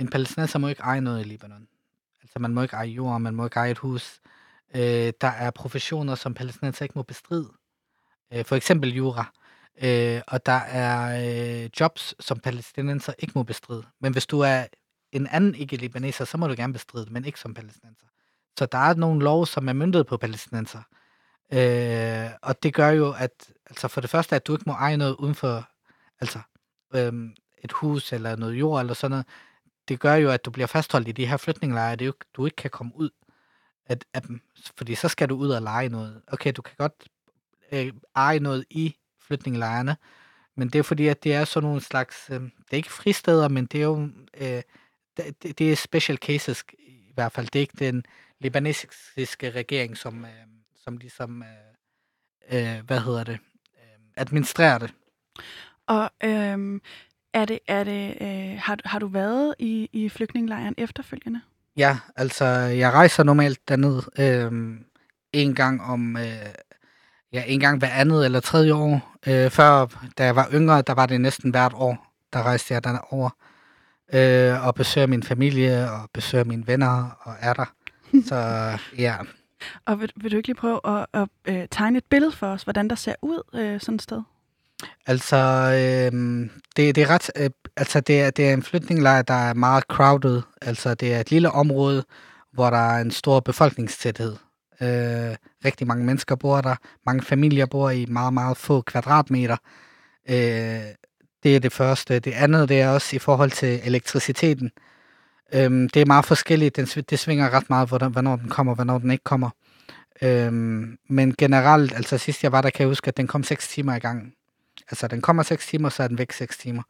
En 0.00 0.08
palæstinenser 0.08 0.58
må 0.58 0.68
ikke 0.68 0.82
eje 0.82 1.00
noget 1.00 1.20
i 1.20 1.28
Libanon. 1.28 1.66
Altså, 2.22 2.38
man 2.38 2.54
må 2.54 2.62
ikke 2.62 2.76
eje 2.76 2.88
jord, 2.88 3.20
man 3.20 3.34
må 3.34 3.44
ikke 3.44 3.56
eje 3.56 3.70
et 3.70 3.78
hus. 3.78 4.20
Øh, 4.74 5.12
der 5.20 5.28
er 5.28 5.50
professioner, 5.50 6.14
som 6.14 6.34
palæstinenser 6.34 6.84
ikke 6.84 6.92
må 6.96 7.02
bestride. 7.02 7.48
Øh, 8.32 8.44
for 8.44 8.56
eksempel 8.56 8.94
jura. 8.94 9.32
Øh, 9.82 10.20
og 10.26 10.46
der 10.46 10.52
er 10.52 11.64
øh, 11.64 11.70
jobs, 11.80 12.14
som 12.20 12.38
palæstinenser 12.38 13.12
ikke 13.18 13.32
må 13.34 13.42
bestride. 13.42 13.82
Men 14.00 14.12
hvis 14.12 14.26
du 14.26 14.40
er 14.40 14.64
en 15.12 15.26
anden 15.26 15.54
ikke-libaneser, 15.54 16.24
så 16.24 16.38
må 16.38 16.46
du 16.46 16.54
gerne 16.56 16.72
bestride 16.72 17.04
det, 17.04 17.12
men 17.12 17.24
ikke 17.24 17.40
som 17.40 17.54
palæstinenser. 17.54 18.06
Så 18.58 18.66
der 18.66 18.78
er 18.78 18.94
nogle 18.94 19.24
lov, 19.24 19.46
som 19.46 19.68
er 19.68 19.72
myndet 19.72 20.06
på 20.06 20.16
palæstinenser. 20.16 20.82
Øh, 21.52 22.30
og 22.42 22.62
det 22.62 22.74
gør 22.74 22.88
jo, 22.88 23.12
at 23.18 23.30
altså 23.66 23.88
for 23.88 24.00
det 24.00 24.10
første, 24.10 24.36
at 24.36 24.46
du 24.46 24.52
ikke 24.52 24.64
må 24.66 24.72
eje 24.72 24.96
noget 24.96 25.16
uden 25.16 25.34
for 25.34 25.68
altså, 26.20 26.38
øh, 26.94 27.12
et 27.64 27.72
hus 27.72 28.12
eller 28.12 28.36
noget 28.36 28.54
jord 28.54 28.80
eller 28.80 28.94
sådan 28.94 29.10
noget. 29.10 29.26
Det 29.92 30.00
gør 30.00 30.14
jo, 30.14 30.30
at 30.30 30.44
du 30.44 30.50
bliver 30.50 30.66
fastholdt 30.66 31.08
i 31.08 31.12
de 31.12 31.26
her 31.26 31.36
flytningelejre, 31.36 31.96
det 31.96 32.02
er 32.02 32.06
jo, 32.06 32.12
du 32.34 32.44
ikke 32.44 32.56
kan 32.56 32.70
komme 32.70 32.92
ud 32.96 33.10
af, 33.86 33.96
af 34.14 34.22
dem. 34.22 34.40
Fordi 34.76 34.94
så 34.94 35.08
skal 35.08 35.28
du 35.28 35.36
ud 35.36 35.50
og 35.50 35.62
lege 35.62 35.88
noget. 35.88 36.22
Okay, 36.26 36.52
du 36.56 36.62
kan 36.62 36.74
godt 36.78 37.08
øh, 37.72 37.92
eje 38.16 38.38
noget 38.38 38.64
i 38.70 38.96
flytningelejrene, 39.20 39.96
men 40.56 40.68
det 40.68 40.78
er 40.78 40.82
fordi, 40.82 41.06
at 41.08 41.24
det 41.24 41.34
er 41.34 41.44
sådan 41.44 41.66
nogle 41.66 41.80
slags, 41.80 42.30
øh, 42.30 42.40
det 42.40 42.50
er 42.70 42.76
ikke 42.76 42.92
fristeder, 42.92 43.48
men 43.48 43.66
det 43.66 43.80
er 43.80 43.84
jo, 43.84 44.08
øh, 44.34 44.62
det, 45.16 45.58
det 45.58 45.72
er 45.72 45.76
special 45.76 46.18
cases 46.18 46.64
i 46.78 47.12
hvert 47.14 47.32
fald. 47.32 47.46
Det 47.46 47.56
er 47.56 47.60
ikke 47.60 47.90
den 47.90 48.04
libanesiske 48.40 49.50
regering, 49.50 49.96
som, 49.96 50.24
øh, 50.24 50.46
som 50.84 50.96
ligesom, 50.96 51.42
øh, 52.50 52.76
øh, 52.76 52.84
hvad 52.86 53.00
hedder 53.00 53.24
det, 53.24 53.38
øh, 53.74 54.00
administrerer 54.16 54.78
det. 54.78 54.94
Og 55.86 56.10
øh, 56.24 56.80
er 57.34 57.44
det, 57.44 57.58
er 57.68 57.84
det, 57.84 58.16
øh, 58.20 58.58
har, 58.58 58.78
har 58.84 58.98
du 58.98 59.06
været 59.06 59.54
i, 59.58 59.88
i 59.92 60.08
flygtningelejren 60.08 60.74
efterfølgende? 60.78 61.40
Ja, 61.76 61.98
altså 62.16 62.44
jeg 62.54 62.92
rejser 62.92 63.22
normalt 63.22 63.68
derned 63.68 64.02
øh, 64.18 64.78
en 65.32 65.54
gang 65.54 65.82
om, 65.82 66.16
øh, 66.16 66.24
ja, 67.32 67.44
en 67.46 67.60
gang 67.60 67.78
hver 67.78 67.88
andet 67.88 68.24
eller 68.24 68.40
tredje 68.40 68.74
år. 68.74 69.16
Øh, 69.26 69.50
før, 69.50 69.86
da 70.18 70.24
jeg 70.24 70.36
var 70.36 70.48
yngre, 70.52 70.82
der 70.82 70.94
var 70.94 71.06
det 71.06 71.20
næsten 71.20 71.50
hvert 71.50 71.72
år, 71.74 72.12
der 72.32 72.42
rejste 72.42 72.74
jeg 72.74 72.84
derover 72.84 73.30
øh, 74.12 74.66
og 74.66 74.74
besøger 74.74 75.06
min 75.06 75.22
familie 75.22 75.90
og 75.90 76.10
besøger 76.14 76.44
mine 76.44 76.66
venner 76.66 77.18
og 77.20 77.34
er 77.40 77.52
der. 77.52 77.74
Så 78.28 78.36
ja. 78.98 79.16
Og 79.84 80.00
vil, 80.00 80.12
vil 80.16 80.32
du 80.32 80.36
ikke 80.36 80.48
lige 80.48 80.56
prøve 80.56 80.80
at, 80.84 81.06
at, 81.12 81.28
at 81.44 81.62
uh, 81.62 81.68
tegne 81.70 81.98
et 81.98 82.04
billede 82.04 82.32
for 82.32 82.46
os, 82.46 82.62
hvordan 82.62 82.88
der 82.88 82.96
ser 82.96 83.14
ud 83.22 83.42
uh, 83.52 83.80
sådan 83.80 83.94
et 83.94 84.02
sted? 84.02 84.22
Altså, 85.06 85.36
øh, 85.36 86.50
det, 86.76 86.94
det 86.94 86.98
er 86.98 87.10
ret, 87.10 87.30
øh, 87.36 87.50
altså 87.76 88.00
det 88.00 88.20
er, 88.20 88.30
det 88.30 88.48
er 88.48 88.52
en 88.52 88.62
flytninglejr, 88.62 89.22
der 89.22 89.34
er 89.34 89.54
meget 89.54 89.84
crowded. 89.84 90.42
Altså, 90.62 90.94
det 90.94 91.14
er 91.14 91.20
et 91.20 91.30
lille 91.30 91.50
område, 91.50 92.04
hvor 92.52 92.70
der 92.70 92.78
er 92.78 93.00
en 93.00 93.10
stor 93.10 93.40
befolkningstæthed. 93.40 94.36
Øh, 94.80 95.36
rigtig 95.64 95.86
mange 95.86 96.04
mennesker 96.04 96.34
bor 96.34 96.60
der. 96.60 96.76
Mange 97.06 97.22
familier 97.22 97.66
bor 97.66 97.90
i 97.90 98.06
meget, 98.06 98.34
meget 98.34 98.56
få 98.56 98.80
kvadratmeter. 98.80 99.56
Øh, 100.28 100.82
det 101.42 101.56
er 101.56 101.60
det 101.60 101.72
første. 101.72 102.18
Det 102.18 102.32
andet, 102.32 102.68
det 102.68 102.80
er 102.80 102.88
også 102.88 103.16
i 103.16 103.18
forhold 103.18 103.50
til 103.50 103.80
elektriciteten. 103.84 104.70
Øhm, 105.54 105.88
det 105.88 106.02
er 106.02 106.06
meget 106.06 106.24
forskelligt. 106.24 106.76
Den, 106.76 106.86
det 106.86 107.18
svinger 107.18 107.50
ret 107.50 107.70
meget, 107.70 107.88
hvornår 107.88 108.36
den 108.36 108.48
kommer, 108.48 108.74
hvornår 108.74 108.98
den 108.98 109.10
ikke 109.10 109.24
kommer. 109.24 109.50
Øhm, 110.22 110.98
men 111.08 111.34
generelt, 111.38 111.94
altså 111.94 112.18
sidst 112.18 112.42
jeg 112.42 112.52
var 112.52 112.60
der, 112.60 112.70
kan 112.70 112.80
jeg 112.80 112.88
huske, 112.88 113.08
at 113.08 113.16
den 113.16 113.26
kom 113.26 113.42
6 113.42 113.68
timer 113.68 113.94
i 113.94 113.98
gang. 113.98 114.34
Altså 114.90 115.08
den 115.08 115.20
kommer 115.20 115.42
6 115.42 115.66
timer, 115.66 115.88
så 115.88 116.02
er 116.02 116.08
den 116.08 116.18
væk 116.18 116.32
6 116.32 116.58
timer. 116.58 116.82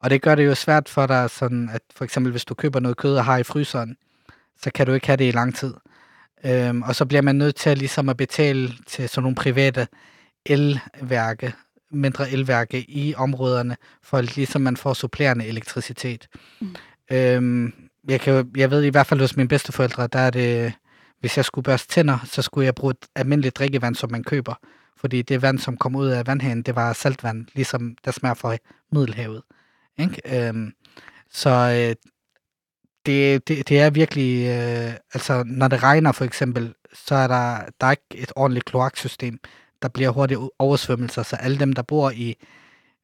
Og 0.00 0.10
det 0.10 0.22
gør 0.22 0.34
det 0.34 0.46
jo 0.46 0.54
svært 0.54 0.88
for 0.88 1.06
dig, 1.06 1.30
sådan 1.30 1.70
at 1.72 1.82
for 1.96 2.04
eksempel 2.04 2.30
hvis 2.30 2.44
du 2.44 2.54
køber 2.54 2.80
noget 2.80 2.96
kød 2.96 3.16
og 3.16 3.24
har 3.24 3.38
i 3.38 3.42
fryseren, 3.42 3.96
så 4.62 4.70
kan 4.74 4.86
du 4.86 4.92
ikke 4.92 5.06
have 5.06 5.16
det 5.16 5.28
i 5.28 5.30
lang 5.30 5.56
tid. 5.56 5.74
Øhm, 6.44 6.82
og 6.82 6.96
så 6.96 7.06
bliver 7.06 7.22
man 7.22 7.36
nødt 7.36 7.56
til 7.56 7.70
at, 7.70 7.78
ligesom 7.78 8.08
at 8.08 8.16
betale 8.16 8.72
til 8.86 9.08
sådan 9.08 9.22
nogle 9.22 9.34
private 9.34 9.86
elværke, 10.46 11.54
mindre 11.90 12.30
elværke 12.30 12.90
i 12.90 13.14
områderne, 13.14 13.76
for 14.02 14.18
at 14.18 14.36
ligesom 14.36 14.62
man 14.62 14.76
får 14.76 14.94
supplerende 14.94 15.46
elektricitet. 15.46 16.28
Mm. 16.60 16.74
Øhm, 17.12 17.72
jeg, 18.08 18.20
kan, 18.20 18.50
jeg 18.56 18.70
ved 18.70 18.82
i 18.82 18.88
hvert 18.88 19.06
fald 19.06 19.20
hos 19.20 19.36
mine 19.36 19.48
bedsteforældre, 19.48 20.06
der 20.06 20.18
er 20.18 20.30
det, 20.30 20.72
hvis 21.20 21.36
jeg 21.36 21.44
skulle 21.44 21.62
børste 21.62 21.88
tænder, 21.88 22.18
så 22.24 22.42
skulle 22.42 22.64
jeg 22.64 22.74
bruge 22.74 22.90
et 22.90 23.06
almindeligt 23.14 23.56
drikkevand, 23.56 23.94
som 23.94 24.10
man 24.10 24.24
køber. 24.24 24.54
Fordi 25.00 25.22
det 25.22 25.42
vand, 25.42 25.58
som 25.58 25.76
kom 25.76 25.96
ud 25.96 26.08
af 26.08 26.26
vandhanen, 26.26 26.62
det 26.62 26.76
var 26.76 26.92
saltvand, 26.92 27.46
ligesom 27.54 27.96
der 28.04 28.10
smager 28.10 28.34
fra 28.34 28.56
Middelhavet. 28.92 29.42
Ikke? 29.98 30.48
Øhm, 30.48 30.72
så 31.30 31.50
øh, 31.50 31.96
det, 33.06 33.48
det, 33.48 33.68
det 33.68 33.80
er 33.80 33.90
virkelig, 33.90 34.46
øh, 34.46 34.94
altså 35.14 35.44
når 35.46 35.68
det 35.68 35.82
regner 35.82 36.12
for 36.12 36.24
eksempel, 36.24 36.74
så 37.06 37.14
er 37.14 37.26
der, 37.26 37.58
der 37.80 37.86
er 37.86 37.90
ikke 37.90 38.04
et 38.14 38.32
ordentligt 38.36 38.64
kloaksystem. 38.64 39.38
Der 39.82 39.88
bliver 39.88 40.10
hurtigt 40.10 40.40
oversvømmelser, 40.58 41.22
så 41.22 41.36
alle 41.36 41.58
dem, 41.58 41.72
der 41.72 41.82
bor 41.82 42.10
i, 42.10 42.36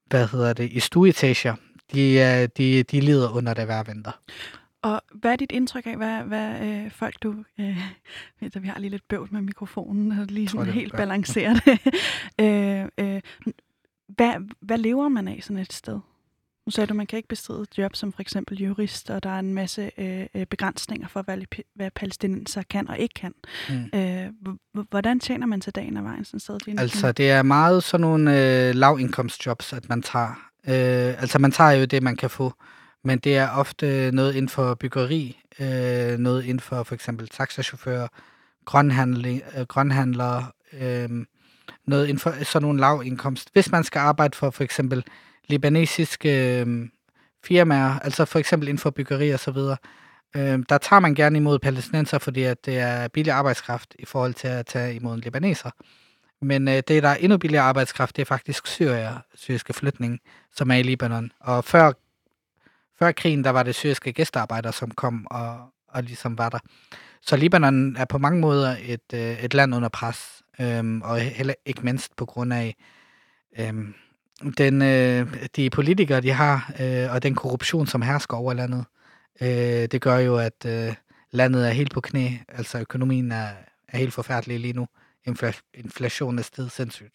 hvad 0.07 0.29
hedder 0.29 0.53
det, 0.53 0.73
i 0.73 0.81
stueetager, 0.81 1.55
de, 1.95 2.13
øh, 2.13 2.49
de, 2.57 2.83
de 2.83 3.01
lider 3.01 3.31
under 3.31 3.55
det 3.55 3.65
hver 3.65 3.83
vinter. 3.83 4.21
Og 4.83 5.03
hvad 5.15 5.33
er 5.33 5.37
dit 5.37 5.53
indtryk 5.53 5.87
af, 5.87 5.97
hvad, 5.97 6.23
hvad 6.23 6.61
øh, 6.67 6.91
folk 6.91 7.23
du... 7.23 7.35
Øh, 7.61 7.79
ved, 8.41 8.61
vi 8.61 8.69
har 8.69 8.79
lige 8.79 8.91
lidt 8.91 9.09
bøvl 9.09 9.29
med 9.33 9.41
mikrofonen, 9.41 10.19
og 10.19 10.27
lige 10.27 10.49
sådan 10.49 10.73
helt 10.73 10.93
ja. 10.93 10.97
balanceret. 10.97 11.63
øh, 12.41 12.89
øh, 12.99 13.21
hvad, 14.09 14.55
hvad 14.61 14.79
lever 14.79 15.09
man 15.09 15.29
af 15.29 15.39
sådan 15.43 15.59
et 15.59 15.73
sted? 15.73 16.01
Nu 16.67 16.71
sagde 16.71 16.87
du, 16.87 16.95
man 16.95 17.07
kan 17.07 17.17
ikke 17.17 17.29
bestride 17.29 17.63
et 17.63 17.79
job 17.79 17.97
som 17.97 18.13
for 18.13 18.21
eksempel 18.21 18.63
jurist, 18.63 19.11
og 19.11 19.23
der 19.23 19.31
er 19.31 19.39
en 19.39 19.55
masse 19.55 19.91
øh, 19.99 20.27
øh 20.35 20.47
begrænsninger 20.47 21.09
for, 21.09 21.23
hvad, 21.23 21.39
hvad 21.75 21.91
palæstinenser 21.91 22.63
kan 22.71 22.89
og 22.89 22.99
ikke 22.99 23.15
kan. 23.15 23.35
Mm. 23.69 23.99
Øh, 23.99 24.85
hvordan 24.91 25.21
tjener 25.21 25.47
man 25.47 25.61
til 25.61 25.73
dagen 25.75 25.97
af 25.97 26.05
vejen 26.05 26.25
sådan 26.25 26.41
sted? 26.41 26.59
Lige 26.67 26.81
altså, 26.81 27.13
det 27.13 27.31
er 27.31 27.43
meget 27.43 27.83
sådan 27.85 28.01
nogle 28.01 28.31
øh, 28.69 28.75
lavindkomstjobs, 28.75 29.73
at 29.73 29.89
man 29.89 30.03
tager. 30.03 30.51
Øh, 30.69 31.23
altså, 31.23 31.39
man 31.39 31.53
tager 31.53 31.71
jo 31.71 31.85
det, 31.85 32.03
man 32.03 32.17
kan 32.17 32.31
få, 32.31 32.53
men 33.07 33.19
det 33.19 33.37
er 33.37 33.51
ofte 33.51 34.11
noget 34.13 34.35
inden 34.35 34.49
for 34.49 34.75
byggeri, 34.75 35.43
øh, 35.61 36.19
noget 36.19 36.45
inden 36.45 36.61
for 36.61 36.83
for 36.83 36.95
eksempel 36.95 37.29
taxachauffører, 37.29 38.09
grønhandlere, 38.65 39.41
øh, 39.57 39.67
grønhandlere 39.67 40.47
øh, 40.73 41.09
noget 41.87 42.07
inden 42.07 42.19
for 42.19 42.45
sådan 42.45 42.67
nogle 42.67 42.81
lavindkomst. 42.81 43.51
Hvis 43.53 43.71
man 43.71 43.85
skal 43.85 43.99
arbejde 43.99 44.37
for 44.37 44.51
for 44.51 44.65
eksempel 44.65 45.05
libanesiske 45.49 46.61
øh, 46.61 46.89
firmaer, 47.45 47.99
altså 47.99 48.25
for 48.25 48.39
eksempel 48.39 48.69
inden 48.69 48.79
for 48.79 48.91
byggeri 48.91 49.31
og 49.31 49.41
så 49.41 49.51
videre, 49.51 49.77
øh, 50.37 50.59
der 50.69 50.79
tager 50.79 51.01
man 51.01 51.15
gerne 51.15 51.39
imod 51.39 51.59
palæstinenser, 51.59 52.19
fordi 52.19 52.43
at 52.43 52.67
det 52.67 52.79
er 52.79 53.09
billig 53.09 53.33
arbejdskraft 53.33 53.95
i 53.99 54.05
forhold 54.05 54.35
til 54.35 54.49
at 54.49 54.67
tage 54.67 54.95
imod 54.95 55.15
en 55.15 55.21
libaneser. 55.21 55.71
Men 56.43 56.69
øh, 56.69 56.75
det, 56.75 57.03
der 57.03 57.09
er 57.09 57.17
endnu 57.17 57.39
billigere 57.39 57.65
arbejdskraft, 57.65 58.17
det 58.17 58.23
er 58.23 58.27
faktisk 58.27 58.67
syrier, 58.67 59.19
syriske 59.35 59.73
flytning, 59.73 60.21
som 60.57 60.71
er 60.71 60.75
i 60.75 60.83
Libanon. 60.83 61.33
Og 61.41 61.65
før, 61.65 61.93
før 62.99 63.13
krigen, 63.13 63.45
der 63.45 63.51
var 63.51 63.63
det 63.63 63.75
syriske 63.75 64.13
gæstearbejdere, 64.13 64.73
som 64.73 64.91
kom 64.91 65.27
og, 65.31 65.59
og 65.89 66.03
ligesom 66.03 66.39
var 66.39 66.49
der. 66.49 66.59
Så 67.23 67.37
Libanon 67.37 67.97
er 67.97 68.05
på 68.05 68.19
mange 68.19 68.41
måder 68.41 68.77
et, 68.83 69.15
øh, 69.15 69.45
et 69.45 69.55
land 69.55 69.75
under 69.75 69.89
pres, 69.89 70.43
øh, 70.61 71.01
og 71.03 71.21
heller 71.21 71.55
ikke 71.67 71.81
mindst 71.83 72.17
på 72.17 72.27
grund 72.27 72.53
af 72.53 72.77
øh, 73.59 73.75
den, 74.59 74.83
øh, 74.83 75.37
de 75.57 75.71
politikere, 75.71 76.21
de 76.21 76.31
har, 76.31 76.73
øh, 76.81 77.13
og 77.13 77.23
den 77.23 77.35
korruption, 77.35 77.87
som 77.87 78.03
hersker 78.03 78.37
over 78.37 78.53
landet, 78.53 78.85
øh, 79.41 79.49
det 79.93 80.01
gør 80.01 80.19
jo, 80.19 80.37
at 80.37 80.67
øh, 80.67 80.95
landet 81.31 81.69
er 81.69 81.71
helt 81.71 81.95
på 81.95 82.01
knæ. 82.01 82.31
Altså 82.49 82.79
økonomien 82.81 83.33
er, 83.33 83.49
er 83.89 83.99
helt 83.99 84.15
forfærdelig 84.15 84.61
lige 84.61 84.73
nu. 84.73 84.89
Infl- 85.29 85.71
inflationen 85.75 86.39
er 86.39 86.43
stedet 86.43 86.73
sindssygt. 86.73 87.15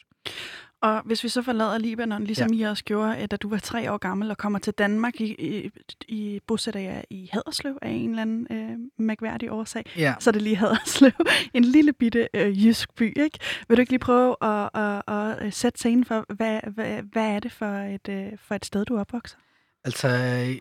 Og 0.82 1.02
hvis 1.06 1.24
vi 1.24 1.30
så 1.30 1.41
forlader 1.41 1.78
Libanon, 1.78 2.24
ligesom 2.24 2.54
ja. 2.54 2.67
I 2.67 2.70
også 2.70 2.84
gjorde, 2.84 3.28
da 3.28 3.36
du 3.36 3.50
var 3.50 3.58
tre 3.58 3.91
år 3.91 3.98
gammel 3.98 4.32
og 4.32 4.38
kommer 4.38 4.60
til 4.60 4.74
Danmark, 4.74 5.22
i, 5.22 5.36
i, 5.39 5.70
i 6.08 6.39
bosætter 6.48 6.80
jer 6.80 7.02
i 7.10 7.30
Haderslev 7.32 7.78
af 7.82 7.89
en 7.89 8.10
eller 8.10 8.22
anden 8.22 8.48
øh, 8.52 9.06
mærkværdig 9.06 9.52
årsag, 9.52 9.86
ja. 9.98 10.13
så 10.20 10.30
er 10.30 10.32
det 10.32 10.41
lige 10.41 10.56
Haderslev, 10.56 11.12
en 11.54 11.63
lille 11.65 11.94
bitte 11.94 12.30
øh, 12.34 12.65
jysk 12.65 12.96
by. 12.96 13.22
Ikke? 13.22 13.39
Vil 13.67 13.78
du 13.78 13.82
ikke 13.82 13.91
lige 13.91 14.00
prøve 14.00 14.36
at, 14.41 14.70
at, 14.74 15.02
at, 15.08 15.38
at 15.38 15.54
sætte 15.54 15.80
scenen 15.80 16.06
for, 16.06 16.26
hvad, 16.34 16.60
hvad, 16.74 17.02
hvad 17.12 17.26
er 17.26 17.39
det 17.39 17.52
for 17.52 17.65
et, 17.65 18.10
øh, 18.10 18.32
for 18.48 18.56
et 18.56 18.65
sted, 18.65 18.86
du 18.86 19.00
opvokser? 19.00 19.38
Altså, 19.84 20.10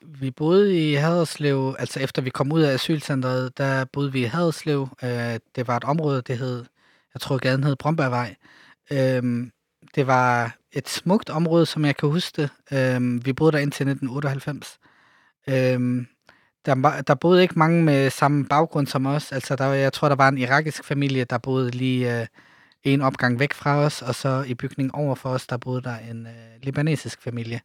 vi 0.04 0.30
boede 0.30 0.90
i 0.90 0.94
Haderslev, 0.94 1.74
altså 1.78 2.00
efter 2.00 2.22
vi 2.22 2.30
kom 2.30 2.52
ud 2.52 2.60
af 2.60 2.72
asylcentret, 2.72 3.58
der 3.58 3.84
boede 3.84 4.12
vi 4.12 4.20
i 4.20 4.24
Haderslev. 4.24 4.88
Øh, 5.02 5.38
det 5.56 5.66
var 5.66 5.76
et 5.76 5.84
område, 5.84 6.22
det 6.22 6.38
hed, 6.38 6.64
jeg 7.14 7.20
tror 7.20 7.38
gaden 7.38 7.64
hed 7.64 7.76
Brøndbergvej. 7.76 8.36
Øh, 8.92 9.50
det 9.94 10.06
var 10.06 10.56
et 10.72 10.88
smukt 10.88 11.30
område, 11.30 11.66
som 11.66 11.84
jeg 11.84 11.96
kan 11.96 12.08
huske 12.08 12.42
det. 12.42 12.50
Øhm, 12.72 13.26
vi 13.26 13.32
boede 13.32 13.52
der 13.52 13.58
indtil 13.58 13.88
1998. 13.88 14.78
Øhm, 15.48 16.06
der, 16.66 17.02
der 17.06 17.14
boede 17.14 17.42
ikke 17.42 17.58
mange 17.58 17.82
med 17.82 18.10
samme 18.10 18.44
baggrund 18.44 18.86
som 18.86 19.06
os. 19.06 19.32
Altså, 19.32 19.56
der, 19.56 19.66
jeg 19.66 19.92
tror, 19.92 20.08
der 20.08 20.16
var 20.16 20.28
en 20.28 20.38
irakisk 20.38 20.84
familie, 20.84 21.24
der 21.24 21.38
boede 21.38 21.70
lige 21.70 22.20
øh, 22.20 22.26
en 22.82 23.00
opgang 23.00 23.38
væk 23.38 23.52
fra 23.54 23.76
os, 23.76 24.02
og 24.02 24.14
så 24.14 24.44
i 24.46 24.54
bygningen 24.54 24.94
over 24.94 25.14
for 25.14 25.28
os, 25.28 25.46
der 25.46 25.56
boede 25.56 25.82
der 25.82 25.96
en 25.96 26.26
øh, 26.26 26.62
libanesisk 26.62 27.22
familie. 27.22 27.60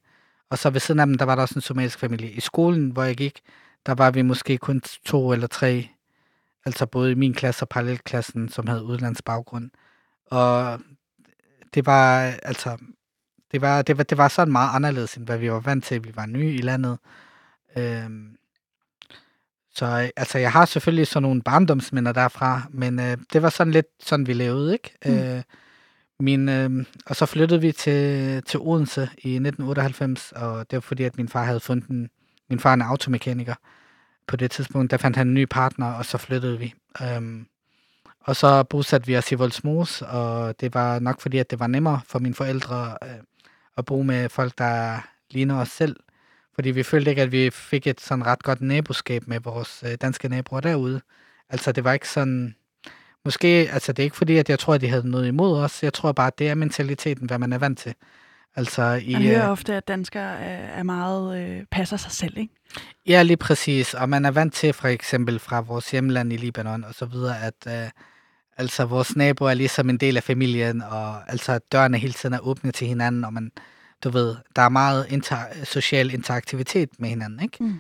Og 0.50 0.58
så 0.58 0.70
ved 0.70 0.80
siden 0.80 1.00
af 1.00 1.06
dem, 1.06 1.18
der 1.18 1.26
var 1.26 1.36
der 1.36 1.42
også 1.42 1.56
en 1.56 1.62
somalisk 1.62 2.00
familie. 2.00 2.32
I 2.32 2.40
skolen, 2.40 2.90
hvor 2.90 3.04
jeg 3.04 3.18
gik, 3.18 3.40
der 3.86 3.94
var 3.94 4.12
vi 4.12 4.22
måske 4.22 4.58
kun 4.58 4.82
to 5.06 5.34
eller 5.34 5.48
tre, 5.48 5.88
altså 6.66 6.86
både 6.86 7.12
i 7.12 7.16
min 7.16 7.34
klasse 7.34 7.64
og 7.64 7.70
parallelklassen, 7.70 8.50
som 8.50 8.68
havde 8.68 8.84
udlandsbaggrund. 8.84 9.70
Og 10.32 10.80
det 11.74 11.86
var, 11.86 12.20
altså, 12.44 12.78
det 13.52 13.62
var, 13.62 13.82
det 13.82 13.98
var, 13.98 14.04
det 14.04 14.18
var 14.18 14.28
sådan 14.28 14.52
meget 14.52 14.70
anderledes, 14.76 15.16
end 15.16 15.26
hvad 15.26 15.38
vi 15.38 15.52
var 15.52 15.60
vant 15.60 15.84
til. 15.84 16.04
Vi 16.04 16.16
var 16.16 16.26
nye 16.26 16.54
i 16.54 16.62
landet. 16.62 16.98
Øhm, 17.78 18.38
så 19.76 20.12
altså, 20.16 20.38
jeg 20.38 20.52
har 20.52 20.66
selvfølgelig 20.66 21.08
sådan 21.08 21.22
nogle 21.22 21.42
barndomsminder 21.42 22.12
derfra, 22.12 22.62
men 22.70 23.00
øh, 23.00 23.18
det 23.34 23.42
var 23.42 23.50
sådan 23.50 23.74
lidt 23.74 23.88
sådan, 24.00 24.28
vi 24.28 24.34
levede, 24.34 24.74
ikke? 24.74 24.92
Mm. 25.06 25.14
Øh, 25.14 25.44
min, 26.20 26.50
øh, 26.50 26.86
og 27.06 27.16
så 27.16 27.26
flyttede 27.26 27.62
vi 27.62 27.72
til, 27.72 28.44
til 28.44 28.60
Odense 28.60 29.02
i 29.02 29.36
1998, 29.36 30.32
og 30.32 30.72
det 30.72 30.78
var 30.78 30.82
fordi, 30.82 31.04
at 31.04 31.18
min 31.18 31.30
far 31.30 31.44
havde 31.44 31.60
fundet 31.60 31.90
en, 31.90 32.10
min 32.50 32.60
far 32.60 32.70
er 32.70 32.74
en 32.74 32.82
automekaniker. 32.82 33.56
På 34.28 34.36
det 34.36 34.52
tidspunkt, 34.52 34.92
der 34.92 34.98
fandt 34.98 35.18
han 35.18 35.28
en 35.28 35.34
ny 35.34 35.46
partner, 35.50 35.94
og 35.94 36.06
så 36.06 36.18
flyttede 36.18 36.60
vi. 36.60 36.74
Øhm, 37.02 37.48
og 38.26 38.36
så 38.36 38.64
bosatte 38.64 39.08
vi 39.08 39.18
os 39.18 39.32
i 39.32 39.36
Voldsmos, 39.36 40.02
og 40.02 40.60
det 40.60 40.74
var 40.74 41.00
nok 41.00 41.22
fordi, 41.22 41.38
at 41.38 41.52
det 41.52 41.60
var 41.60 41.68
nemmere 41.68 42.02
for 42.08 42.20
mine 42.20 42.36
forældre 42.36 42.98
øh, 43.04 43.10
at 43.78 43.86
bo 43.86 44.02
med 44.02 44.30
folk, 44.30 44.58
der 44.58 45.00
ligner 45.32 45.62
os 45.62 45.70
selv. 45.70 45.96
Fordi 46.56 46.72
vi 46.72 46.84
følte 46.84 47.10
ikke, 47.10 47.22
at 47.22 47.32
vi 47.32 47.50
fik 47.50 47.88
et 47.88 48.02
sådan 48.02 48.26
ret 48.26 48.44
godt 48.44 48.62
naboskab 48.62 49.28
med 49.28 49.40
vores 49.40 49.84
øh, 49.86 49.96
danske 50.02 50.30
naboer 50.30 50.60
derude. 50.60 51.02
Altså 51.50 51.72
det 51.72 51.84
var 51.84 51.94
ikke 51.94 52.10
sådan... 52.10 52.56
Måske, 53.26 53.48
altså 53.48 53.94
det 53.94 54.04
er 54.04 54.04
ikke 54.04 54.18
fordi, 54.18 54.38
at 54.38 54.50
jeg 54.50 54.60
tror, 54.60 54.74
at 54.74 54.82
de 54.82 54.90
havde 54.90 55.10
noget 55.10 55.28
imod 55.28 55.60
os. 55.60 55.84
Jeg 55.84 55.94
tror 55.94 56.12
bare, 56.12 56.28
at 56.28 56.40
det 56.40 56.50
er 56.50 56.56
mentaliteten, 56.56 57.28
hvad 57.28 57.40
man 57.40 57.54
er 57.54 57.58
vant 57.58 57.80
til. 57.80 57.94
Altså, 58.56 59.02
i, 59.04 59.14
man 59.14 59.22
hører 59.22 59.46
øh, 59.46 59.52
ofte, 59.52 59.74
at 59.74 59.88
danskere 59.88 60.40
er 60.40 60.84
meget 60.84 61.40
øh, 61.40 61.64
passer 61.72 61.98
sig 61.98 62.12
selv, 62.12 62.38
ikke? 62.38 62.54
Ja, 63.08 63.24
lige 63.24 63.38
præcis. 63.38 63.94
Og 63.94 64.10
man 64.10 64.26
er 64.26 64.32
vant 64.32 64.54
til, 64.54 64.74
for 64.74 64.88
eksempel 64.88 65.40
fra 65.40 65.62
vores 65.62 65.92
hjemland 65.92 66.34
i 66.34 66.38
Libanon 66.38 66.84
og 66.84 66.94
så 66.94 67.06
videre, 67.06 67.42
at 67.42 67.68
øh, 67.68 67.90
Altså, 68.58 68.86
vores 68.86 69.16
naboer 69.16 69.50
er 69.50 69.54
ligesom 69.54 69.90
en 69.90 69.98
del 69.98 70.18
af 70.18 70.24
familien, 70.24 70.82
og 70.82 71.32
altså, 71.32 71.60
dørene 71.72 71.98
hele 71.98 72.14
tiden 72.14 72.34
er 72.34 72.40
åbne 72.40 72.72
til 72.72 72.88
hinanden, 72.88 73.24
og 73.24 73.34
man, 73.34 73.52
du 74.04 74.10
ved, 74.10 74.36
der 74.56 74.62
er 74.62 74.70
meget 74.70 75.06
inter- 75.06 75.66
social 75.66 76.14
interaktivitet 76.14 76.90
med 77.00 77.10
hinanden, 77.10 77.40
ikke? 77.40 77.64
Mm. 77.64 77.80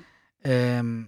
Øhm, 0.51 1.07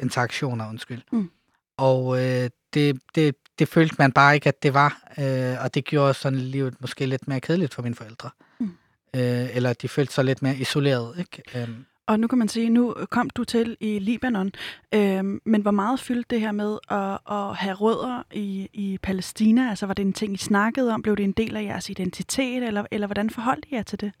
interaktioner, 0.00 0.68
undskyld. 0.68 1.02
Mm. 1.12 1.30
Og 1.76 2.24
øh, 2.24 2.50
det, 2.74 3.00
det, 3.14 3.34
det 3.58 3.68
følte 3.68 3.96
man 3.98 4.12
bare 4.12 4.34
ikke, 4.34 4.48
at 4.48 4.62
det 4.62 4.74
var, 4.74 5.02
øh, 5.18 5.56
og 5.64 5.74
det 5.74 5.84
gjorde 5.84 6.14
sådan 6.14 6.38
livet 6.38 6.80
måske 6.80 7.06
lidt 7.06 7.28
mere 7.28 7.40
kedeligt 7.40 7.74
for 7.74 7.82
mine 7.82 7.94
forældre. 7.94 8.30
Mm. 8.60 8.70
Øh, 9.16 9.56
eller 9.56 9.72
de 9.72 9.88
følte 9.88 10.14
sig 10.14 10.24
lidt 10.24 10.42
mere 10.42 10.56
isoleret, 10.56 11.18
ikke? 11.18 11.42
Øhm, 11.54 11.84
og 12.06 12.20
nu 12.20 12.26
kan 12.26 12.38
man 12.38 12.48
sige, 12.48 12.70
nu 12.70 12.94
kom 13.10 13.30
du 13.30 13.44
til 13.44 13.76
i 13.80 13.98
Libanon, 13.98 14.52
øh, 14.94 15.24
men 15.44 15.62
hvor 15.62 15.70
meget 15.70 16.00
fyldte 16.00 16.34
det 16.34 16.40
her 16.40 16.52
med 16.52 16.78
at, 16.88 17.18
at 17.30 17.56
have 17.56 17.74
rødder 17.74 18.22
i, 18.32 18.68
i 18.72 18.98
Palæstina? 19.02 19.70
Altså 19.70 19.86
var 19.86 19.94
det 19.94 20.02
en 20.02 20.12
ting, 20.12 20.34
I 20.34 20.36
snakkede 20.36 20.94
om? 20.94 21.02
Blev 21.02 21.16
det 21.16 21.24
en 21.24 21.32
del 21.32 21.56
af 21.56 21.62
jeres 21.62 21.90
identitet, 21.90 22.62
eller, 22.62 22.84
eller 22.90 23.06
hvordan 23.06 23.30
forholdt 23.30 23.66
I 23.70 23.74
jer 23.74 23.82
til 23.82 24.00
det? 24.00 24.12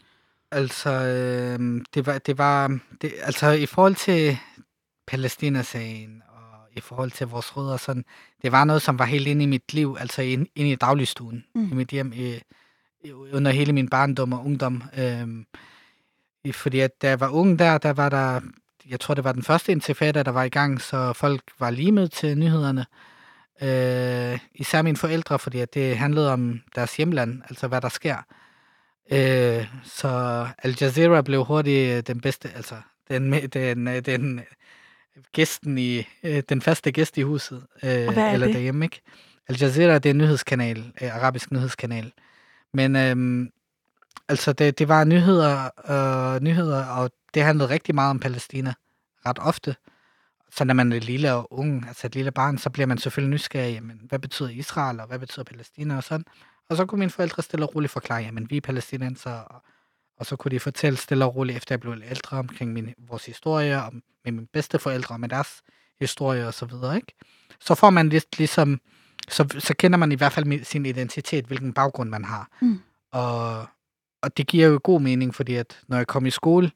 Altså, 0.50 0.90
øh, 0.90 1.84
det 1.94 2.06
var, 2.06 2.18
det 2.18 2.38
var 2.38 2.78
det, 3.02 3.12
altså 3.22 3.50
i 3.50 3.66
forhold 3.66 3.94
til 3.94 4.38
Palæstina-sagen 5.06 6.22
og 6.28 6.68
i 6.76 6.80
forhold 6.80 7.10
til 7.10 7.26
vores 7.26 7.56
rødder. 7.56 7.76
Sådan, 7.76 8.04
det 8.42 8.52
var 8.52 8.64
noget, 8.64 8.82
som 8.82 8.98
var 8.98 9.04
helt 9.04 9.26
inde 9.26 9.42
i 9.42 9.46
mit 9.46 9.74
liv, 9.74 9.96
altså 10.00 10.22
inde 10.22 10.46
ind 10.54 10.68
i 10.68 10.74
dagligstuen, 10.74 11.44
mm. 11.54 11.72
i 11.72 11.74
mit 11.74 11.88
hjem, 11.88 12.12
i, 12.12 12.40
under 13.32 13.50
hele 13.50 13.72
min 13.72 13.88
barndom 13.88 14.32
og 14.32 14.44
ungdom. 14.44 14.82
Øhm, 14.98 15.46
fordi 16.52 16.80
at 16.80 17.02
da 17.02 17.08
jeg 17.08 17.20
var 17.20 17.28
ung 17.28 17.58
der, 17.58 17.78
der 17.78 17.92
var 17.92 18.08
der, 18.08 18.40
jeg 18.88 19.00
tror 19.00 19.14
det 19.14 19.24
var 19.24 19.32
den 19.32 19.42
første 19.42 19.72
intifada, 19.72 20.22
der 20.22 20.30
var 20.30 20.44
i 20.44 20.48
gang, 20.48 20.80
så 20.80 21.12
folk 21.12 21.42
var 21.58 21.70
limet 21.70 22.12
til 22.12 22.38
nyhederne. 22.38 22.86
Øh, 23.62 24.38
især 24.54 24.82
mine 24.82 24.96
forældre, 24.96 25.38
fordi 25.38 25.60
at 25.60 25.74
det 25.74 25.96
handlede 25.96 26.32
om 26.32 26.60
deres 26.74 26.96
hjemland, 26.96 27.42
altså 27.48 27.68
hvad 27.68 27.80
der 27.80 27.88
sker. 27.88 28.16
Øh, 29.12 29.66
så 29.84 30.08
Al 30.58 30.76
Jazeera 30.80 31.22
blev 31.22 31.44
hurtigt 31.44 32.06
den 32.06 32.20
bedste, 32.20 32.50
altså 32.56 32.74
den, 33.08 33.32
den, 33.54 33.86
den 33.86 34.40
gæsten 35.32 35.78
i, 35.78 36.06
øh, 36.22 36.42
den 36.48 36.62
faste 36.62 36.92
gæst 36.92 37.18
i 37.18 37.22
huset, 37.22 37.66
øh, 37.82 37.90
eller 37.90 38.46
det? 38.46 38.54
derhjemme, 38.54 38.84
ikke? 38.84 39.00
Al 39.48 39.56
Jazeera, 39.60 39.98
det 39.98 40.06
er 40.06 40.14
en 40.14 40.18
nyhedskanal, 40.18 40.92
øh, 41.02 41.16
arabisk 41.16 41.52
nyhedskanal. 41.52 42.12
Men 42.72 42.96
øh, 42.96 43.46
altså, 44.28 44.52
det, 44.52 44.78
det 44.78 44.88
var 44.88 45.04
nyheder, 45.04 45.70
øh, 45.90 46.40
nyheder, 46.40 46.86
og 46.86 47.10
det 47.34 47.42
handlede 47.42 47.68
rigtig 47.68 47.94
meget 47.94 48.10
om 48.10 48.20
Palæstina, 48.20 48.74
ret 49.26 49.38
ofte. 49.38 49.76
Så 50.56 50.64
når 50.64 50.74
man 50.74 50.92
er 50.92 51.00
lille 51.00 51.32
og 51.32 51.52
ung, 51.52 51.88
altså 51.88 52.06
et 52.06 52.14
lille 52.14 52.30
barn, 52.30 52.58
så 52.58 52.70
bliver 52.70 52.86
man 52.86 52.98
selvfølgelig 52.98 53.34
nysgerrig, 53.34 53.74
jamen, 53.74 54.00
hvad 54.08 54.18
betyder 54.18 54.48
Israel, 54.48 55.00
og 55.00 55.06
hvad 55.06 55.18
betyder 55.18 55.44
Palæstina, 55.44 55.96
og 55.96 56.04
sådan. 56.04 56.24
Og 56.68 56.76
så 56.76 56.86
kunne 56.86 56.98
mine 56.98 57.10
forældre 57.10 57.42
stille 57.42 57.64
og 57.64 57.74
roligt 57.74 57.92
forklare, 57.92 58.22
jamen, 58.22 58.50
vi 58.50 58.56
er 58.56 58.60
palæstinenser, 58.60 59.30
og, 59.30 59.62
og 60.18 60.26
så 60.26 60.36
kunne 60.36 60.50
de 60.50 60.60
fortælle 60.60 60.96
stille 60.96 61.24
og 61.24 61.36
roligt, 61.36 61.56
efter 61.56 61.74
jeg 61.74 61.80
blev 61.80 61.94
ældre, 62.10 62.38
omkring 62.38 62.72
min, 62.72 62.94
vores 63.08 63.26
historie, 63.26 63.84
og 63.84 63.92
med 64.24 64.32
mine 64.32 64.46
bedsteforældre, 64.46 65.14
og 65.14 65.20
med 65.20 65.28
deres 65.28 65.62
historie, 66.00 66.46
og 66.46 66.54
så 66.54 66.66
videre, 66.66 66.96
ikke? 66.96 67.14
Så 67.60 67.74
får 67.74 67.90
man 67.90 68.08
lidt 68.08 68.38
ligesom, 68.38 68.80
så, 69.28 69.56
så 69.58 69.74
kender 69.78 69.98
man 69.98 70.12
i 70.12 70.14
hvert 70.14 70.32
fald 70.32 70.64
sin 70.64 70.86
identitet, 70.86 71.44
hvilken 71.44 71.72
baggrund 71.72 72.10
man 72.10 72.24
har. 72.24 72.48
Mm. 72.60 72.80
Og, 73.12 73.66
og 74.24 74.36
det 74.36 74.46
giver 74.46 74.68
jo 74.68 74.80
god 74.82 75.00
mening, 75.00 75.34
fordi 75.34 75.54
at 75.54 75.80
når 75.88 75.96
jeg 75.96 76.06
kom 76.06 76.26
i 76.26 76.30
skole, 76.30 76.70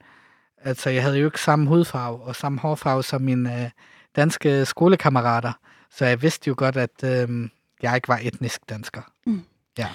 altså 0.59 0.90
jeg 0.90 1.03
havde 1.03 1.18
jo 1.18 1.26
ikke 1.26 1.40
samme 1.40 1.68
hudfarve 1.68 2.22
og 2.22 2.36
samme 2.36 2.59
hårfarve 2.59 3.03
som 3.03 3.22
mine 3.22 3.62
øh, 3.64 3.70
danske 4.16 4.64
skolekammerater, 4.64 5.53
så 5.90 6.05
jeg 6.05 6.22
vidste 6.22 6.49
jo 6.49 6.55
godt, 6.59 6.76
at 6.76 7.05
øh, 7.05 7.49
jeg 7.82 7.94
ikke 7.94 8.09
var 8.09 8.20
etnisk 8.22 8.61
dansker. 8.68 9.03
Mm. 9.26 9.42
Ja. 9.78 9.88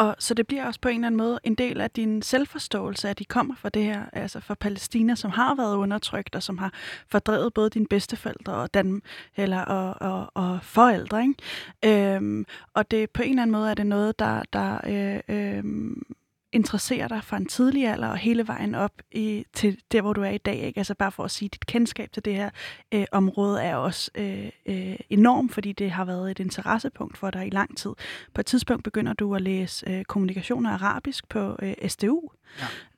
Og 0.00 0.16
så 0.18 0.34
det 0.34 0.46
bliver 0.46 0.66
også 0.66 0.80
på 0.80 0.88
en 0.88 0.94
eller 0.94 1.06
anden 1.06 1.18
måde 1.18 1.38
en 1.44 1.54
del 1.54 1.80
af 1.80 1.90
din 1.90 2.22
selvforståelse, 2.22 3.08
at 3.08 3.18
de 3.18 3.24
kommer 3.24 3.54
fra 3.54 3.68
det 3.68 3.84
her, 3.84 4.02
altså 4.12 4.40
fra 4.40 4.54
Palæstina, 4.54 5.14
som 5.14 5.30
har 5.30 5.54
været 5.54 5.76
undertrykt, 5.76 6.36
og 6.36 6.42
som 6.42 6.58
har 6.58 6.72
fordrevet 7.08 7.54
både 7.54 7.70
dine 7.70 7.86
bedsteforældre 7.86 8.52
og, 8.54 8.74
Dan, 8.74 9.02
eller, 9.36 9.60
og, 9.60 9.94
og, 10.12 10.30
og 10.34 10.58
forældre. 10.62 11.22
Ikke? 11.22 12.14
Øhm, 12.14 12.46
og 12.74 12.90
det 12.90 13.10
på 13.10 13.22
en 13.22 13.28
eller 13.28 13.42
anden 13.42 13.52
måde 13.52 13.70
er 13.70 13.74
det 13.74 13.86
noget, 13.86 14.18
der, 14.18 14.42
der 14.52 14.80
øh, 14.86 15.20
øh, 15.36 15.64
interesserer 16.52 17.08
dig 17.08 17.24
fra 17.24 17.36
en 17.36 17.46
tidlig 17.46 17.88
alder 17.88 18.08
og 18.08 18.16
hele 18.16 18.46
vejen 18.46 18.74
op 18.74 18.92
i, 19.12 19.44
til 19.52 19.80
der, 19.92 20.02
hvor 20.02 20.12
du 20.12 20.22
er 20.22 20.30
i 20.30 20.38
dag. 20.38 20.56
Ikke? 20.56 20.78
Altså 20.78 20.94
bare 20.94 21.12
for 21.12 21.24
at 21.24 21.30
sige, 21.30 21.46
at 21.46 21.52
dit 21.52 21.66
kendskab 21.66 22.12
til 22.12 22.24
det 22.24 22.34
her 22.34 22.50
øh, 22.92 23.04
område 23.12 23.62
er 23.62 23.76
også 23.76 24.10
øh, 24.14 24.50
øh, 24.66 24.96
enorm, 25.10 25.48
fordi 25.48 25.72
det 25.72 25.90
har 25.90 26.04
været 26.04 26.30
et 26.30 26.38
interessepunkt 26.38 27.18
for 27.18 27.30
dig 27.30 27.46
i 27.46 27.50
lang 27.50 27.76
tid. 27.76 27.90
På 28.34 28.40
et 28.40 28.46
tidspunkt 28.46 28.84
begynder 28.84 29.12
du 29.12 29.34
at 29.34 29.42
læse 29.42 29.90
øh, 29.90 30.04
kommunikation 30.04 30.66
og 30.66 30.72
arabisk 30.72 31.28
på 31.28 31.56
øh, 31.62 31.74
SDU. 31.88 32.20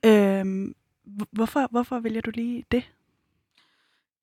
Ja. 0.05 0.39
Øhm, 0.41 0.75
hvorfor, 1.33 1.69
hvorfor 1.71 2.01
vælger 2.01 2.21
du 2.21 2.31
lige 2.35 2.65
det? 2.73 2.83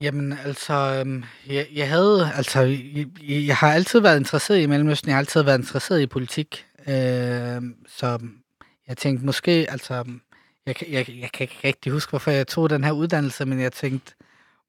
Jamen, 0.01 0.33
altså, 0.45 0.73
øhm, 0.73 1.23
jeg, 1.47 1.67
jeg 1.75 1.89
havde, 1.89 2.31
altså, 2.35 2.61
jeg, 2.61 3.07
jeg 3.27 3.55
har 3.55 3.73
altid 3.73 3.99
været 3.99 4.19
interesseret 4.19 4.61
i 4.61 4.65
Mellemøsten, 4.65 5.09
jeg 5.09 5.15
har 5.15 5.19
altid 5.19 5.43
været 5.43 5.57
interesseret 5.57 6.01
i 6.01 6.07
politik, 6.07 6.65
øh, 6.87 7.61
så 7.87 8.19
jeg 8.89 8.97
tænkte 8.97 9.25
måske, 9.25 9.65
altså, 9.69 10.05
jeg, 10.65 10.75
jeg, 10.89 11.09
jeg 11.09 11.31
kan 11.31 11.43
ikke 11.43 11.59
rigtig 11.63 11.91
huske, 11.91 12.09
hvorfor 12.09 12.31
jeg 12.31 12.47
tog 12.47 12.69
den 12.69 12.83
her 12.83 12.91
uddannelse, 12.91 13.45
men 13.45 13.59
jeg 13.59 13.73
tænkte, 13.73 14.13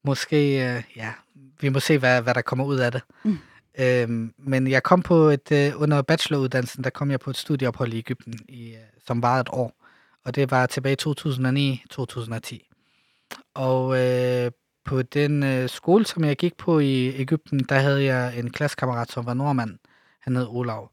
måske, 0.04 0.36
øh, 0.36 0.82
ja, 0.96 1.12
vi 1.60 1.68
må 1.68 1.80
se, 1.80 1.98
hvad, 1.98 2.22
hvad 2.22 2.34
der 2.34 2.42
kommer 2.42 2.64
ud 2.64 2.78
af 2.78 2.92
det. 2.92 3.02
Mm. 3.24 3.38
Øhm, 3.80 4.34
men 4.38 4.66
jeg 4.70 4.82
kom 4.82 5.02
på 5.02 5.14
et, 5.14 5.52
øh, 5.52 5.72
under 5.76 6.02
bacheloruddannelsen, 6.02 6.84
der 6.84 6.90
kom 6.90 7.10
jeg 7.10 7.20
på 7.20 7.30
et 7.30 7.36
studieophold 7.36 7.92
i 7.92 7.98
Ægypten, 7.98 8.34
i, 8.48 8.70
øh, 8.70 8.76
som 9.06 9.22
var 9.22 9.40
et 9.40 9.48
år. 9.52 9.72
Og 10.24 10.34
det 10.34 10.50
var 10.50 10.66
tilbage 10.66 10.92
i 10.92 11.82
2009-2010. 11.92 12.66
Og 13.54 13.98
øh, 14.00 14.50
på 14.84 15.02
den 15.02 15.42
øh, 15.42 15.68
skole, 15.68 16.06
som 16.06 16.24
jeg 16.24 16.36
gik 16.36 16.56
på 16.56 16.78
i 16.78 17.20
Ægypten, 17.20 17.58
der 17.58 17.78
havde 17.78 18.04
jeg 18.04 18.38
en 18.38 18.50
klassekammerat, 18.50 19.10
som 19.10 19.26
var 19.26 19.34
nordmand. 19.34 19.78
Han 20.20 20.36
hed 20.36 20.46
Olav. 20.48 20.90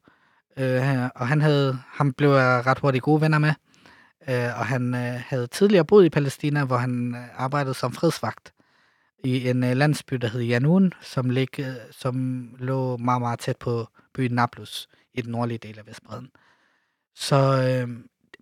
Øh, 0.60 1.10
og 1.16 1.28
han 1.28 1.42
havde, 1.42 1.80
ham 1.88 2.14
blev 2.14 2.30
jeg 2.30 2.64
ret 2.66 2.80
hurtigt 2.80 3.04
gode 3.04 3.22
venner 3.22 3.38
med. 3.40 3.54
Øh, 4.30 4.60
og 4.60 4.66
han 4.66 4.96
øh, 4.96 5.22
havde 5.28 5.48
tidligere 5.48 5.86
boet 5.86 6.06
i 6.06 6.10
Palæstina, 6.10 6.66
hvor 6.66 6.78
han 6.78 7.16
øh, 7.16 7.42
arbejdede 7.42 7.74
som 7.74 7.94
fredsvagt 7.94 8.54
i 9.24 9.50
en 9.50 9.64
øh, 9.64 9.78
landsby, 9.78 10.16
der 10.16 10.28
hed 10.28 10.42
Janun, 10.42 10.94
som, 11.02 11.30
lig, 11.30 11.60
øh, 11.60 11.74
som 11.92 12.48
lå 12.60 12.98
meget, 12.98 13.22
meget 13.22 13.40
tæt 13.40 13.58
på 13.58 13.88
byen 14.14 14.32
Nablus 14.32 14.88
i 15.14 15.22
den 15.22 15.32
nordlige 15.32 15.58
del 15.58 15.80
af 15.80 15.88
Vestbreden. 15.88 16.30
Så 17.16 17.36
øh, 17.64 17.90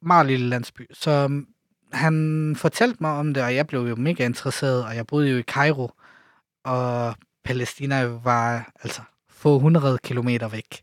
meget 0.01 0.25
lille 0.25 0.49
landsby. 0.49 0.87
Så 0.93 1.27
øh, 1.31 1.45
han 1.93 2.55
fortalte 2.57 2.97
mig 3.01 3.11
om 3.11 3.33
det, 3.33 3.43
og 3.43 3.55
jeg 3.55 3.67
blev 3.67 3.81
jo 3.81 3.95
mega 3.95 4.25
interesseret, 4.25 4.85
og 4.85 4.95
jeg 4.95 5.07
boede 5.07 5.29
jo 5.29 5.37
i 5.37 5.41
Cairo, 5.41 5.91
og 6.63 7.15
Palæstina 7.43 8.03
var 8.05 8.71
altså 8.83 9.01
få 9.29 9.59
hundrede 9.59 9.97
kilometer 10.03 10.47
væk. 10.47 10.81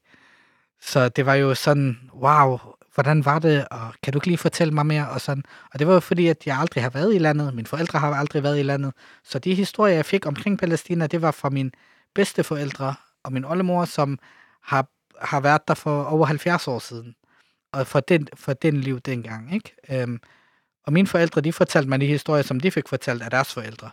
Så 0.82 1.08
det 1.08 1.26
var 1.26 1.34
jo 1.34 1.54
sådan, 1.54 2.10
wow, 2.14 2.58
hvordan 2.94 3.24
var 3.24 3.38
det, 3.38 3.68
og 3.68 3.94
kan 4.02 4.12
du 4.12 4.16
ikke 4.18 4.26
lige 4.26 4.38
fortælle 4.38 4.74
mig 4.74 4.86
mere? 4.86 5.08
Og, 5.08 5.20
sådan. 5.20 5.44
og 5.72 5.78
det 5.78 5.86
var 5.86 5.94
jo 5.94 6.00
fordi, 6.00 6.26
at 6.26 6.46
jeg 6.46 6.58
aldrig 6.58 6.82
har 6.82 6.90
været 6.90 7.14
i 7.14 7.18
landet, 7.18 7.54
mine 7.54 7.66
forældre 7.66 7.98
har 7.98 8.14
aldrig 8.14 8.42
været 8.42 8.58
i 8.58 8.62
landet, 8.62 8.92
så 9.24 9.38
de 9.38 9.54
historier, 9.54 9.94
jeg 9.94 10.06
fik 10.06 10.26
omkring 10.26 10.58
Palæstina, 10.58 11.06
det 11.06 11.22
var 11.22 11.30
fra 11.30 11.50
mine 11.50 11.70
bedsteforældre 12.14 12.94
og 13.22 13.32
min 13.32 13.44
oldemor, 13.44 13.84
som 13.84 14.18
har, 14.62 14.86
har 15.20 15.40
været 15.40 15.68
der 15.68 15.74
for 15.74 16.04
over 16.04 16.26
70 16.26 16.68
år 16.68 16.78
siden, 16.78 17.14
og 17.72 17.86
for 17.86 18.00
den, 18.00 18.28
for 18.34 18.52
den 18.52 18.80
liv 18.80 19.00
dengang. 19.00 19.54
Ikke? 19.54 19.74
Øhm, 19.90 20.20
og 20.84 20.92
mine 20.92 21.06
forældre, 21.06 21.40
de 21.40 21.52
fortalte 21.52 21.88
mig 21.88 22.00
de 22.00 22.06
historier, 22.06 22.42
som 22.42 22.60
de 22.60 22.70
fik 22.70 22.88
fortalt 22.88 23.22
af 23.22 23.30
deres 23.30 23.54
forældre. 23.54 23.90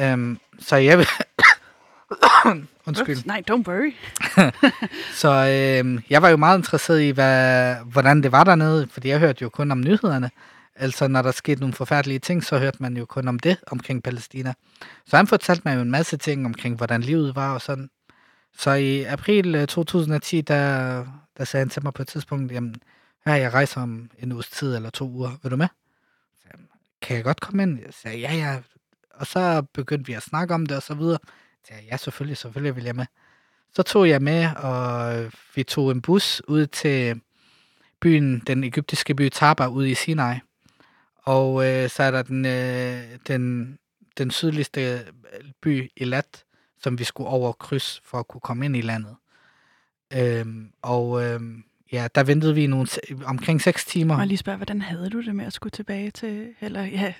Øhm, 0.00 0.38
så 0.58 0.76
jeg 0.76 1.06
Undskyld. 2.86 3.26
Nej, 3.26 3.42
don't 3.50 3.68
worry. 3.68 3.92
så 5.22 5.28
øh, 5.28 6.02
jeg 6.10 6.22
var 6.22 6.28
jo 6.28 6.36
meget 6.36 6.58
interesseret 6.58 7.00
i, 7.00 7.10
hvad, 7.10 7.76
hvordan 7.84 8.22
det 8.22 8.32
var 8.32 8.44
dernede, 8.44 8.88
fordi 8.90 9.08
jeg 9.08 9.18
hørte 9.18 9.42
jo 9.42 9.48
kun 9.48 9.70
om 9.70 9.80
nyhederne. 9.80 10.30
Altså, 10.74 11.08
når 11.08 11.22
der 11.22 11.30
skete 11.30 11.60
nogle 11.60 11.74
forfærdelige 11.74 12.18
ting, 12.18 12.44
så 12.44 12.58
hørte 12.58 12.82
man 12.82 12.96
jo 12.96 13.04
kun 13.04 13.28
om 13.28 13.38
det 13.38 13.56
omkring 13.66 14.02
Palæstina. 14.02 14.54
Så 15.06 15.16
han 15.16 15.26
fortalte 15.26 15.62
mig 15.64 15.76
jo 15.76 15.80
en 15.80 15.90
masse 15.90 16.16
ting 16.16 16.46
omkring, 16.46 16.76
hvordan 16.76 17.00
livet 17.00 17.36
var 17.36 17.54
og 17.54 17.62
sådan. 17.62 17.90
Så 18.58 18.70
i 18.70 19.02
april 19.02 19.66
2010, 19.66 20.36
øh, 20.36 20.42
der, 20.48 21.04
der 21.38 21.44
sagde 21.44 21.60
han 21.60 21.70
til 21.70 21.84
mig 21.84 21.94
på 21.94 22.02
et 22.02 22.08
tidspunkt, 22.08 22.52
jamen, 22.52 22.74
her 23.26 23.34
jeg 23.34 23.54
rejser 23.54 23.80
om 23.80 24.10
en 24.18 24.32
uges 24.32 24.48
tid 24.50 24.76
eller 24.76 24.90
to 24.90 25.08
uger, 25.08 25.30
vil 25.42 25.50
du 25.50 25.56
med? 25.56 25.68
Så, 26.42 26.48
kan 27.02 27.16
jeg 27.16 27.24
godt 27.24 27.40
komme 27.40 27.62
ind? 27.62 27.78
Jeg 27.78 27.94
sagde, 28.02 28.18
ja, 28.18 28.34
ja. 28.34 28.58
Og 29.14 29.26
så 29.26 29.62
begyndte 29.74 30.06
vi 30.06 30.12
at 30.12 30.22
snakke 30.22 30.54
om 30.54 30.66
det 30.66 30.76
og 30.76 30.82
så 30.82 30.94
videre 30.94 31.18
sagde 31.68 31.82
ja, 31.90 31.96
selvfølgelig, 31.96 32.36
selvfølgelig 32.36 32.76
vil 32.76 32.84
jeg 32.84 32.96
med. 32.96 33.06
Så 33.74 33.82
tog 33.82 34.08
jeg 34.08 34.22
med, 34.22 34.48
og 34.56 35.32
vi 35.54 35.62
tog 35.62 35.90
en 35.90 36.02
bus 36.02 36.42
ud 36.48 36.66
til 36.66 37.20
byen, 38.00 38.42
den 38.46 38.64
egyptiske 38.64 39.14
by 39.14 39.28
Taba, 39.28 39.66
ude 39.66 39.90
i 39.90 39.94
Sinai. 39.94 40.38
Og 41.16 41.66
øh, 41.66 41.90
så 41.90 42.02
er 42.02 42.10
der 42.10 42.22
den, 42.22 42.46
øh, 42.46 43.18
den, 43.26 43.78
den 44.18 44.30
sydligste 44.30 44.80
øh, 44.80 45.00
by, 45.60 45.90
Elat, 45.96 46.44
som 46.82 46.98
vi 46.98 47.04
skulle 47.04 47.30
over 47.30 47.52
kryds 47.52 48.02
for 48.04 48.18
at 48.18 48.28
kunne 48.28 48.40
komme 48.40 48.64
ind 48.64 48.76
i 48.76 48.80
landet. 48.80 49.16
Øhm, 50.14 50.72
og 50.82 51.24
øhm, 51.24 51.64
ja, 51.92 52.08
der 52.14 52.24
ventede 52.24 52.54
vi 52.54 52.66
nogle, 52.66 52.88
omkring 53.24 53.62
6 53.62 53.84
timer. 53.84 54.18
Og 54.18 54.26
lige 54.26 54.38
spørge, 54.38 54.56
hvordan 54.56 54.82
havde 54.82 55.10
du 55.10 55.22
det 55.22 55.36
med 55.36 55.44
at 55.44 55.52
skulle 55.52 55.70
tilbage 55.70 56.10
til, 56.10 56.48
eller 56.60 56.84
ja, 56.84 57.14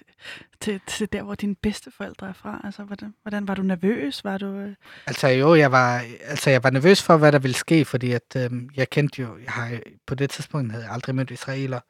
til, 0.61 0.81
til 0.87 1.13
der, 1.13 1.23
hvor 1.23 1.35
dine 1.35 1.55
bedsteforældre 1.55 2.29
er 2.29 2.33
fra? 2.33 2.61
Altså, 2.65 2.83
hvordan, 2.83 3.15
hvordan 3.23 3.49
var 3.49 3.55
du 3.55 3.63
nervøs? 3.63 4.25
Var 4.25 4.39
du... 4.39 4.47
Øh... 4.47 4.75
Altså 5.07 5.29
jo, 5.29 5.55
jeg 5.55 5.73
var, 5.73 6.05
altså, 6.25 6.51
jeg 6.51 6.65
var 6.65 6.71
nervøs 6.71 7.03
for, 7.03 7.17
hvad 7.17 7.33
der 7.33 7.39
ville 7.39 7.57
ske, 7.57 7.85
fordi 7.85 8.13
at, 8.13 8.37
øhm, 8.37 8.71
jeg 8.77 8.91
kendte 8.91 9.23
jo, 9.23 9.39
jeg 9.45 9.53
har, 9.53 9.79
på 10.07 10.15
det 10.15 10.31
tidspunkt 10.31 10.73
havde 10.73 10.85
jeg 10.85 10.93
aldrig 10.93 11.15
mødt 11.15 11.31
israeler. 11.31 11.81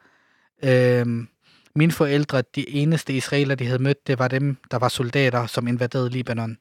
Øhm, 0.65 1.29
mine 1.75 1.93
forældre, 1.93 2.43
de 2.55 2.71
eneste 2.71 3.13
israeler, 3.13 3.55
de 3.55 3.67
havde 3.67 3.83
mødt, 3.83 4.07
det 4.07 4.19
var 4.19 4.29
dem, 4.29 4.57
der 4.71 4.79
var 4.79 4.89
soldater, 4.89 5.47
som 5.47 5.69
invaderede 5.69 6.11
Libanon. 6.11 6.57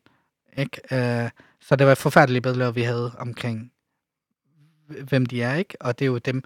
Ikke? 0.58 0.82
Øh, 0.92 1.30
så 1.62 1.76
det 1.76 1.86
var 1.86 1.92
et 1.92 1.98
forfærdeligt 1.98 2.44
billede, 2.44 2.76
vi 2.76 2.82
havde 2.82 3.12
omkring 3.18 3.72
hvem 4.88 5.26
de 5.26 5.42
er, 5.42 5.56
ikke? 5.56 5.78
Og 5.80 6.00
det 6.00 6.06
er 6.06 6.10
jo 6.10 6.18
dem, 6.18 6.42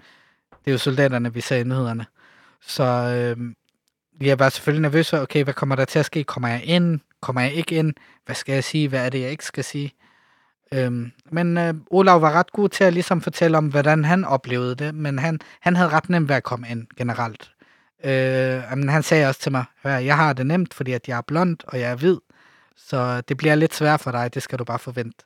det 0.50 0.70
er 0.70 0.72
jo 0.72 0.78
soldaterne, 0.78 1.34
vi 1.34 1.40
ser 1.40 1.56
i 1.56 1.64
nyhederne. 1.64 2.06
Så 2.66 2.82
øh, 2.84 3.54
jeg 4.26 4.38
var 4.38 4.48
selvfølgelig 4.48 4.82
nervøs 4.82 5.10
for, 5.10 5.18
okay, 5.18 5.44
hvad 5.44 5.54
kommer 5.54 5.76
der 5.76 5.84
til 5.84 5.98
at 5.98 6.06
ske? 6.06 6.24
Kommer 6.24 6.48
jeg 6.48 6.64
ind? 6.64 7.00
kommer 7.22 7.40
jeg 7.40 7.52
ikke 7.52 7.74
ind? 7.74 7.94
Hvad 8.24 8.34
skal 8.34 8.52
jeg 8.52 8.64
sige? 8.64 8.88
Hvad 8.88 9.06
er 9.06 9.10
det, 9.10 9.20
jeg 9.20 9.30
ikke 9.30 9.44
skal 9.44 9.64
sige? 9.64 9.92
Øhm, 10.74 11.12
men 11.30 11.58
øh, 11.58 11.74
Olav 11.90 12.22
var 12.22 12.32
ret 12.32 12.52
god 12.52 12.68
til 12.68 12.84
at 12.84 12.92
ligesom 12.92 13.20
fortælle 13.20 13.58
om, 13.58 13.68
hvordan 13.68 14.04
han 14.04 14.24
oplevede 14.24 14.74
det, 14.74 14.94
men 14.94 15.18
han, 15.18 15.40
han 15.60 15.76
havde 15.76 15.88
ret 15.88 16.10
nemt 16.10 16.28
ved 16.28 16.36
at 16.36 16.42
komme 16.42 16.68
ind 16.68 16.86
generelt. 16.96 17.50
Øh, 18.04 18.78
men 18.78 18.88
han 18.88 19.02
sagde 19.02 19.28
også 19.28 19.40
til 19.40 19.52
mig, 19.52 19.64
hør, 19.82 19.96
jeg 19.96 20.16
har 20.16 20.32
det 20.32 20.46
nemt, 20.46 20.74
fordi 20.74 20.92
at 20.92 21.08
jeg 21.08 21.18
er 21.18 21.22
blond, 21.22 21.56
og 21.66 21.80
jeg 21.80 21.90
er 21.90 21.96
hvid, 21.96 22.16
så 22.76 23.20
det 23.20 23.36
bliver 23.36 23.54
lidt 23.54 23.74
svært 23.74 24.00
for 24.00 24.10
dig, 24.10 24.34
det 24.34 24.42
skal 24.42 24.58
du 24.58 24.64
bare 24.64 24.78
forvente. 24.78 25.24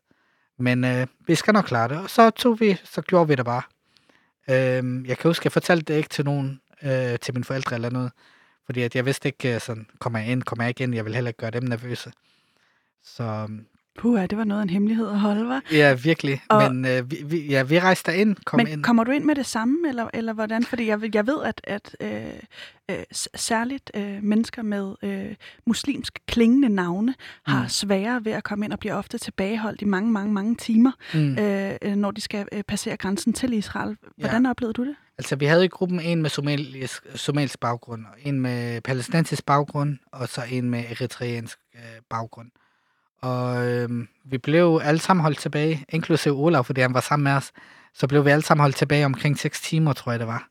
Men 0.56 0.84
øh, 0.84 1.06
vi 1.26 1.34
skal 1.34 1.54
nok 1.54 1.64
klare 1.64 1.88
det, 1.88 1.98
og 1.98 2.10
så 2.10 2.30
tog 2.30 2.60
vi, 2.60 2.76
så 2.84 3.02
gjorde 3.02 3.28
vi 3.28 3.34
det 3.34 3.44
bare. 3.44 3.62
Øh, 4.50 5.08
jeg 5.08 5.18
kan 5.18 5.28
huske, 5.28 5.46
jeg 5.46 5.52
fortalte 5.52 5.92
det 5.92 5.98
ikke 5.98 6.08
til 6.08 6.24
nogen, 6.24 6.60
øh, 6.82 7.18
til 7.18 7.34
mine 7.34 7.44
forældre 7.44 7.76
eller 7.76 7.90
noget, 7.90 8.12
fordi 8.66 8.82
at 8.82 8.96
jeg 8.96 9.06
vidste 9.06 9.28
ikke, 9.28 9.54
øh, 9.54 9.60
sådan, 9.60 9.86
kommer 9.98 10.18
jeg 10.18 10.28
ind, 10.28 10.42
kommer 10.42 10.64
jeg 10.64 10.68
ikke 10.68 10.84
ind, 10.84 10.94
jeg 10.94 11.04
vil 11.04 11.14
heller 11.14 11.28
ikke 11.28 11.38
gøre 11.38 11.50
dem 11.50 11.62
nervøse. 11.62 12.12
Så 13.04 13.22
øhm, 13.22 13.66
Puh, 13.98 14.20
det 14.20 14.38
var 14.38 14.44
noget 14.44 14.60
af 14.60 14.62
en 14.62 14.70
hemmelighed 14.70 15.08
at 15.08 15.20
holde, 15.20 15.48
var. 15.48 15.62
Ja, 15.72 15.94
virkelig. 15.94 16.42
Og, 16.48 16.72
men 16.72 16.84
øh, 16.84 17.10
vi, 17.10 17.16
vi, 17.24 17.46
ja, 17.46 17.62
vi 17.62 17.80
rejste 17.80 18.16
ind, 18.16 18.36
kom 18.44 18.56
men 18.56 18.68
ind. 18.68 18.82
kommer 18.82 19.04
du 19.04 19.10
ind 19.10 19.24
med 19.24 19.34
det 19.34 19.46
samme, 19.46 19.88
eller, 19.88 20.08
eller 20.14 20.32
hvordan? 20.32 20.64
Fordi 20.64 20.86
jeg, 20.86 21.14
jeg 21.14 21.26
ved, 21.26 21.42
at, 21.44 21.60
at 21.64 21.96
øh, 22.00 22.40
øh, 22.90 23.04
særligt 23.34 23.90
øh, 23.94 24.22
mennesker 24.22 24.62
med 24.62 24.94
øh, 25.02 25.34
muslimsk 25.66 26.18
klingende 26.26 26.68
navne 26.68 27.14
mm. 27.46 27.52
har 27.52 27.68
sværere 27.68 28.24
ved 28.24 28.32
at 28.32 28.44
komme 28.44 28.64
ind 28.64 28.72
og 28.72 28.78
bliver 28.78 28.94
ofte 28.94 29.18
tilbageholdt 29.18 29.82
i 29.82 29.84
mange, 29.84 30.12
mange, 30.12 30.32
mange 30.32 30.56
timer, 30.56 30.92
mm. 31.14 31.38
øh, 31.38 31.96
når 31.96 32.10
de 32.10 32.20
skal 32.20 32.48
øh, 32.52 32.62
passere 32.62 32.96
grænsen 32.96 33.32
til 33.32 33.52
Israel. 33.52 33.96
Hvordan 34.18 34.44
ja. 34.44 34.50
oplevede 34.50 34.72
du 34.72 34.84
det? 34.84 34.96
Altså, 35.18 35.36
vi 35.36 35.44
havde 35.44 35.64
i 35.64 35.68
gruppen 35.68 36.00
en 36.00 36.22
med 36.22 36.30
somalisk, 36.30 37.02
somalisk 37.14 37.60
baggrund, 37.60 38.04
en 38.24 38.40
med 38.40 38.80
palæstinensisk 38.80 39.46
baggrund, 39.46 39.98
og 40.12 40.28
så 40.28 40.42
en 40.50 40.70
med 40.70 40.84
eritreansk 40.90 41.58
øh, 41.74 41.80
baggrund. 42.10 42.50
Og 43.22 43.66
øh, 43.68 44.06
vi 44.24 44.38
blev 44.38 44.80
alle 44.84 45.00
sammen 45.00 45.22
holdt 45.22 45.38
tilbage, 45.38 45.84
inklusive 45.88 46.34
Olav, 46.34 46.64
fordi 46.64 46.80
han 46.80 46.94
var 46.94 47.00
sammen 47.00 47.24
med 47.24 47.32
os. 47.32 47.52
Så 47.94 48.06
blev 48.06 48.24
vi 48.24 48.30
alle 48.30 48.42
sammen 48.42 48.62
holdt 48.62 48.76
tilbage 48.76 49.04
omkring 49.04 49.38
6 49.38 49.60
timer, 49.60 49.92
tror 49.92 50.12
jeg 50.12 50.18
det 50.18 50.28
var. 50.28 50.48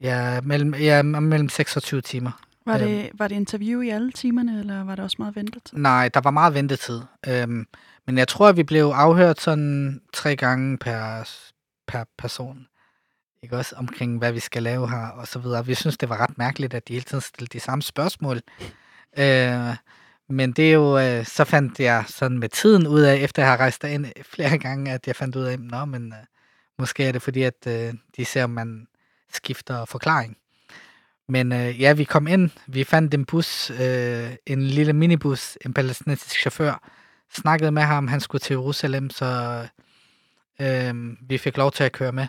Ja, 0.00 0.40
mellem, 0.40 0.74
ja, 0.74 1.02
mellem 1.02 1.48
6 1.48 1.76
og 1.76 1.82
20 1.82 2.00
timer. 2.00 2.30
Var 2.66 2.78
det, 2.78 3.04
øhm, 3.04 3.18
var 3.18 3.28
det 3.28 3.34
interview 3.34 3.80
i 3.80 3.88
alle 3.88 4.12
timerne, 4.12 4.60
eller 4.60 4.84
var 4.84 4.96
der 4.96 5.02
også 5.02 5.16
meget 5.18 5.36
ventetid? 5.36 5.78
Nej, 5.78 6.08
der 6.08 6.20
var 6.20 6.30
meget 6.30 6.54
ventetid. 6.54 7.00
Øhm, 7.28 7.66
men 8.06 8.18
jeg 8.18 8.28
tror, 8.28 8.48
at 8.48 8.56
vi 8.56 8.62
blev 8.62 8.84
afhørt 8.84 9.40
sådan 9.40 10.00
tre 10.12 10.36
gange 10.36 10.78
per, 10.78 11.28
per 11.86 12.04
person. 12.18 12.66
Ikke 13.42 13.56
også 13.56 13.74
omkring, 13.76 14.18
hvad 14.18 14.32
vi 14.32 14.40
skal 14.40 14.62
lave 14.62 14.90
her, 14.90 15.08
og 15.08 15.26
så 15.26 15.38
videre. 15.38 15.66
Vi 15.66 15.74
synes, 15.74 15.98
det 15.98 16.08
var 16.08 16.16
ret 16.16 16.38
mærkeligt, 16.38 16.74
at 16.74 16.88
de 16.88 16.92
hele 16.92 17.04
tiden 17.04 17.20
stillede 17.20 17.52
de 17.52 17.60
samme 17.60 17.82
spørgsmål. 17.82 18.40
Øh, 19.18 19.76
men 20.28 20.52
det 20.52 20.68
er 20.68 20.72
jo, 20.72 20.98
øh, 20.98 21.26
så 21.26 21.44
fandt 21.44 21.80
jeg 21.80 22.04
sådan 22.08 22.38
med 22.38 22.48
tiden 22.48 22.86
ud 22.86 23.00
af, 23.00 23.16
efter 23.16 23.42
jeg 23.42 23.50
har 23.50 23.56
rejst 23.56 23.84
ind 23.84 24.06
øh, 24.06 24.24
flere 24.34 24.58
gange, 24.58 24.92
at 24.92 25.06
jeg 25.06 25.16
fandt 25.16 25.36
ud 25.36 25.42
af, 25.42 25.60
nå, 25.60 25.84
men 25.84 26.12
øh, 26.12 26.18
måske 26.78 27.04
er 27.04 27.12
det 27.12 27.22
fordi, 27.22 27.42
at 27.42 27.66
øh, 27.66 27.94
de 28.16 28.24
ser, 28.24 28.44
om 28.44 28.50
man 28.50 28.86
skifter 29.32 29.84
forklaring. 29.84 30.36
Men 31.28 31.52
øh, 31.52 31.80
ja, 31.80 31.92
vi 31.92 32.04
kom 32.04 32.26
ind, 32.26 32.50
vi 32.66 32.84
fandt 32.84 33.14
en 33.14 33.24
bus, 33.24 33.70
øh, 33.70 34.30
en 34.46 34.62
lille 34.62 34.92
minibus, 34.92 35.58
en 35.64 35.74
palæstinensisk 35.74 36.40
chauffør, 36.40 36.90
snakkede 37.32 37.72
med 37.72 37.82
ham, 37.82 38.08
han 38.08 38.20
skulle 38.20 38.40
til 38.40 38.54
Jerusalem, 38.54 39.10
så 39.10 39.60
øh, 40.60 40.94
vi 41.28 41.38
fik 41.38 41.56
lov 41.56 41.72
til 41.72 41.84
at 41.84 41.92
køre 41.92 42.12
med. 42.12 42.26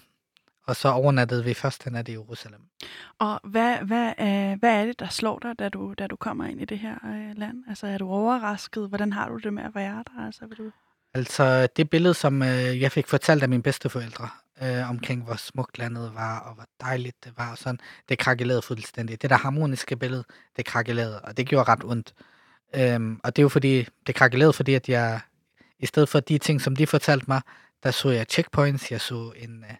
Og 0.67 0.75
så 0.75 0.89
overnattede 0.89 1.43
vi 1.43 1.53
første 1.53 1.89
nat 1.89 2.07
i 2.07 2.11
Jerusalem. 2.11 2.61
Og 3.19 3.39
hvad, 3.43 3.77
hvad, 3.77 4.13
øh, 4.19 4.59
hvad 4.59 4.81
er 4.81 4.85
det, 4.85 4.99
der 4.99 5.09
slår 5.09 5.39
dig, 5.39 5.59
da 5.59 5.69
du, 5.69 5.93
da 5.93 6.07
du 6.07 6.15
kommer 6.15 6.45
ind 6.45 6.61
i 6.61 6.65
det 6.65 6.79
her 6.79 6.95
øh, 7.05 7.37
land? 7.37 7.63
Altså 7.69 7.87
er 7.87 7.97
du 7.97 8.09
overrasket? 8.09 8.89
Hvordan 8.89 9.13
har 9.13 9.29
du 9.29 9.37
det 9.37 9.53
med 9.53 9.63
at 9.63 9.75
være 9.75 10.03
der? 10.07 10.25
Altså, 10.25 10.45
vil 10.45 10.57
du... 10.57 10.71
altså 11.13 11.67
det 11.67 11.89
billede, 11.89 12.13
som 12.13 12.41
øh, 12.41 12.81
jeg 12.81 12.91
fik 12.91 13.07
fortalt 13.07 13.43
af 13.43 13.49
mine 13.49 13.63
bedsteforældre, 13.63 14.29
øh, 14.61 14.89
omkring 14.89 15.23
hvor 15.23 15.35
smukt 15.35 15.77
landet 15.77 16.11
var, 16.15 16.39
og 16.39 16.53
hvor 16.53 16.65
dejligt 16.81 17.23
det 17.23 17.33
var, 17.37 17.51
og 17.51 17.57
sådan, 17.57 17.79
det 18.09 18.19
krakelerede 18.19 18.61
fuldstændig. 18.61 19.21
Det 19.21 19.29
der 19.29 19.37
harmoniske 19.37 19.95
billede, 19.95 20.23
det 20.57 20.65
krakelerede, 20.65 21.21
og 21.21 21.37
det 21.37 21.47
gjorde 21.47 21.71
ret 21.71 21.83
ondt. 21.83 22.13
Øhm, 22.75 23.19
og 23.23 23.35
det 23.35 23.41
er 23.41 23.43
jo 23.43 23.49
fordi, 23.49 23.87
det 24.07 24.15
krakelerede, 24.15 24.53
fordi 24.53 24.73
at 24.73 24.89
jeg, 24.89 25.19
i 25.79 25.85
stedet 25.85 26.09
for 26.09 26.19
de 26.19 26.37
ting, 26.37 26.61
som 26.61 26.75
de 26.75 26.87
fortalte 26.87 27.25
mig, 27.27 27.41
der 27.83 27.91
så 27.91 28.09
jeg 28.09 28.25
checkpoints, 28.29 28.91
jeg 28.91 29.01
så 29.01 29.33
en... 29.35 29.63
Øh, 29.63 29.75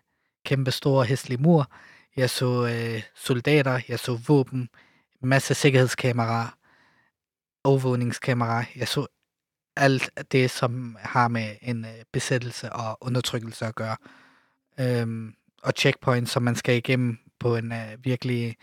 kæmpe 0.46 0.72
store 0.72 1.06
hæslige 1.06 1.42
mur. 1.42 1.72
Jeg 2.18 2.30
så 2.30 2.68
øh, 2.68 3.04
soldater, 3.16 3.80
jeg 3.88 4.00
så 4.00 4.20
våben, 4.28 4.70
masse 5.22 5.54
sikkerhedskameraer, 5.54 6.58
overvågningskameraer. 7.64 8.66
Jeg 8.76 8.88
så 8.88 9.08
alt 9.76 10.10
det, 10.32 10.52
som 10.52 10.98
har 11.00 11.28
med 11.28 11.56
en 11.62 11.86
øh, 11.86 11.92
besættelse 12.12 12.74
og 12.74 12.98
undertrykkelse 13.02 13.66
at 13.66 13.76
gøre. 13.76 13.98
Øhm, 14.80 15.34
og 15.64 15.74
checkpoints, 15.78 16.32
som 16.32 16.44
man 16.44 16.56
skal 16.56 16.78
igennem 16.78 17.18
på 17.40 17.56
en 17.56 17.72
øh, 17.72 17.98
virkelig 18.04 18.56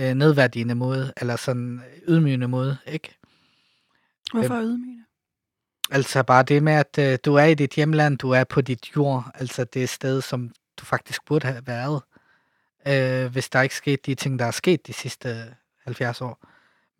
øh, 0.00 0.14
nedværdigende 0.14 0.74
måde, 0.74 1.12
eller 1.16 1.36
sådan 1.36 1.82
ydmygende 2.08 2.48
måde, 2.48 2.78
ikke? 2.86 3.18
Hvorfor 4.32 4.54
øhm, 4.54 4.64
ydmygende? 4.64 5.04
Altså 5.90 6.22
bare 6.22 6.42
det 6.42 6.62
med, 6.62 6.72
at 6.72 6.98
øh, 6.98 7.18
du 7.24 7.34
er 7.34 7.44
i 7.44 7.54
dit 7.54 7.74
hjemland, 7.74 8.18
du 8.18 8.30
er 8.30 8.44
på 8.44 8.60
dit 8.60 8.96
jord, 8.96 9.30
altså 9.34 9.64
det 9.64 9.88
sted, 9.88 10.20
som 10.20 10.52
du 10.78 10.84
faktisk 10.84 11.24
burde 11.24 11.46
have 11.46 11.66
været, 11.66 12.02
øh, 12.88 13.32
hvis 13.32 13.48
der 13.48 13.62
ikke 13.62 13.74
skete 13.74 14.02
de 14.06 14.14
ting, 14.14 14.38
der 14.38 14.44
er 14.44 14.50
sket 14.50 14.86
de 14.86 14.92
sidste 14.92 15.54
70 15.84 16.20
år. 16.20 16.48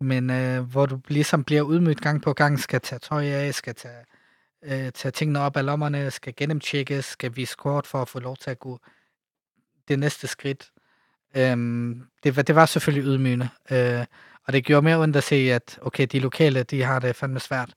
Men 0.01 0.29
øh, 0.29 0.63
hvor 0.63 0.85
du 0.85 0.99
ligesom 1.07 1.43
bliver 1.43 1.61
udmødt 1.61 2.01
gang 2.01 2.21
på 2.21 2.33
gang, 2.33 2.59
skal 2.59 2.81
tage 2.81 2.99
tøj 2.99 3.25
af, 3.25 3.53
skal 3.53 3.75
tage, 3.75 4.05
øh, 4.63 4.91
tage 4.91 5.11
tingene 5.11 5.39
op 5.39 5.57
af 5.57 5.65
lommerne, 5.65 6.11
skal 6.11 6.33
gennemtjekkes, 6.37 7.05
skal 7.05 7.35
vise 7.35 7.55
kort 7.57 7.87
for 7.87 8.01
at 8.01 8.07
få 8.07 8.19
lov 8.19 8.37
til 8.37 8.51
at 8.51 8.59
gå 8.59 8.79
det 9.87 9.99
næste 9.99 10.27
skridt. 10.27 10.71
Øhm, 11.35 12.03
det, 12.23 12.47
det 12.47 12.55
var 12.55 12.65
selvfølgelig 12.65 13.07
ydmygende. 13.07 13.49
Øh, 13.71 14.05
og 14.43 14.53
det 14.53 14.65
gjorde 14.65 14.81
mere 14.81 14.97
ondt 14.97 15.15
at 15.15 15.23
se, 15.23 15.35
at 15.35 15.79
okay, 15.81 16.07
de 16.11 16.19
lokale, 16.19 16.63
de 16.63 16.83
har 16.83 16.99
det 16.99 17.15
fandme 17.15 17.39
svært, 17.39 17.73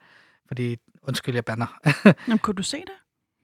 fordi, 0.49 0.77
undskyld, 1.03 1.35
jeg 1.35 1.45
banner. 1.45 1.81
Jamen, 2.29 2.39
kunne 2.39 2.55
du 2.55 2.63
se 2.63 2.77
det? 2.77 3.02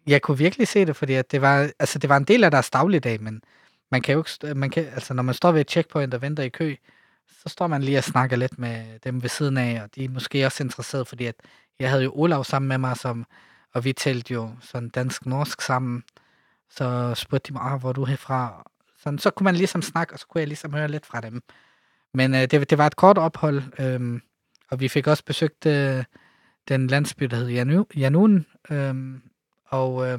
Jeg 0.09 0.23
kunne 0.23 0.39
virkelig 0.39 0.69
se 0.69 0.85
det, 0.85 0.97
fordi 0.97 1.15
at 1.15 1.33
det, 1.33 1.41
var, 1.41 1.71
altså, 1.79 1.99
det 1.99 2.09
var 2.09 2.17
en 2.17 2.25
del 2.25 2.45
af 2.45 2.51
deres 2.51 2.71
dagligdag, 2.71 3.23
men 3.23 3.43
man 3.91 4.03
kan 4.03 4.13
jo 4.13 4.21
ikke, 4.21 4.55
man 4.55 4.71
kan, 4.71 4.85
altså, 4.85 5.15
når 5.15 5.23
man 5.23 5.35
står 5.35 5.53
ved 5.53 5.61
et 5.61 5.71
checkpoint 5.71 6.15
og 6.15 6.23
venter 6.23 6.43
i 6.43 6.49
kø, 6.49 6.75
så 7.43 7.49
står 7.49 7.67
man 7.67 7.83
lige 7.83 7.99
og 7.99 8.05
snakker 8.05 8.37
lidt 8.37 8.59
med 8.59 8.99
dem 9.05 9.23
ved 9.23 9.29
siden 9.29 9.57
af, 9.57 9.83
og 9.83 9.95
de 9.95 10.05
er 10.05 10.09
måske 10.09 10.47
også 10.47 10.63
interesseret, 10.63 11.09
fordi 11.09 11.27
at 11.27 11.35
jeg 11.79 11.91
havde 11.91 12.05
jo 12.05 12.13
Olav 12.15 12.45
sammen 12.45 12.69
med 12.69 12.79
mig, 12.79 12.97
som, 12.97 13.27
og 13.75 13.85
vi 13.85 13.93
talte 13.93 14.35
jo 14.35 14.51
sådan 14.61 14.89
dansk-norsk 14.89 15.61
sammen, 15.61 16.03
så 16.71 17.15
spurgte 17.15 17.49
de 17.49 17.53
mig, 17.53 17.63
ah, 17.63 17.81
hvor 17.81 17.89
er 17.89 17.93
du 17.93 18.05
herfra? 18.05 18.71
Sådan, 19.03 19.19
så 19.19 19.31
kunne 19.31 19.45
man 19.45 19.55
ligesom 19.55 19.83
snakke, 19.83 20.15
og 20.15 20.19
så 20.19 20.27
kunne 20.27 20.41
jeg 20.41 20.49
ligesom 20.49 20.75
høre 20.75 20.89
lidt 20.89 21.07
fra 21.07 21.21
dem. 21.21 21.43
Men 22.15 22.35
øh, 22.35 22.41
det, 22.41 22.71
det 22.71 22.79
var 22.79 22.87
et 22.87 22.97
kort 22.97 23.19
ophold, 23.19 23.63
øh, 23.81 24.21
og 24.71 24.81
vi 24.81 24.89
fik 24.89 25.07
også 25.07 25.25
besøgt 25.25 25.67
øh, 25.67 26.05
den 26.69 26.87
landsby, 26.87 27.25
der 27.25 27.37
hed 27.37 27.49
Janu, 27.49 27.87
Janun, 27.97 28.47
øh, 28.71 28.95
og 29.69 30.07
øh, 30.07 30.19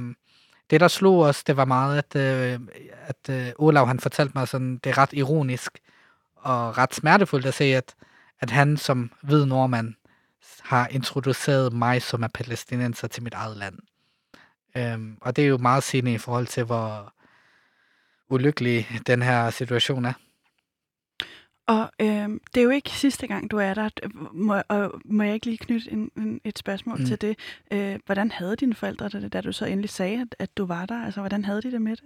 det, 0.69 0.81
der 0.81 0.87
slog 0.87 1.19
os, 1.19 1.43
det 1.43 1.57
var 1.57 1.65
meget, 1.65 1.97
at, 1.97 2.15
øh, 2.15 2.59
at 3.01 3.29
øh, 3.29 3.51
Olav 3.57 3.87
han 3.87 3.99
fortalte 3.99 4.31
mig 4.35 4.47
sådan, 4.47 4.77
det 4.77 4.89
er 4.89 4.97
ret 4.97 5.13
ironisk 5.13 5.79
og 6.35 6.77
ret 6.77 6.95
smertefuldt 6.95 7.45
at 7.45 7.53
se, 7.53 7.63
at, 7.63 7.95
at 8.39 8.49
han 8.49 8.77
som 8.77 9.11
hvid 9.21 9.45
nordmand 9.45 9.93
har 10.61 10.87
introduceret 10.87 11.73
mig 11.73 12.01
som 12.01 12.23
er 12.23 12.27
palæstinenser 12.27 13.07
til 13.07 13.23
mit 13.23 13.33
eget 13.33 13.57
land. 13.57 13.79
Øhm, 14.77 15.17
og 15.21 15.35
det 15.35 15.43
er 15.43 15.47
jo 15.47 15.57
meget 15.57 15.83
sigende 15.83 16.13
i 16.13 16.17
forhold 16.17 16.47
til, 16.47 16.63
hvor 16.63 17.13
ulykkelig 18.29 18.87
den 19.07 19.21
her 19.21 19.49
situation 19.49 20.05
er. 20.05 20.13
Og 21.69 21.91
øh, 21.99 22.29
det 22.53 22.57
er 22.57 22.61
jo 22.61 22.69
ikke 22.69 22.89
sidste 22.89 23.27
gang, 23.27 23.51
du 23.51 23.57
er 23.57 23.73
der. 23.73 23.89
Må, 24.33 24.61
og 24.67 25.01
må 25.05 25.23
jeg 25.23 25.33
ikke 25.33 25.45
lige 25.45 25.57
knytte 25.57 25.91
en, 25.91 26.11
en, 26.17 26.41
et 26.43 26.59
spørgsmål 26.59 26.99
mm. 26.99 27.05
til 27.05 27.21
det? 27.21 27.39
Øh, 27.71 27.99
hvordan 28.05 28.31
havde 28.31 28.55
dine 28.55 28.73
forældre 28.73 29.09
det, 29.09 29.33
da 29.33 29.41
du 29.41 29.51
så 29.51 29.65
endelig 29.65 29.89
sagde, 29.89 30.21
at, 30.21 30.35
at 30.39 30.57
du 30.57 30.65
var 30.65 30.85
der? 30.85 31.05
Altså, 31.05 31.19
hvordan 31.19 31.45
havde 31.45 31.61
de 31.61 31.71
det 31.71 31.81
med 31.81 31.95
det? 31.95 32.05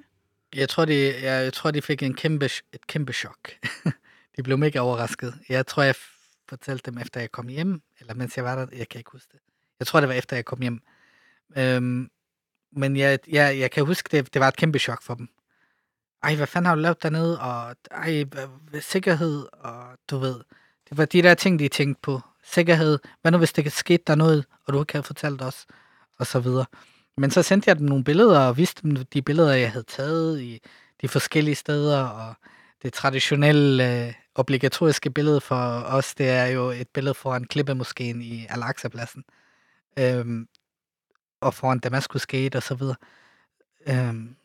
Jeg 0.55 0.70
tror, 0.70 0.86
de, 0.86 1.05
jeg, 1.05 1.43
jeg 1.43 1.53
tror, 1.53 1.72
de 1.72 1.82
fik 1.82 2.03
en 2.03 2.14
kæmpe, 2.14 2.45
et 2.45 2.88
kæmpe 2.88 3.14
chok. 3.14 3.51
de 4.38 4.43
blev 4.43 4.57
mega 4.57 4.80
overrasket. 4.80 5.34
Jeg 5.49 5.68
tror, 5.68 5.84
jeg 5.84 5.95
fortalte 6.49 6.91
dem, 6.91 6.99
efter 6.99 7.20
jeg 7.20 7.32
kom 7.32 7.47
hjem, 7.47 7.82
eller 7.99 8.14
mens 8.14 8.38
jeg 8.38 8.45
var 8.45 8.55
der. 8.55 8.78
Jeg 8.78 8.89
kan 8.89 8.99
ikke 8.99 9.11
huske 9.11 9.30
det. 9.32 9.39
Jeg 9.80 9.88
tror, 9.88 9.99
det 9.99 10.09
var 10.09 10.16
efter 10.16 10.36
jeg 10.36 10.45
kom 10.45 10.61
hjem. 10.61 10.82
Øhm, 11.57 12.09
men 12.72 12.97
jeg, 12.97 13.20
jeg, 13.28 13.59
jeg 13.59 13.72
kan 13.72 13.86
huske, 13.86 14.09
det, 14.11 14.34
det 14.34 14.39
var 14.39 14.47
et 14.47 14.55
kæmpe 14.55 14.80
chok 14.80 15.03
for 15.03 15.16
dem 15.16 15.30
ej, 16.24 16.36
hvad 16.36 16.47
fanden 16.47 16.65
har 16.65 16.76
du 16.76 16.82
lavet 16.82 17.03
dernede, 17.03 17.39
og 17.39 17.76
ej, 17.91 18.24
hvad, 18.24 18.82
sikkerhed, 18.82 19.47
og 19.53 19.84
du 20.09 20.17
ved, 20.17 20.36
det 20.89 20.97
var 20.97 21.05
de 21.05 21.21
der 21.21 21.34
ting, 21.34 21.59
de 21.59 21.67
tænkte 21.67 22.01
på. 22.01 22.21
Sikkerhed, 22.43 22.99
hvad 23.21 23.32
nu 23.32 23.38
hvis 23.38 23.53
det 23.53 23.71
skete 23.71 24.03
der 24.07 24.15
noget, 24.15 24.45
og 24.65 24.74
du 24.74 24.80
ikke 24.82 24.93
havde 24.93 25.03
fortalt 25.03 25.41
os, 25.41 25.65
og 26.19 26.28
så 26.28 26.39
videre. 26.39 26.65
Men 27.17 27.32
så 27.32 27.41
sendte 27.41 27.69
jeg 27.69 27.78
dem 27.78 27.86
nogle 27.86 28.03
billeder, 28.03 28.39
og 28.39 28.57
viste 28.57 28.82
dem 28.82 28.95
de 28.95 29.21
billeder, 29.21 29.53
jeg 29.53 29.71
havde 29.71 29.86
taget 29.88 30.41
i 30.41 30.61
de 31.01 31.07
forskellige 31.07 31.55
steder, 31.55 32.03
og 32.03 32.36
det 32.84 32.93
traditionelle 32.93 34.05
øh, 34.07 34.13
obligatoriske 34.36 35.11
billede 35.11 35.41
for 35.41 35.55
os, 35.86 36.15
det 36.15 36.30
er 36.30 36.45
jo 36.45 36.69
et 36.69 36.88
billede 36.93 37.13
foran 37.13 37.45
klippemoskeen 37.45 38.21
i 38.21 38.45
Al-Aqsa-pladsen. 38.49 39.24
Øhm, 39.99 40.47
og 41.41 41.53
foran 41.53 41.80
Damaskus 41.80 42.26
Gate 42.26 42.55
og 42.55 42.63
så 42.63 42.76
videre. 42.76 42.95
Øhm, 43.88 44.36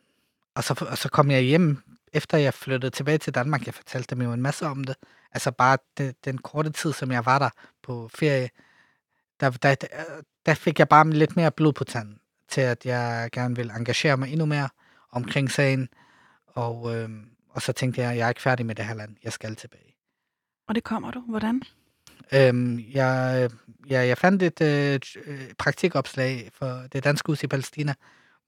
og, 0.59 0.63
så, 0.63 0.85
og 0.89 0.97
så 0.97 1.09
kom 1.09 1.31
jeg 1.31 1.41
hjem, 1.41 1.77
efter 2.13 2.37
jeg 2.37 2.53
flyttede 2.53 2.91
tilbage 2.91 3.17
til 3.17 3.35
Danmark. 3.35 3.65
Jeg 3.65 3.73
fortalte 3.73 4.15
dem 4.15 4.21
jo 4.21 4.33
en 4.33 4.41
masse 4.41 4.65
om 4.65 4.83
det. 4.83 4.95
Altså 5.31 5.51
bare 5.51 5.77
det, 5.97 6.25
den 6.25 6.37
korte 6.37 6.69
tid, 6.69 6.93
som 6.93 7.11
jeg 7.11 7.25
var 7.25 7.39
der 7.39 7.49
på 7.83 8.09
ferie, 8.15 8.49
der, 9.39 9.49
der, 9.49 9.75
der 10.45 10.53
fik 10.53 10.79
jeg 10.79 10.89
bare 10.89 11.09
lidt 11.09 11.35
mere 11.35 11.51
blod 11.51 11.73
på 11.73 11.83
tanden 11.83 12.19
til, 12.49 12.61
at 12.61 12.85
jeg 12.85 13.29
gerne 13.31 13.55
vil 13.55 13.71
engagere 13.75 14.17
mig 14.17 14.31
endnu 14.31 14.45
mere 14.45 14.69
omkring 15.11 15.51
sagen. 15.51 15.89
Og, 16.47 16.95
øhm, 16.95 17.25
og 17.49 17.61
så 17.61 17.73
tænkte 17.73 18.01
jeg, 18.01 18.11
at 18.11 18.17
jeg 18.17 18.25
er 18.25 18.29
ikke 18.29 18.41
færdig 18.41 18.65
med 18.65 18.75
det 18.75 18.85
her 18.85 18.93
land. 18.93 19.15
Jeg 19.23 19.33
skal 19.33 19.55
tilbage. 19.55 19.95
Og 20.67 20.75
det 20.75 20.83
kommer 20.83 21.11
du. 21.11 21.19
Hvordan? 21.19 21.61
Øhm, 22.33 22.79
jeg, 22.79 23.49
jeg, 23.87 24.07
jeg 24.07 24.17
fandt 24.17 24.43
et 24.43 24.61
øh, 24.61 24.99
praktikopslag 25.57 26.49
for 26.53 26.83
det 26.93 27.03
danske 27.03 27.27
hus 27.27 27.43
i 27.43 27.47
Palæstina, 27.47 27.93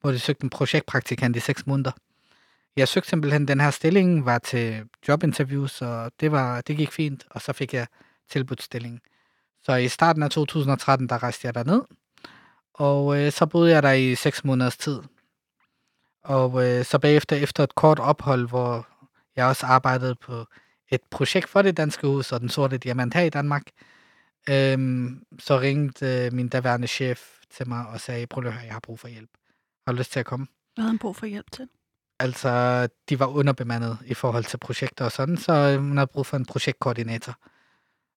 hvor 0.01 0.11
de 0.11 0.19
søgte 0.19 0.43
en 0.43 0.49
projektpraktikant 0.49 1.35
i 1.35 1.39
seks 1.39 1.67
måneder. 1.67 1.91
Jeg 2.75 2.87
søgte 2.87 3.09
simpelthen 3.09 3.47
den 3.47 3.59
her 3.59 3.71
stilling, 3.71 4.25
var 4.25 4.37
til 4.37 4.83
jobinterviews, 5.07 5.81
og 5.81 6.11
det, 6.19 6.31
var, 6.31 6.61
det 6.61 6.77
gik 6.77 6.91
fint, 6.91 7.25
og 7.29 7.41
så 7.41 7.53
fik 7.53 7.73
jeg 7.73 7.87
tilbudt 8.29 8.61
stillingen. 8.61 9.01
Så 9.63 9.75
i 9.75 9.87
starten 9.87 10.23
af 10.23 10.29
2013, 10.29 11.09
der 11.09 11.23
rejste 11.23 11.47
jeg 11.47 11.55
derned, 11.55 11.81
og 12.73 13.19
øh, 13.19 13.31
så 13.31 13.45
boede 13.45 13.71
jeg 13.71 13.83
der 13.83 13.91
i 13.91 14.15
seks 14.15 14.43
måneders 14.43 14.77
tid. 14.77 14.99
Og 16.23 16.67
øh, 16.67 16.85
så 16.85 16.99
bagefter, 16.99 17.35
efter 17.35 17.63
et 17.63 17.75
kort 17.75 17.99
ophold, 17.99 18.47
hvor 18.47 18.87
jeg 19.35 19.45
også 19.45 19.65
arbejdede 19.65 20.15
på 20.15 20.45
et 20.89 21.01
projekt 21.11 21.49
for 21.49 21.61
det 21.61 21.77
danske 21.77 22.07
hus 22.07 22.31
og 22.31 22.41
den 22.41 22.49
sorte 22.49 22.77
diamant 22.77 23.13
her 23.13 23.21
i 23.21 23.29
Danmark, 23.29 23.63
øhm, 24.49 25.23
så 25.39 25.59
ringte 25.59 26.25
øh, 26.25 26.33
min 26.33 26.47
daværende 26.47 26.87
chef 26.87 27.21
til 27.51 27.67
mig 27.67 27.87
og 27.87 27.99
sagde, 27.99 28.27
prøv 28.27 28.45
at 28.45 28.53
høre, 28.53 28.63
jeg 28.63 28.73
har 28.73 28.79
brug 28.79 28.99
for 28.99 29.07
hjælp. 29.07 29.29
Har 29.87 29.93
lyst 29.93 30.11
til 30.11 30.19
at 30.19 30.25
komme? 30.25 30.47
Hvad 30.73 30.83
havde 30.83 30.91
han 30.91 30.99
brug 30.99 31.15
for 31.15 31.25
hjælp 31.25 31.51
til? 31.51 31.67
Altså, 32.19 32.87
de 33.09 33.19
var 33.19 33.25
underbemandet 33.25 33.97
i 34.05 34.13
forhold 34.13 34.43
til 34.43 34.57
projekter 34.57 35.05
og 35.05 35.11
sådan, 35.11 35.37
så 35.37 35.77
hun 35.77 35.97
havde 35.97 36.07
brug 36.07 36.25
for 36.25 36.37
en 36.37 36.45
projektkoordinator. 36.45 37.35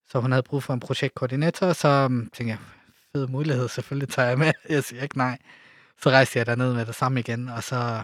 Så 0.08 0.20
hun 0.20 0.32
havde 0.32 0.42
brug 0.42 0.62
for 0.62 0.74
en 0.74 0.80
projektkoordinator, 0.80 1.72
så 1.72 1.88
øhm, 1.88 2.30
tænkte 2.30 2.50
jeg, 2.50 2.58
fed 3.12 3.26
mulighed, 3.26 3.68
selvfølgelig 3.68 4.08
tager 4.08 4.28
jeg 4.28 4.38
med. 4.38 4.52
Jeg 4.68 4.84
siger 4.84 5.02
ikke 5.02 5.18
nej. 5.18 5.38
Så 6.02 6.10
rejste 6.10 6.38
jeg 6.38 6.46
derned 6.46 6.74
med 6.74 6.86
det 6.86 6.94
samme 6.94 7.20
igen, 7.20 7.48
og 7.48 7.62
så... 7.62 8.02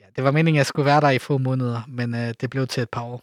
Ja, 0.00 0.04
det 0.16 0.24
var 0.24 0.30
meningen, 0.30 0.56
at 0.56 0.58
jeg 0.58 0.66
skulle 0.66 0.86
være 0.86 1.00
der 1.00 1.10
i 1.10 1.18
få 1.18 1.38
måneder, 1.38 1.82
men 1.88 2.14
øh, 2.14 2.34
det 2.40 2.50
blev 2.50 2.66
til 2.66 2.82
et 2.82 2.90
par 2.90 3.02
år. 3.02 3.22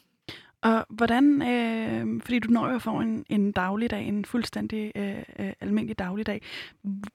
Og 0.66 0.86
hvordan, 0.90 1.42
øh, 1.42 2.22
fordi 2.22 2.40
du 2.40 2.50
når 2.50 2.72
jo 2.72 2.80
få 2.80 3.00
en, 3.00 3.26
en 3.30 3.52
dagligdag, 3.52 4.08
en 4.08 4.26
fuldstændig 4.26 4.92
øh, 4.96 5.18
øh, 5.40 5.54
almindelig 5.62 6.00
dagligdag, 6.00 6.42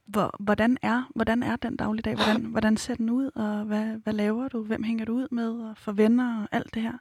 hvor, 0.06 0.34
hvordan, 0.38 0.78
er, 0.82 1.10
hvordan 1.14 1.42
er 1.42 1.56
den 1.56 1.76
dagligdag? 1.76 2.14
Hvordan, 2.14 2.40
hvordan 2.54 2.76
ser 2.76 2.94
den 2.94 3.10
ud, 3.10 3.30
og 3.34 3.64
hvad, 3.64 3.84
hvad 4.04 4.12
laver 4.12 4.48
du? 4.48 4.62
Hvem 4.62 4.82
hænger 4.82 5.04
du 5.04 5.12
ud 5.12 5.28
med, 5.30 5.48
og 5.48 5.74
for 5.76 5.92
venner 5.92 6.42
og 6.42 6.56
alt 6.56 6.74
det 6.74 6.82
her? 6.82 6.92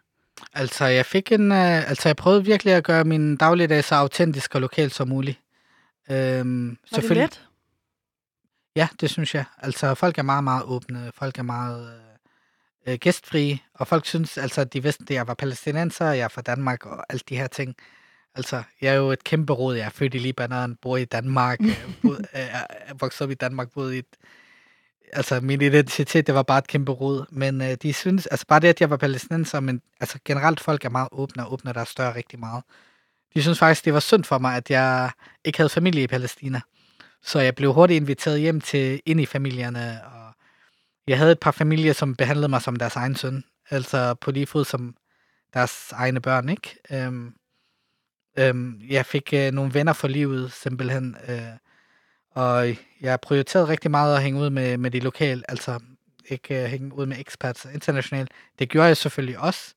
Altså, 0.54 0.86
jeg 0.86 1.06
fik 1.06 1.32
en, 1.32 1.52
øh, 1.52 1.90
altså, 1.90 2.10
jeg 2.10 2.16
prøvede 2.16 2.46
virkelig 2.46 2.74
at 2.74 2.84
gøre 2.84 3.04
min 3.04 3.38
dagligdag 3.38 3.84
så 3.84 3.96
autentisk 3.96 4.56
og 4.56 4.62
lokal 4.62 4.92
som 4.92 5.08
muligt. 5.08 5.40
Øhm, 6.12 6.78
Var 6.92 7.02
det 7.02 7.18
let? 7.18 7.48
Ja, 8.76 8.88
det 9.02 9.10
synes 9.10 9.36
jeg. 9.36 9.46
Altså, 9.58 9.96
folk 9.96 10.18
er 10.18 10.24
meget, 10.24 10.44
meget 10.44 10.64
åbne. 10.64 11.12
Folk 11.16 11.40
er 11.40 11.44
meget 11.44 11.88
øh, 11.88 12.09
gæstfrie. 13.00 13.60
Og 13.74 13.88
folk 13.88 14.06
synes, 14.06 14.38
altså, 14.38 14.64
de 14.64 14.84
vidste, 14.84 15.04
at 15.04 15.12
jeg 15.12 15.28
var 15.28 15.34
palæstinenser, 15.34 16.06
jeg 16.06 16.24
er 16.24 16.28
fra 16.28 16.42
Danmark 16.42 16.86
og 16.86 17.06
alt 17.10 17.30
de 17.30 17.38
her 17.38 17.48
ting. 17.48 17.76
Altså, 18.36 18.64
jeg 18.82 18.90
er 18.94 18.98
jo 18.98 19.12
et 19.12 19.24
kæmpe 19.24 19.54
råd. 19.54 19.76
Jeg 19.76 19.86
er 19.86 19.90
født 19.90 20.16
i 20.16 20.18
Libanon, 20.18 20.76
bor 20.76 20.98
i 20.98 21.06
Danmark, 21.06 21.60
boet, 22.02 22.20
øh, 22.20 22.56
er 22.90 22.94
vokset 23.00 23.22
op 23.22 23.32
i 23.32 23.34
Danmark, 23.34 23.72
boet 23.72 23.94
i 23.94 23.98
et, 23.98 24.06
altså 25.14 25.40
min 25.42 25.62
identitet, 25.62 26.28
det 26.28 26.36
var 26.36 26.44
bare 26.44 26.58
et 26.58 26.68
kæmpe 26.68 26.92
råd. 26.92 27.26
Men 27.32 27.62
øh, 27.62 27.78
de 27.82 27.94
synes, 27.94 28.28
altså 28.28 28.46
bare 28.48 28.60
det, 28.60 28.68
at 28.68 28.82
jeg 28.82 28.90
var 28.90 28.98
palæstinenser, 28.98 29.60
men 29.60 29.82
altså 30.00 30.20
generelt 30.26 30.60
folk 30.60 30.86
er 30.86 30.90
meget 30.90 31.10
åbne 31.12 31.46
og 31.46 31.54
åbne, 31.54 31.74
der 31.74 31.82
er 31.82 31.86
større 31.86 32.16
rigtig 32.16 32.40
meget. 32.40 32.64
De 33.36 33.42
synes 33.42 33.60
faktisk, 33.60 33.86
det 33.86 33.94
var 33.94 34.00
synd 34.00 34.24
for 34.24 34.38
mig, 34.38 34.56
at 34.56 34.70
jeg 34.70 35.12
ikke 35.46 35.58
havde 35.58 35.70
familie 35.70 36.04
i 36.04 36.08
Palæstina. 36.08 36.62
Så 37.24 37.40
jeg 37.40 37.56
blev 37.56 37.74
hurtigt 37.74 38.02
inviteret 38.02 38.40
hjem 38.40 38.62
til 38.62 39.02
ind 39.06 39.22
i 39.22 39.26
familierne, 39.26 40.00
og 40.06 40.19
jeg 41.10 41.18
havde 41.18 41.32
et 41.32 41.40
par 41.40 41.52
familier, 41.52 41.94
som 41.94 42.16
behandlede 42.16 42.50
mig 42.50 42.62
som 42.62 42.76
deres 42.76 42.96
egen 42.96 43.16
søn. 43.16 43.44
Altså 43.70 44.14
på 44.14 44.32
lige 44.32 44.48
fod 44.48 44.66
som 44.66 44.96
deres 45.54 45.92
egne 45.92 46.22
børn, 46.22 46.50
ikke? 46.50 46.78
Øhm, 46.92 47.34
øhm, 48.40 48.82
jeg 48.90 49.06
fik 49.06 49.34
øh, 49.34 49.52
nogle 49.52 49.74
venner 49.74 49.94
for 49.94 50.08
livet, 50.08 50.52
simpelthen. 50.52 51.16
Øh, 51.30 51.42
og 52.32 52.76
jeg 53.02 53.20
prioriterede 53.22 53.68
rigtig 53.68 53.92
meget 53.92 54.16
at 54.16 54.24
hænge 54.24 54.42
ud 54.42 54.50
med, 54.50 54.78
med 54.78 54.92
de 54.92 55.00
lokale, 55.00 55.52
altså 55.52 55.80
ikke 56.26 56.64
øh, 56.64 56.66
hænge 56.66 56.94
ud 56.94 57.06
med 57.06 57.18
expats 57.20 57.66
internationalt. 57.74 58.32
Det 58.60 58.70
gjorde 58.70 58.88
jeg 58.88 58.98
selvfølgelig 58.98 59.40
også, 59.40 59.74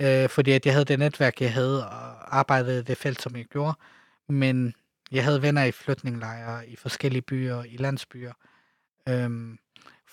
øh, 0.00 0.28
fordi 0.28 0.52
at 0.52 0.66
jeg 0.66 0.74
havde 0.74 0.84
det 0.84 0.98
netværk, 0.98 1.40
jeg 1.40 1.52
havde, 1.52 1.88
og 1.88 2.36
arbejdede 2.38 2.82
det 2.82 2.98
felt, 2.98 3.22
som 3.22 3.36
jeg 3.36 3.44
gjorde. 3.44 3.78
Men 4.28 4.74
jeg 5.12 5.24
havde 5.24 5.42
venner 5.42 5.64
i 5.64 5.72
flytninglejre, 5.72 6.68
i 6.68 6.76
forskellige 6.76 7.22
byer, 7.22 7.62
i 7.62 7.76
landsbyer. 7.76 8.32
Øhm, 9.08 9.58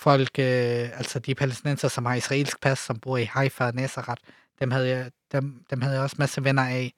folk, 0.01 0.39
øh, 0.39 0.97
altså 0.97 1.19
de 1.19 1.35
palæstinenser, 1.35 1.87
som 1.87 2.05
har 2.05 2.15
israelsk 2.15 2.61
pas, 2.61 2.79
som 2.79 2.99
bor 2.99 3.17
i 3.17 3.23
Haifa 3.23 3.65
og 3.65 3.75
Nazareth, 3.75 4.21
dem 4.59 4.71
havde 4.71 4.87
jeg, 4.89 5.11
dem, 5.31 5.65
dem 5.69 5.81
havde 5.81 5.95
jeg 5.95 6.03
også 6.03 6.15
masser 6.19 6.41
venner 6.41 6.63
af. 6.63 6.93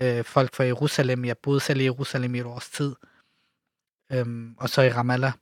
Øh, 0.00 0.24
folk 0.24 0.54
fra 0.54 0.64
Jerusalem, 0.64 1.24
jeg 1.24 1.38
boede 1.38 1.60
selv 1.60 1.80
i 1.80 1.84
Jerusalem 1.84 2.34
i 2.34 2.38
et 2.38 2.46
års 2.46 2.68
tid. 2.68 2.94
Øhm, 4.12 4.54
og 4.58 4.68
så 4.68 4.82
i 4.82 4.90
Ramallah. 4.90 5.32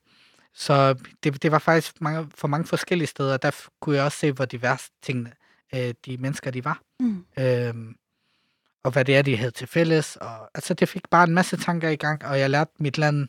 Så 0.53 0.95
det, 1.23 1.43
det 1.43 1.51
var 1.51 1.59
faktisk 1.59 2.01
mange, 2.01 2.27
for 2.35 2.47
mange 2.47 2.67
forskellige 2.67 3.07
steder. 3.07 3.37
Der 3.37 3.51
kunne 3.81 3.95
jeg 3.95 4.03
også 4.03 4.17
se, 4.17 4.31
hvor 4.31 4.45
diverse 4.45 4.91
tingene, 5.01 5.33
øh, 5.75 5.93
de 6.05 6.17
mennesker, 6.17 6.51
de 6.51 6.65
var. 6.65 6.81
Mm. 6.99 7.25
Øhm, 7.39 7.95
og 8.83 8.91
hvad 8.91 9.05
det 9.05 9.17
er, 9.17 9.21
de 9.21 9.37
havde 9.37 9.51
til 9.51 9.67
fælles. 9.67 10.15
Og, 10.15 10.49
altså, 10.53 10.73
det 10.73 10.89
fik 10.89 11.09
bare 11.09 11.23
en 11.23 11.33
masse 11.33 11.57
tanker 11.57 11.89
i 11.89 11.95
gang, 11.95 12.25
og 12.25 12.39
jeg 12.39 12.49
lærte 12.49 12.71
mit 12.79 12.97
land, 12.97 13.27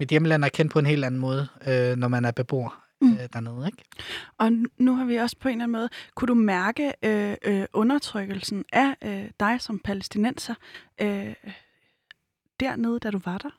mit 0.00 0.08
hjemland 0.08 0.44
at 0.44 0.52
kende 0.52 0.70
på 0.70 0.78
en 0.78 0.86
helt 0.86 1.04
anden 1.04 1.20
måde, 1.20 1.48
øh, 1.66 1.96
når 1.96 2.08
man 2.08 2.24
er 2.24 2.30
beboer 2.30 2.89
mm. 3.00 3.12
øh, 3.12 3.28
dernede. 3.32 3.66
Ikke? 3.66 3.84
Og 4.38 4.52
nu 4.78 4.96
har 4.96 5.04
vi 5.04 5.16
også 5.16 5.36
på 5.40 5.48
en 5.48 5.52
eller 5.52 5.64
anden 5.64 5.72
måde, 5.72 5.88
kunne 6.14 6.28
du 6.28 6.34
mærke 6.34 6.92
øh, 7.02 7.36
øh, 7.44 7.66
undertrykkelsen 7.72 8.64
af 8.72 8.96
øh, 9.02 9.30
dig 9.40 9.60
som 9.60 9.78
palæstinenser 9.78 10.54
øh, 11.00 11.34
dernede, 12.60 12.98
da 12.98 13.10
du 13.10 13.20
var 13.24 13.38
der? 13.38 13.50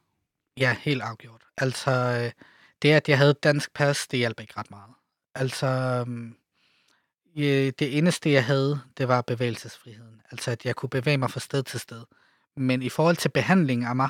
Ja, 0.58 0.76
helt 0.80 1.02
afgjort. 1.02 1.42
Altså, 1.58 1.92
øh, 1.92 2.32
det 2.82 2.90
at 2.90 3.10
jeg 3.10 3.18
havde 3.18 3.34
dansk 3.34 3.74
pas, 3.74 4.08
det 4.08 4.20
hjalp 4.20 4.40
ikke 4.40 4.54
ret 4.58 4.72
meget. 4.72 4.94
Altså, 5.36 5.68
øh, 7.38 7.74
det 7.80 7.98
eneste, 7.98 8.32
jeg 8.32 8.46
havde, 8.46 8.80
det 8.98 9.08
var 9.08 9.22
bevægelsesfriheden. 9.22 10.22
Altså, 10.32 10.52
at 10.52 10.66
jeg 10.66 10.76
kunne 10.76 10.90
bevæge 10.90 11.18
mig 11.18 11.32
fra 11.32 11.40
sted 11.40 11.64
til 11.64 11.80
sted. 11.80 12.04
Men 12.56 12.82
i 12.82 12.90
forhold 12.90 13.16
til 13.16 13.30
behandling 13.30 13.86
af 13.86 13.96
mig, 13.96 14.10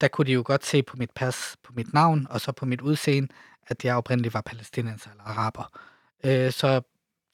der 0.00 0.08
kunne 0.08 0.26
de 0.26 0.32
jo 0.32 0.42
godt 0.46 0.66
se 0.66 0.82
på 0.82 0.96
mit 0.96 1.10
pas, 1.10 1.56
på 1.62 1.72
mit 1.76 1.92
navn, 1.94 2.26
og 2.30 2.40
så 2.40 2.52
på 2.52 2.66
mit 2.66 2.80
udseende, 2.80 3.28
at 3.66 3.84
jeg 3.84 3.96
oprindeligt 3.96 4.34
var 4.34 4.40
palæstinenser 4.40 5.10
eller 5.10 5.24
araber. 5.24 5.78
Øh, 6.24 6.52
så 6.52 6.82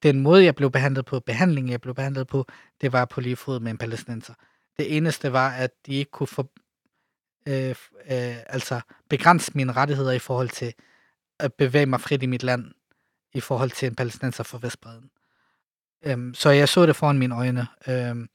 den 0.03 0.21
måde, 0.21 0.45
jeg 0.45 0.55
blev 0.55 0.71
behandlet 0.71 1.07
på, 1.07 1.21
behandlingen, 1.21 1.71
jeg 1.71 1.81
blev 1.81 1.95
behandlet 1.95 2.27
på, 2.27 2.47
det 2.81 2.93
var 2.93 3.05
på 3.05 3.21
lige 3.21 3.37
fod 3.37 3.61
med 3.61 3.71
en 3.71 3.79
palæstinenser. 3.79 4.35
Det 4.79 4.97
eneste 4.97 5.33
var, 5.33 5.51
at 5.51 5.71
de 5.87 5.95
ikke 5.95 6.11
kunne 6.11 6.27
få, 6.27 6.51
øh, 7.49 7.75
øh, 8.11 8.37
altså 8.47 8.81
begrænse 9.09 9.53
mine 9.55 9.73
rettigheder 9.73 10.13
i 10.13 10.19
forhold 10.19 10.49
til 10.49 10.75
at 11.39 11.55
bevæge 11.55 11.87
mig 11.87 12.01
frit 12.01 12.23
i 12.23 12.27
mit 12.27 12.43
land, 12.43 12.73
i 13.35 13.41
forhold 13.41 13.71
til 13.71 13.89
en 13.89 13.95
palæstinenser 13.95 14.45
fra 14.45 14.59
Vestbreden. 14.63 15.11
Øhm, 16.05 16.35
så 16.35 16.51
jeg 16.51 16.69
så 16.69 16.87
det 16.87 16.97
foran 16.97 17.19
mine 17.19 17.35
øjne. 17.35 17.67
Øhm, 17.89 18.29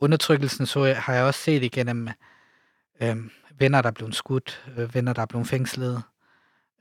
undertrykkelsen 0.00 0.66
så 0.66 0.84
jeg, 0.84 1.02
har 1.02 1.14
jeg 1.14 1.24
også 1.24 1.40
set 1.40 1.62
igennem 1.62 2.08
øhm, 3.02 3.30
venner, 3.58 3.82
der 3.82 3.88
er 3.88 3.92
blevet 3.92 4.14
skudt, 4.14 4.64
øh, 4.76 4.94
venner, 4.94 5.12
der 5.12 5.22
er 5.22 5.26
blevet 5.26 5.46
fængslet, 5.46 6.02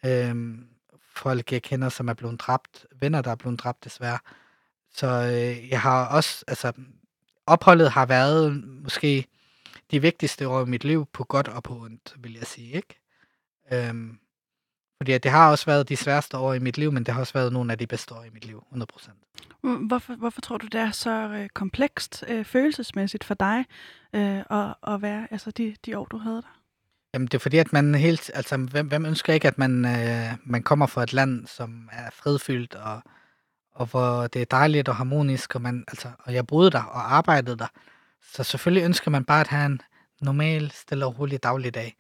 øhm, 0.06 0.68
folk, 1.00 1.52
jeg 1.52 1.62
kender, 1.62 1.90
som 1.90 2.08
er 2.08 2.14
blevet 2.14 2.40
dræbt, 2.40 2.86
venner, 3.00 3.22
der 3.22 3.32
er 3.32 3.36
blevet 3.36 3.60
dræbt 3.60 3.84
desværre. 3.84 4.20
Så 4.92 5.08
øh, 5.08 5.70
jeg 5.70 5.82
har 5.82 6.06
også, 6.06 6.44
altså, 6.48 6.72
opholdet 7.46 7.92
har 7.92 8.06
været 8.06 8.64
måske 8.84 9.26
de 9.92 10.02
vigtigste 10.02 10.48
år 10.48 10.62
i 10.62 10.70
mit 10.70 10.84
liv, 10.84 11.06
på 11.14 11.24
godt 11.24 11.48
og 11.48 11.64
på 11.64 11.74
ondt, 11.74 12.16
vil 12.18 12.34
jeg 12.34 12.48
sige, 12.48 12.72
ikke? 12.72 13.00
Øhm, 13.74 14.20
fordi 14.98 15.18
det 15.18 15.32
har 15.32 15.52
også 15.52 15.66
været 15.66 15.90
de 15.90 15.96
sværeste 15.96 16.38
år 16.38 16.54
i 16.54 16.60
mit 16.60 16.78
liv, 16.78 16.92
men 16.92 17.04
det 17.04 17.14
har 17.14 17.22
også 17.22 17.34
været 17.34 17.54
nogle 17.54 17.72
af 17.72 17.78
de 17.78 17.88
bedste 17.88 18.16
år 18.16 18.24
i 18.24 18.30
mit 18.34 18.46
liv, 18.46 18.64
100%. 18.74 19.12
Hvorfor, 19.88 20.16
hvorfor 20.16 20.42
tror 20.42 20.58
du, 20.58 20.68
det 20.68 20.80
er 20.80 20.92
så 20.92 21.12
øh, 21.12 21.50
komplekst 21.50 22.24
øh, 22.28 22.46
følelsesmæssigt 22.46 23.24
for 23.24 23.34
dig 23.34 23.66
øh, 24.14 24.40
at, 24.50 24.76
at 24.88 25.02
være 25.02 25.28
altså 25.32 25.52
de, 25.52 25.76
de 25.86 25.98
år, 25.98 26.06
du 26.06 26.18
havde 26.18 26.36
der? 26.42 26.57
Jamen, 27.14 27.28
det 27.28 27.34
er 27.34 27.40
fordi, 27.40 27.58
at 27.58 27.74
man 27.74 27.96
helt... 27.96 28.32
Altså, 28.34 28.58
hvem, 28.58 28.88
hvem 28.88 29.06
ønsker 29.06 29.34
ikke, 29.34 29.48
at 29.48 29.58
man, 29.58 29.86
øh, 29.86 30.34
man 30.46 30.64
kommer 30.64 30.86
fra 30.86 31.04
et 31.04 31.14
land, 31.14 31.48
som 31.48 31.90
er 31.92 32.10
fredfyldt, 32.14 32.76
og, 32.76 33.02
og 33.72 33.86
hvor 33.86 34.28
det 34.28 34.42
er 34.42 34.46
dejligt 34.46 34.90
og 34.90 34.96
harmonisk, 34.96 35.56
og, 35.56 35.62
man, 35.62 35.84
altså, 35.88 36.08
og 36.20 36.34
jeg 36.34 36.48
boede 36.48 36.72
der 36.72 36.84
og 36.84 37.14
arbejdede 37.14 37.58
der. 37.58 37.68
Så 38.34 38.44
selvfølgelig 38.44 38.84
ønsker 38.84 39.12
man 39.12 39.26
bare 39.26 39.42
at 39.42 39.48
have 39.48 39.66
en 39.66 39.82
normal, 40.22 40.72
stille 40.72 41.06
og 41.06 41.20
rolig 41.20 41.44
dagligdag. 41.44 41.96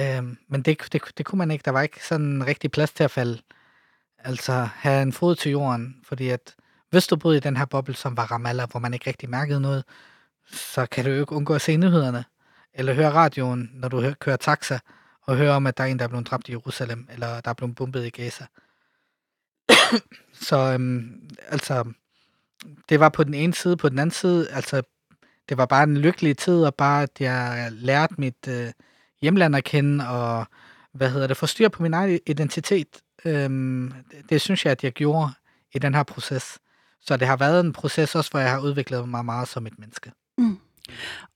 Øhm, 0.00 0.38
men 0.48 0.62
det, 0.62 0.92
det, 0.92 1.02
det 1.18 1.26
kunne 1.26 1.38
man 1.38 1.50
ikke. 1.50 1.62
Der 1.62 1.70
var 1.70 1.82
ikke 1.82 2.06
sådan 2.06 2.26
en 2.26 2.46
rigtig 2.46 2.70
plads 2.70 2.92
til 2.92 3.04
at 3.04 3.10
falde. 3.10 3.42
Altså 4.18 4.68
have 4.74 5.02
en 5.02 5.12
fod 5.12 5.36
til 5.36 5.50
jorden, 5.50 5.96
fordi 6.04 6.28
at 6.28 6.54
hvis 6.90 7.06
du 7.06 7.16
boede 7.16 7.36
i 7.36 7.40
den 7.40 7.56
her 7.56 7.64
boble, 7.64 7.94
som 7.94 8.16
var 8.16 8.32
Ramallah, 8.32 8.70
hvor 8.70 8.80
man 8.80 8.94
ikke 8.94 9.06
rigtig 9.06 9.30
mærkede 9.30 9.60
noget, 9.60 9.84
så 10.50 10.86
kan 10.86 11.04
du 11.04 11.10
jo 11.10 11.20
ikke 11.20 11.32
undgå 11.32 11.54
at 11.54 11.60
se 11.60 11.76
nyhederne, 11.76 12.24
eller 12.78 12.94
høre 12.94 13.12
radioen, 13.12 13.70
når 13.74 13.88
du 13.88 14.00
hører, 14.00 14.14
kører 14.14 14.36
taxa, 14.36 14.78
og 15.22 15.36
høre 15.36 15.52
om, 15.52 15.66
at 15.66 15.78
der 15.78 15.84
er 15.84 15.88
en, 15.88 15.98
der 15.98 16.04
er 16.04 16.08
blevet 16.08 16.26
dræbt 16.26 16.48
i 16.48 16.52
Jerusalem, 16.52 17.08
eller 17.12 17.40
der 17.40 17.50
er 17.50 17.54
blevet 17.54 17.74
bombet 17.74 18.06
i 18.06 18.10
Gaza. 18.10 18.46
så 20.48 20.56
øhm, 20.72 21.28
altså, 21.48 21.92
det 22.88 23.00
var 23.00 23.08
på 23.08 23.24
den 23.24 23.34
ene 23.34 23.54
side. 23.54 23.76
På 23.76 23.88
den 23.88 23.98
anden 23.98 24.10
side, 24.10 24.50
altså, 24.50 24.82
det 25.48 25.56
var 25.56 25.66
bare 25.66 25.82
en 25.82 25.96
lykkelig 25.96 26.36
tid, 26.36 26.64
og 26.64 26.74
bare, 26.74 27.02
at 27.02 27.10
jeg 27.20 27.68
lærte 27.72 28.14
mit 28.18 28.48
øh, 28.48 28.72
hjemland 29.22 29.56
at 29.56 29.64
kende, 29.64 30.08
og 30.08 30.46
hvad 30.92 31.10
hedder 31.10 31.26
det, 31.26 31.36
få 31.36 31.46
styr 31.46 31.68
på 31.68 31.82
min 31.82 31.94
egen 31.94 32.20
identitet. 32.26 33.00
Øhm, 33.24 33.92
det, 34.10 34.30
det 34.30 34.40
synes 34.40 34.64
jeg, 34.64 34.70
at 34.70 34.84
jeg 34.84 34.92
gjorde 34.92 35.30
i 35.74 35.78
den 35.78 35.94
her 35.94 36.02
proces. 36.02 36.58
Så 37.00 37.16
det 37.16 37.28
har 37.28 37.36
været 37.36 37.60
en 37.60 37.72
proces 37.72 38.14
også, 38.14 38.30
hvor 38.30 38.40
jeg 38.40 38.50
har 38.50 38.60
udviklet 38.60 39.08
mig 39.08 39.24
meget 39.24 39.48
som 39.48 39.66
et 39.66 39.78
menneske. 39.78 40.12
Mm. 40.38 40.58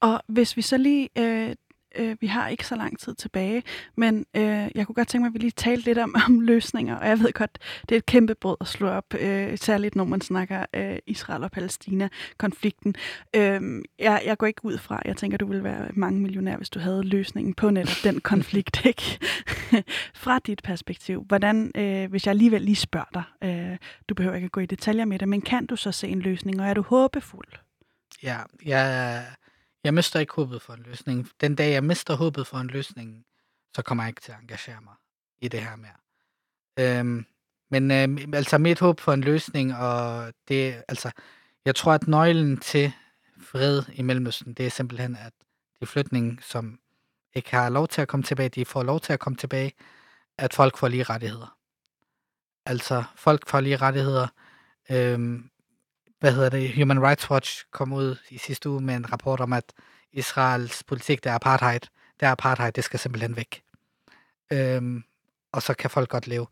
Og 0.00 0.22
hvis 0.26 0.56
vi 0.56 0.62
så 0.62 0.76
lige 0.76 1.08
øh, 1.18 1.54
øh, 1.94 2.16
vi 2.20 2.26
har 2.26 2.48
ikke 2.48 2.66
så 2.66 2.76
lang 2.76 2.98
tid 2.98 3.14
tilbage, 3.14 3.62
men 3.96 4.26
øh, 4.36 4.68
jeg 4.74 4.86
kunne 4.86 4.94
godt 4.94 5.08
tænke 5.08 5.22
mig, 5.22 5.28
at 5.28 5.34
vi 5.34 5.38
lige 5.38 5.50
talte 5.50 5.84
lidt 5.84 5.98
om, 5.98 6.14
om 6.26 6.40
løsninger, 6.40 6.96
og 6.96 7.08
jeg 7.08 7.18
ved 7.18 7.32
godt, 7.32 7.58
det 7.88 7.92
er 7.92 7.96
et 7.96 8.06
kæmpe 8.06 8.34
brød 8.34 8.56
at 8.60 8.66
slå 8.66 8.88
op, 8.88 9.14
øh, 9.14 9.58
særligt 9.58 9.96
når 9.96 10.04
man 10.04 10.20
snakker 10.20 10.66
øh, 10.74 10.98
Israel 11.06 11.42
og 11.42 11.50
Palæstina-konflikten. 11.50 12.94
Øh, 13.36 13.82
jeg, 13.98 14.22
jeg 14.24 14.38
går 14.38 14.46
ikke 14.46 14.64
ud 14.64 14.78
fra, 14.78 15.02
jeg 15.04 15.16
tænker, 15.16 15.38
du 15.38 15.46
ville 15.46 15.64
være 15.64 15.88
mange 15.92 16.20
millionær, 16.20 16.56
hvis 16.56 16.70
du 16.70 16.78
havde 16.78 17.02
løsningen 17.02 17.54
på 17.54 17.70
netop 17.70 17.96
den 18.04 18.20
konflikt, 18.32 18.86
ikke? 18.86 19.18
fra 20.22 20.38
dit 20.38 20.62
perspektiv. 20.62 21.24
Hvordan, 21.28 21.70
øh, 21.74 22.10
hvis 22.10 22.26
jeg 22.26 22.30
alligevel 22.30 22.62
lige 22.62 22.76
spørger 22.76 23.06
dig, 23.14 23.22
øh, 23.44 23.76
du 24.08 24.14
behøver 24.14 24.34
ikke 24.34 24.44
at 24.44 24.52
gå 24.52 24.60
i 24.60 24.66
detaljer 24.66 25.04
med 25.04 25.18
det, 25.18 25.28
men 25.28 25.40
kan 25.40 25.66
du 25.66 25.76
så 25.76 25.92
se 25.92 26.08
en 26.08 26.20
løsning, 26.20 26.60
og 26.60 26.66
er 26.66 26.74
du 26.74 26.82
håbefuld? 26.82 27.48
Ja, 28.22 28.36
jeg 28.64 29.24
jeg 29.84 29.94
mister 29.94 30.20
ikke 30.20 30.32
håbet 30.32 30.62
for 30.62 30.72
en 30.72 30.82
løsning. 30.82 31.30
Den 31.40 31.54
dag, 31.54 31.72
jeg 31.72 31.84
mister 31.84 32.14
håbet 32.14 32.46
for 32.46 32.58
en 32.58 32.66
løsning, 32.66 33.26
så 33.76 33.82
kommer 33.82 34.04
jeg 34.04 34.08
ikke 34.08 34.20
til 34.20 34.32
at 34.32 34.38
engagere 34.40 34.80
mig 34.80 34.94
i 35.40 35.48
det 35.48 35.60
her 35.60 35.76
mere. 35.76 35.98
Øhm, 36.78 37.26
men 37.70 37.90
øh, 37.90 38.28
altså 38.34 38.58
mit 38.58 38.80
håb 38.80 39.00
for 39.00 39.12
en 39.12 39.20
løsning, 39.20 39.76
og 39.76 40.32
det, 40.48 40.82
altså, 40.88 41.10
jeg 41.64 41.74
tror, 41.74 41.92
at 41.92 42.08
nøglen 42.08 42.56
til 42.56 42.92
fred 43.40 43.82
i 43.92 44.02
Mellemøsten, 44.02 44.54
det 44.54 44.66
er 44.66 44.70
simpelthen, 44.70 45.16
at 45.16 45.32
de 45.80 45.86
flygtninge, 45.86 46.38
som 46.42 46.78
ikke 47.34 47.50
har 47.50 47.68
lov 47.68 47.88
til 47.88 48.02
at 48.02 48.08
komme 48.08 48.24
tilbage, 48.24 48.48
de 48.48 48.64
får 48.64 48.82
lov 48.82 49.00
til 49.00 49.12
at 49.12 49.20
komme 49.20 49.36
tilbage, 49.36 49.72
at 50.38 50.54
folk 50.54 50.76
får 50.76 50.88
lige 50.88 51.02
rettigheder. 51.02 51.56
Altså, 52.66 53.04
folk 53.16 53.48
får 53.48 53.60
lige 53.60 53.76
rettigheder. 53.76 54.28
Øhm, 54.90 55.50
hvad 56.22 56.32
hedder 56.32 56.48
det, 56.48 56.74
Human 56.74 57.02
Rights 57.02 57.30
Watch 57.30 57.64
kom 57.70 57.92
ud 57.92 58.16
i 58.30 58.38
sidste 58.38 58.70
uge 58.70 58.80
med 58.80 58.94
en 58.94 59.12
rapport 59.12 59.40
om, 59.40 59.52
at 59.52 59.72
Israels 60.12 60.84
politik, 60.84 61.24
der 61.24 61.30
er 61.30 61.34
apartheid, 61.34 61.80
det 62.20 62.26
er 62.26 62.30
apartheid, 62.30 62.72
det 62.72 62.84
skal 62.84 62.98
simpelthen 62.98 63.36
væk. 63.36 63.62
Øhm, 64.52 65.04
og 65.52 65.62
så 65.62 65.74
kan 65.74 65.90
folk 65.90 66.08
godt 66.08 66.26
leve. 66.26 66.46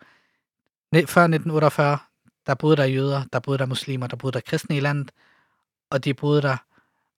Før 0.94 1.22
1948, 1.22 1.98
der 2.46 2.54
boede 2.54 2.76
der 2.76 2.84
jøder, 2.84 3.22
der 3.32 3.40
boede 3.40 3.58
der 3.58 3.66
muslimer, 3.66 4.06
der 4.06 4.16
boede 4.16 4.32
der 4.32 4.40
kristne 4.40 4.76
i 4.76 4.80
landet, 4.80 5.10
og 5.90 6.04
de 6.04 6.14
boede 6.14 6.42
der 6.42 6.56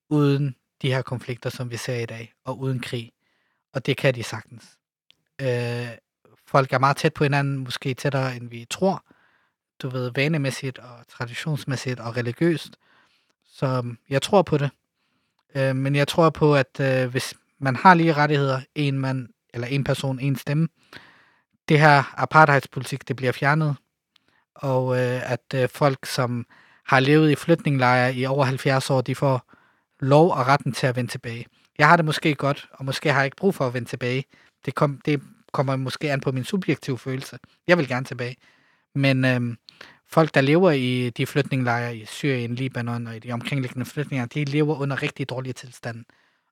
uden 0.08 0.56
de 0.82 0.92
her 0.92 1.02
konflikter, 1.02 1.50
som 1.50 1.70
vi 1.70 1.76
ser 1.76 1.96
i 1.96 2.06
dag, 2.06 2.32
og 2.44 2.58
uden 2.58 2.80
krig. 2.80 3.12
Og 3.72 3.86
det 3.86 3.96
kan 3.96 4.14
de 4.14 4.22
sagtens. 4.22 4.78
Øh, 5.40 5.88
folk 6.46 6.72
er 6.72 6.78
meget 6.78 6.96
tæt 6.96 7.14
på 7.14 7.24
hinanden, 7.24 7.58
måske 7.58 7.94
tættere, 7.94 8.36
end 8.36 8.48
vi 8.48 8.66
tror, 8.70 9.04
du 9.82 9.88
ved, 9.88 10.10
vanemæssigt 10.14 10.78
og 10.78 11.08
traditionsmæssigt 11.08 12.00
og 12.00 12.16
religiøst. 12.16 12.76
Så 13.52 13.66
øhm, 13.66 13.98
jeg 14.10 14.22
tror 14.22 14.42
på 14.42 14.58
det. 14.58 14.70
Øh, 15.54 15.76
men 15.76 15.94
jeg 15.94 16.08
tror 16.08 16.30
på, 16.30 16.56
at 16.56 16.80
øh, 16.80 17.10
hvis 17.10 17.34
man 17.58 17.76
har 17.76 17.94
lige 17.94 18.12
rettigheder, 18.12 18.60
en 18.74 18.98
mand 18.98 19.28
eller 19.54 19.66
en 19.66 19.84
person, 19.84 20.20
en 20.20 20.36
stemme, 20.36 20.68
det 21.68 21.80
her 21.80 22.14
apartheidspolitik, 22.16 23.08
det 23.08 23.16
bliver 23.16 23.32
fjernet. 23.32 23.76
Og 24.54 24.96
øh, 24.96 25.32
at 25.32 25.54
øh, 25.54 25.68
folk, 25.68 26.06
som 26.06 26.46
har 26.86 27.00
levet 27.00 27.30
i 27.30 27.34
flytninglejre 27.34 28.14
i 28.14 28.26
over 28.26 28.44
70 28.44 28.90
år, 28.90 29.00
de 29.00 29.14
får 29.14 29.52
lov 30.00 30.30
og 30.30 30.46
retten 30.46 30.72
til 30.72 30.86
at 30.86 30.96
vende 30.96 31.10
tilbage. 31.10 31.46
Jeg 31.78 31.88
har 31.88 31.96
det 31.96 32.04
måske 32.04 32.34
godt, 32.34 32.68
og 32.72 32.84
måske 32.84 33.12
har 33.12 33.20
jeg 33.20 33.24
ikke 33.24 33.36
brug 33.36 33.54
for 33.54 33.66
at 33.66 33.74
vende 33.74 33.88
tilbage. 33.88 34.24
Det, 34.64 34.74
kom, 34.74 35.00
det 35.04 35.22
kommer 35.52 35.76
måske 35.76 36.12
an 36.12 36.20
på 36.20 36.32
min 36.32 36.44
subjektive 36.44 36.98
følelse. 36.98 37.38
Jeg 37.66 37.78
vil 37.78 37.88
gerne 37.88 38.06
tilbage. 38.06 38.36
Men 38.94 39.24
øhm, 39.24 39.56
folk, 40.12 40.34
der 40.34 40.40
lever 40.40 40.70
i 40.70 41.10
de 41.10 41.26
flytninglejre 41.26 41.96
i 41.96 42.04
Syrien, 42.04 42.54
Libanon 42.54 43.06
og 43.06 43.16
i 43.16 43.18
de 43.18 43.32
omkringliggende 43.32 43.86
flytninger, 43.86 44.26
de 44.26 44.44
lever 44.44 44.80
under 44.80 45.02
rigtig 45.02 45.28
dårlige 45.28 45.52
tilstande. 45.52 46.04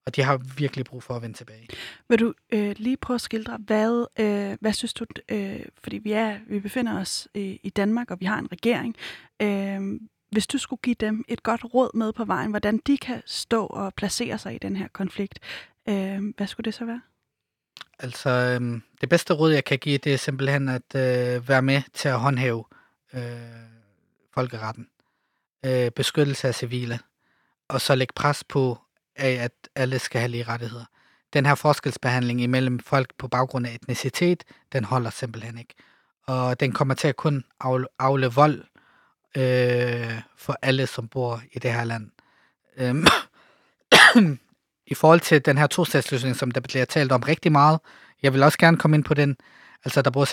Og 0.07 0.17
de 0.17 0.23
har 0.23 0.41
virkelig 0.57 0.85
brug 0.85 1.03
for 1.03 1.15
at 1.15 1.23
vende 1.23 1.37
tilbage. 1.37 1.69
Vil 2.09 2.19
du 2.19 2.35
øh, 2.53 2.75
lige 2.77 2.97
prøve 2.97 3.15
at 3.15 3.21
skildre, 3.21 3.59
hvad, 3.67 4.07
øh, 4.19 4.57
hvad 4.61 4.73
synes 4.73 4.95
du, 4.95 5.07
øh, 5.29 5.61
fordi 5.83 5.99
vi, 5.99 6.13
er, 6.13 6.39
vi 6.47 6.61
befinder 6.61 7.01
os 7.01 7.29
i, 7.35 7.61
i 7.63 7.71
Danmark, 7.71 8.11
og 8.11 8.21
vi 8.21 8.27
har 8.27 8.39
en 8.39 8.53
regering. 8.53 8.97
Øh, 9.43 10.01
hvis 10.31 10.47
du 10.47 10.59
skulle 10.59 10.81
give 10.83 10.97
dem 11.01 11.25
et 11.29 11.43
godt 11.43 11.65
råd 11.75 11.97
med 11.97 12.13
på 12.13 12.25
vejen, 12.25 12.51
hvordan 12.51 12.81
de 12.87 12.99
kan 12.99 13.23
stå 13.27 13.67
og 13.67 13.95
placere 13.95 14.39
sig 14.39 14.55
i 14.55 14.59
den 14.59 14.77
her 14.77 14.89
konflikt, 14.89 15.39
øh, 15.89 16.21
hvad 16.37 16.47
skulle 16.47 16.65
det 16.65 16.75
så 16.75 16.85
være? 16.85 17.01
Altså, 17.99 18.31
øh, 18.31 18.81
det 19.01 19.09
bedste 19.09 19.35
råd, 19.35 19.53
jeg 19.53 19.65
kan 19.65 19.79
give, 19.79 19.99
det 19.99 20.13
er 20.15 20.17
simpelthen 20.17 20.69
at 20.69 20.95
øh, 20.95 21.49
være 21.49 21.63
med 21.63 21.83
til 21.95 22.09
at 22.09 22.21
håndhæve 22.21 22.65
øh, 22.73 22.80
Øh, 23.15 23.23
folkeretten, 24.35 24.89
øh, 25.67 25.91
beskyttelse 25.91 26.49
af 26.49 26.55
civile, 26.55 26.99
og 27.69 27.81
så 27.81 27.95
lægge 27.95 28.13
pres 28.17 28.45
på, 28.45 28.79
at 29.17 29.53
alle 29.75 29.99
skal 29.99 30.21
have 30.21 30.31
lige 30.31 30.45
rettigheder. 30.45 30.85
Den 31.33 31.47
her 31.47 31.55
forskelsbehandling 31.55 32.41
imellem 32.41 32.79
folk 32.79 33.15
på 33.19 33.29
baggrund 33.29 33.67
af 33.67 33.75
etnicitet, 33.75 34.45
den 34.73 34.85
holder 34.85 35.11
simpelthen 35.11 35.59
ikke. 35.59 35.75
Og 36.27 36.61
den 36.61 36.73
kommer 36.73 36.95
til 36.95 37.09
at 37.09 37.17
kun 37.17 37.45
afle, 37.61 37.87
vold 38.27 38.65
øh, 39.37 40.21
for 40.37 40.57
alle, 40.63 40.87
som 40.87 41.09
bor 41.09 41.43
i 41.53 41.59
det 41.59 41.73
her 41.73 41.85
land. 41.85 42.11
Øhm, 42.77 43.07
I 44.87 44.95
forhold 44.95 45.21
til 45.21 45.45
den 45.45 45.59
her 45.59 45.67
to 45.67 45.85
som 46.35 46.51
der 46.51 46.61
bliver 46.61 46.85
talt 46.85 47.13
om 47.13 47.23
rigtig 47.23 47.53
meget, 47.53 47.81
jeg 48.23 48.33
vil 48.33 48.43
også 48.43 48.59
gerne 48.59 48.77
komme 48.77 48.97
ind 48.97 49.05
på 49.05 49.15
den, 49.15 49.37
Altså, 49.85 50.03
der 50.03 50.11
bor 50.11 50.25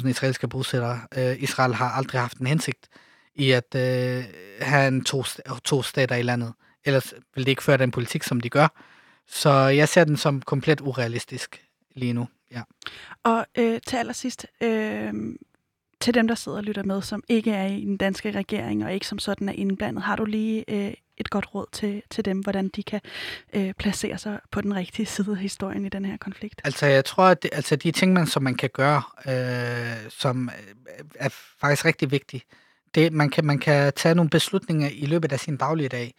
600.000 0.00 0.08
israelske 0.08 0.48
bosættere. 0.48 1.00
Øh, 1.16 1.42
Israel 1.42 1.74
har 1.74 1.90
aldrig 1.90 2.20
haft 2.20 2.38
en 2.38 2.46
hensigt 2.46 2.88
i 3.34 3.50
at 3.50 3.74
øh, 3.74 4.24
have 4.60 4.88
en 4.88 5.04
to, 5.04 5.24
to 5.64 5.82
stater 5.82 6.16
i 6.16 6.22
landet. 6.22 6.52
Ellers 6.84 7.14
vil 7.34 7.44
det 7.44 7.50
ikke 7.50 7.62
føre 7.62 7.76
den 7.76 7.90
politik, 7.90 8.22
som 8.22 8.40
de 8.40 8.50
gør. 8.50 8.68
Så 9.26 9.50
jeg 9.50 9.88
ser 9.88 10.04
den 10.04 10.16
som 10.16 10.42
komplet 10.42 10.80
urealistisk 10.80 11.64
lige 11.96 12.12
nu. 12.12 12.28
Ja. 12.52 12.62
Og 13.24 13.46
øh, 13.58 13.80
til 13.86 13.96
allersidst, 13.96 14.46
øh, 14.60 15.12
til 16.00 16.14
dem, 16.14 16.28
der 16.28 16.34
sidder 16.34 16.58
og 16.58 16.64
lytter 16.64 16.82
med, 16.82 17.02
som 17.02 17.22
ikke 17.28 17.52
er 17.52 17.66
i 17.66 17.84
den 17.84 17.96
danske 17.96 18.30
regering 18.30 18.84
og 18.84 18.94
ikke 18.94 19.06
som 19.06 19.18
sådan 19.18 19.48
er 19.48 19.52
indblandet, 19.52 20.02
har 20.02 20.16
du 20.16 20.24
lige 20.24 20.64
øh, 20.68 20.94
et 21.20 21.30
godt 21.30 21.54
råd 21.54 21.66
til, 21.72 22.02
til 22.10 22.24
dem, 22.24 22.40
hvordan 22.40 22.68
de 22.68 22.82
kan 22.82 23.00
øh, 23.52 23.72
placere 23.74 24.18
sig 24.18 24.40
på 24.50 24.60
den 24.60 24.74
rigtige 24.74 25.06
side 25.06 25.30
af 25.30 25.36
historien 25.36 25.86
i 25.86 25.88
den 25.88 26.04
her 26.04 26.16
konflikt? 26.16 26.60
Altså, 26.64 26.86
jeg 26.86 27.04
tror, 27.04 27.24
at 27.24 27.42
det, 27.42 27.50
altså, 27.52 27.76
de 27.76 27.90
ting, 27.90 28.12
man, 28.12 28.26
som 28.26 28.42
man 28.42 28.54
kan 28.54 28.70
gøre, 28.74 29.02
øh, 29.28 30.10
som 30.10 30.50
øh, 30.98 31.04
er 31.14 31.28
faktisk 31.60 31.84
rigtig 31.84 32.10
vigtige, 32.10 32.42
det, 32.94 33.12
man, 33.12 33.30
kan, 33.30 33.44
man 33.44 33.58
kan 33.58 33.92
tage 33.96 34.14
nogle 34.14 34.30
beslutninger 34.30 34.88
i 34.92 35.06
løbet 35.06 35.32
af 35.32 35.40
sin 35.40 35.56
daglige 35.56 35.88
dag. 35.88 36.14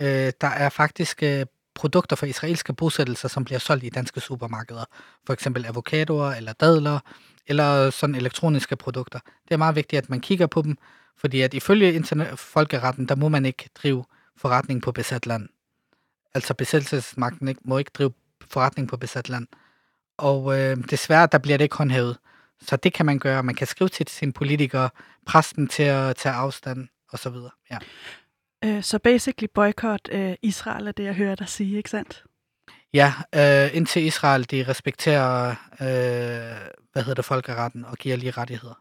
Øh, 0.00 0.32
der 0.40 0.48
er 0.48 0.68
faktisk 0.68 1.22
øh, 1.22 1.46
produkter 1.74 2.16
fra 2.16 2.26
israelske 2.26 2.72
bosættelser, 2.72 3.28
som 3.28 3.44
bliver 3.44 3.58
solgt 3.58 3.84
i 3.84 3.88
danske 3.88 4.20
supermarkeder. 4.20 4.84
For 5.26 5.32
eksempel 5.32 5.66
avocadoer 5.66 6.32
eller 6.32 6.52
dadler, 6.52 6.98
eller 7.46 7.90
sådan 7.90 8.14
elektroniske 8.14 8.76
produkter. 8.76 9.18
Det 9.48 9.54
er 9.54 9.58
meget 9.58 9.76
vigtigt, 9.76 10.02
at 10.02 10.10
man 10.10 10.20
kigger 10.20 10.46
på 10.46 10.62
dem, 10.62 10.76
fordi 11.18 11.40
at 11.40 11.54
ifølge 11.54 11.92
internet- 11.92 12.38
folkeretten, 12.38 13.06
der 13.06 13.14
må 13.14 13.28
man 13.28 13.46
ikke 13.46 13.68
drive 13.74 14.04
forretning 14.36 14.82
på 14.82 14.92
besat 14.92 15.26
land. 15.26 15.48
Altså 16.34 16.54
besættelsesmagten 16.54 17.48
ikke, 17.48 17.60
må 17.64 17.78
ikke 17.78 17.90
drive 17.94 18.12
forretning 18.50 18.88
på 18.88 18.96
besat 18.96 19.28
land. 19.28 19.46
Og 20.18 20.60
øh, 20.60 20.76
desværre, 20.90 21.28
der 21.32 21.38
bliver 21.38 21.58
det 21.58 21.64
ikke 21.64 21.76
håndhævet. 21.76 22.18
Så 22.60 22.76
det 22.76 22.92
kan 22.92 23.06
man 23.06 23.18
gøre. 23.18 23.42
Man 23.42 23.54
kan 23.54 23.66
skrive 23.66 23.88
til 23.88 24.08
sine 24.08 24.32
politikere, 24.32 24.90
præsten 25.26 25.68
til 25.68 25.82
at 25.82 26.16
tage 26.16 26.34
afstand 26.34 26.88
og 27.08 27.18
så 27.18 27.30
videre. 27.30 27.50
Ja. 27.70 27.78
Øh, 28.64 28.82
så 28.82 28.98
basically 28.98 29.48
boykot 29.54 30.08
øh, 30.12 30.34
Israel 30.42 30.86
er 30.86 30.92
det, 30.92 31.04
jeg 31.04 31.14
hører 31.14 31.34
dig 31.34 31.48
sige, 31.48 31.76
ikke 31.76 31.90
sandt? 31.90 32.24
Ja, 32.94 33.12
øh, 33.34 33.76
indtil 33.76 34.02
Israel 34.02 34.50
de 34.50 34.64
respekterer, 34.68 35.50
øh, 35.80 36.70
hvad 36.92 37.02
hedder 37.02 37.14
det, 37.14 37.24
folkeretten 37.24 37.84
og 37.84 37.96
giver 37.96 38.16
lige 38.16 38.30
rettigheder. 38.30 38.80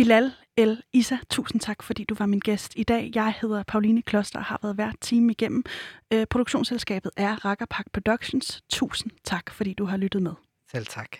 Bilal 0.00 0.32
El 0.56 0.82
Isa, 0.92 1.16
tusind 1.30 1.60
tak, 1.60 1.82
fordi 1.82 2.04
du 2.04 2.14
var 2.18 2.26
min 2.26 2.38
gæst 2.38 2.72
i 2.76 2.82
dag. 2.82 3.10
Jeg 3.14 3.34
hedder 3.40 3.62
Pauline 3.62 4.02
Kloster 4.02 4.38
og 4.38 4.44
har 4.44 4.58
været 4.62 4.74
hver 4.74 4.92
time 5.00 5.32
igennem. 5.32 5.64
Øh, 6.12 6.26
produktionsselskabet 6.26 7.10
er 7.16 7.44
Rakkerpak 7.44 7.86
Productions. 7.92 8.62
Tusind 8.68 9.12
tak, 9.24 9.50
fordi 9.50 9.72
du 9.74 9.84
har 9.84 9.96
lyttet 9.96 10.22
med. 10.22 10.32
Selv 10.70 10.86
tak. 10.86 11.16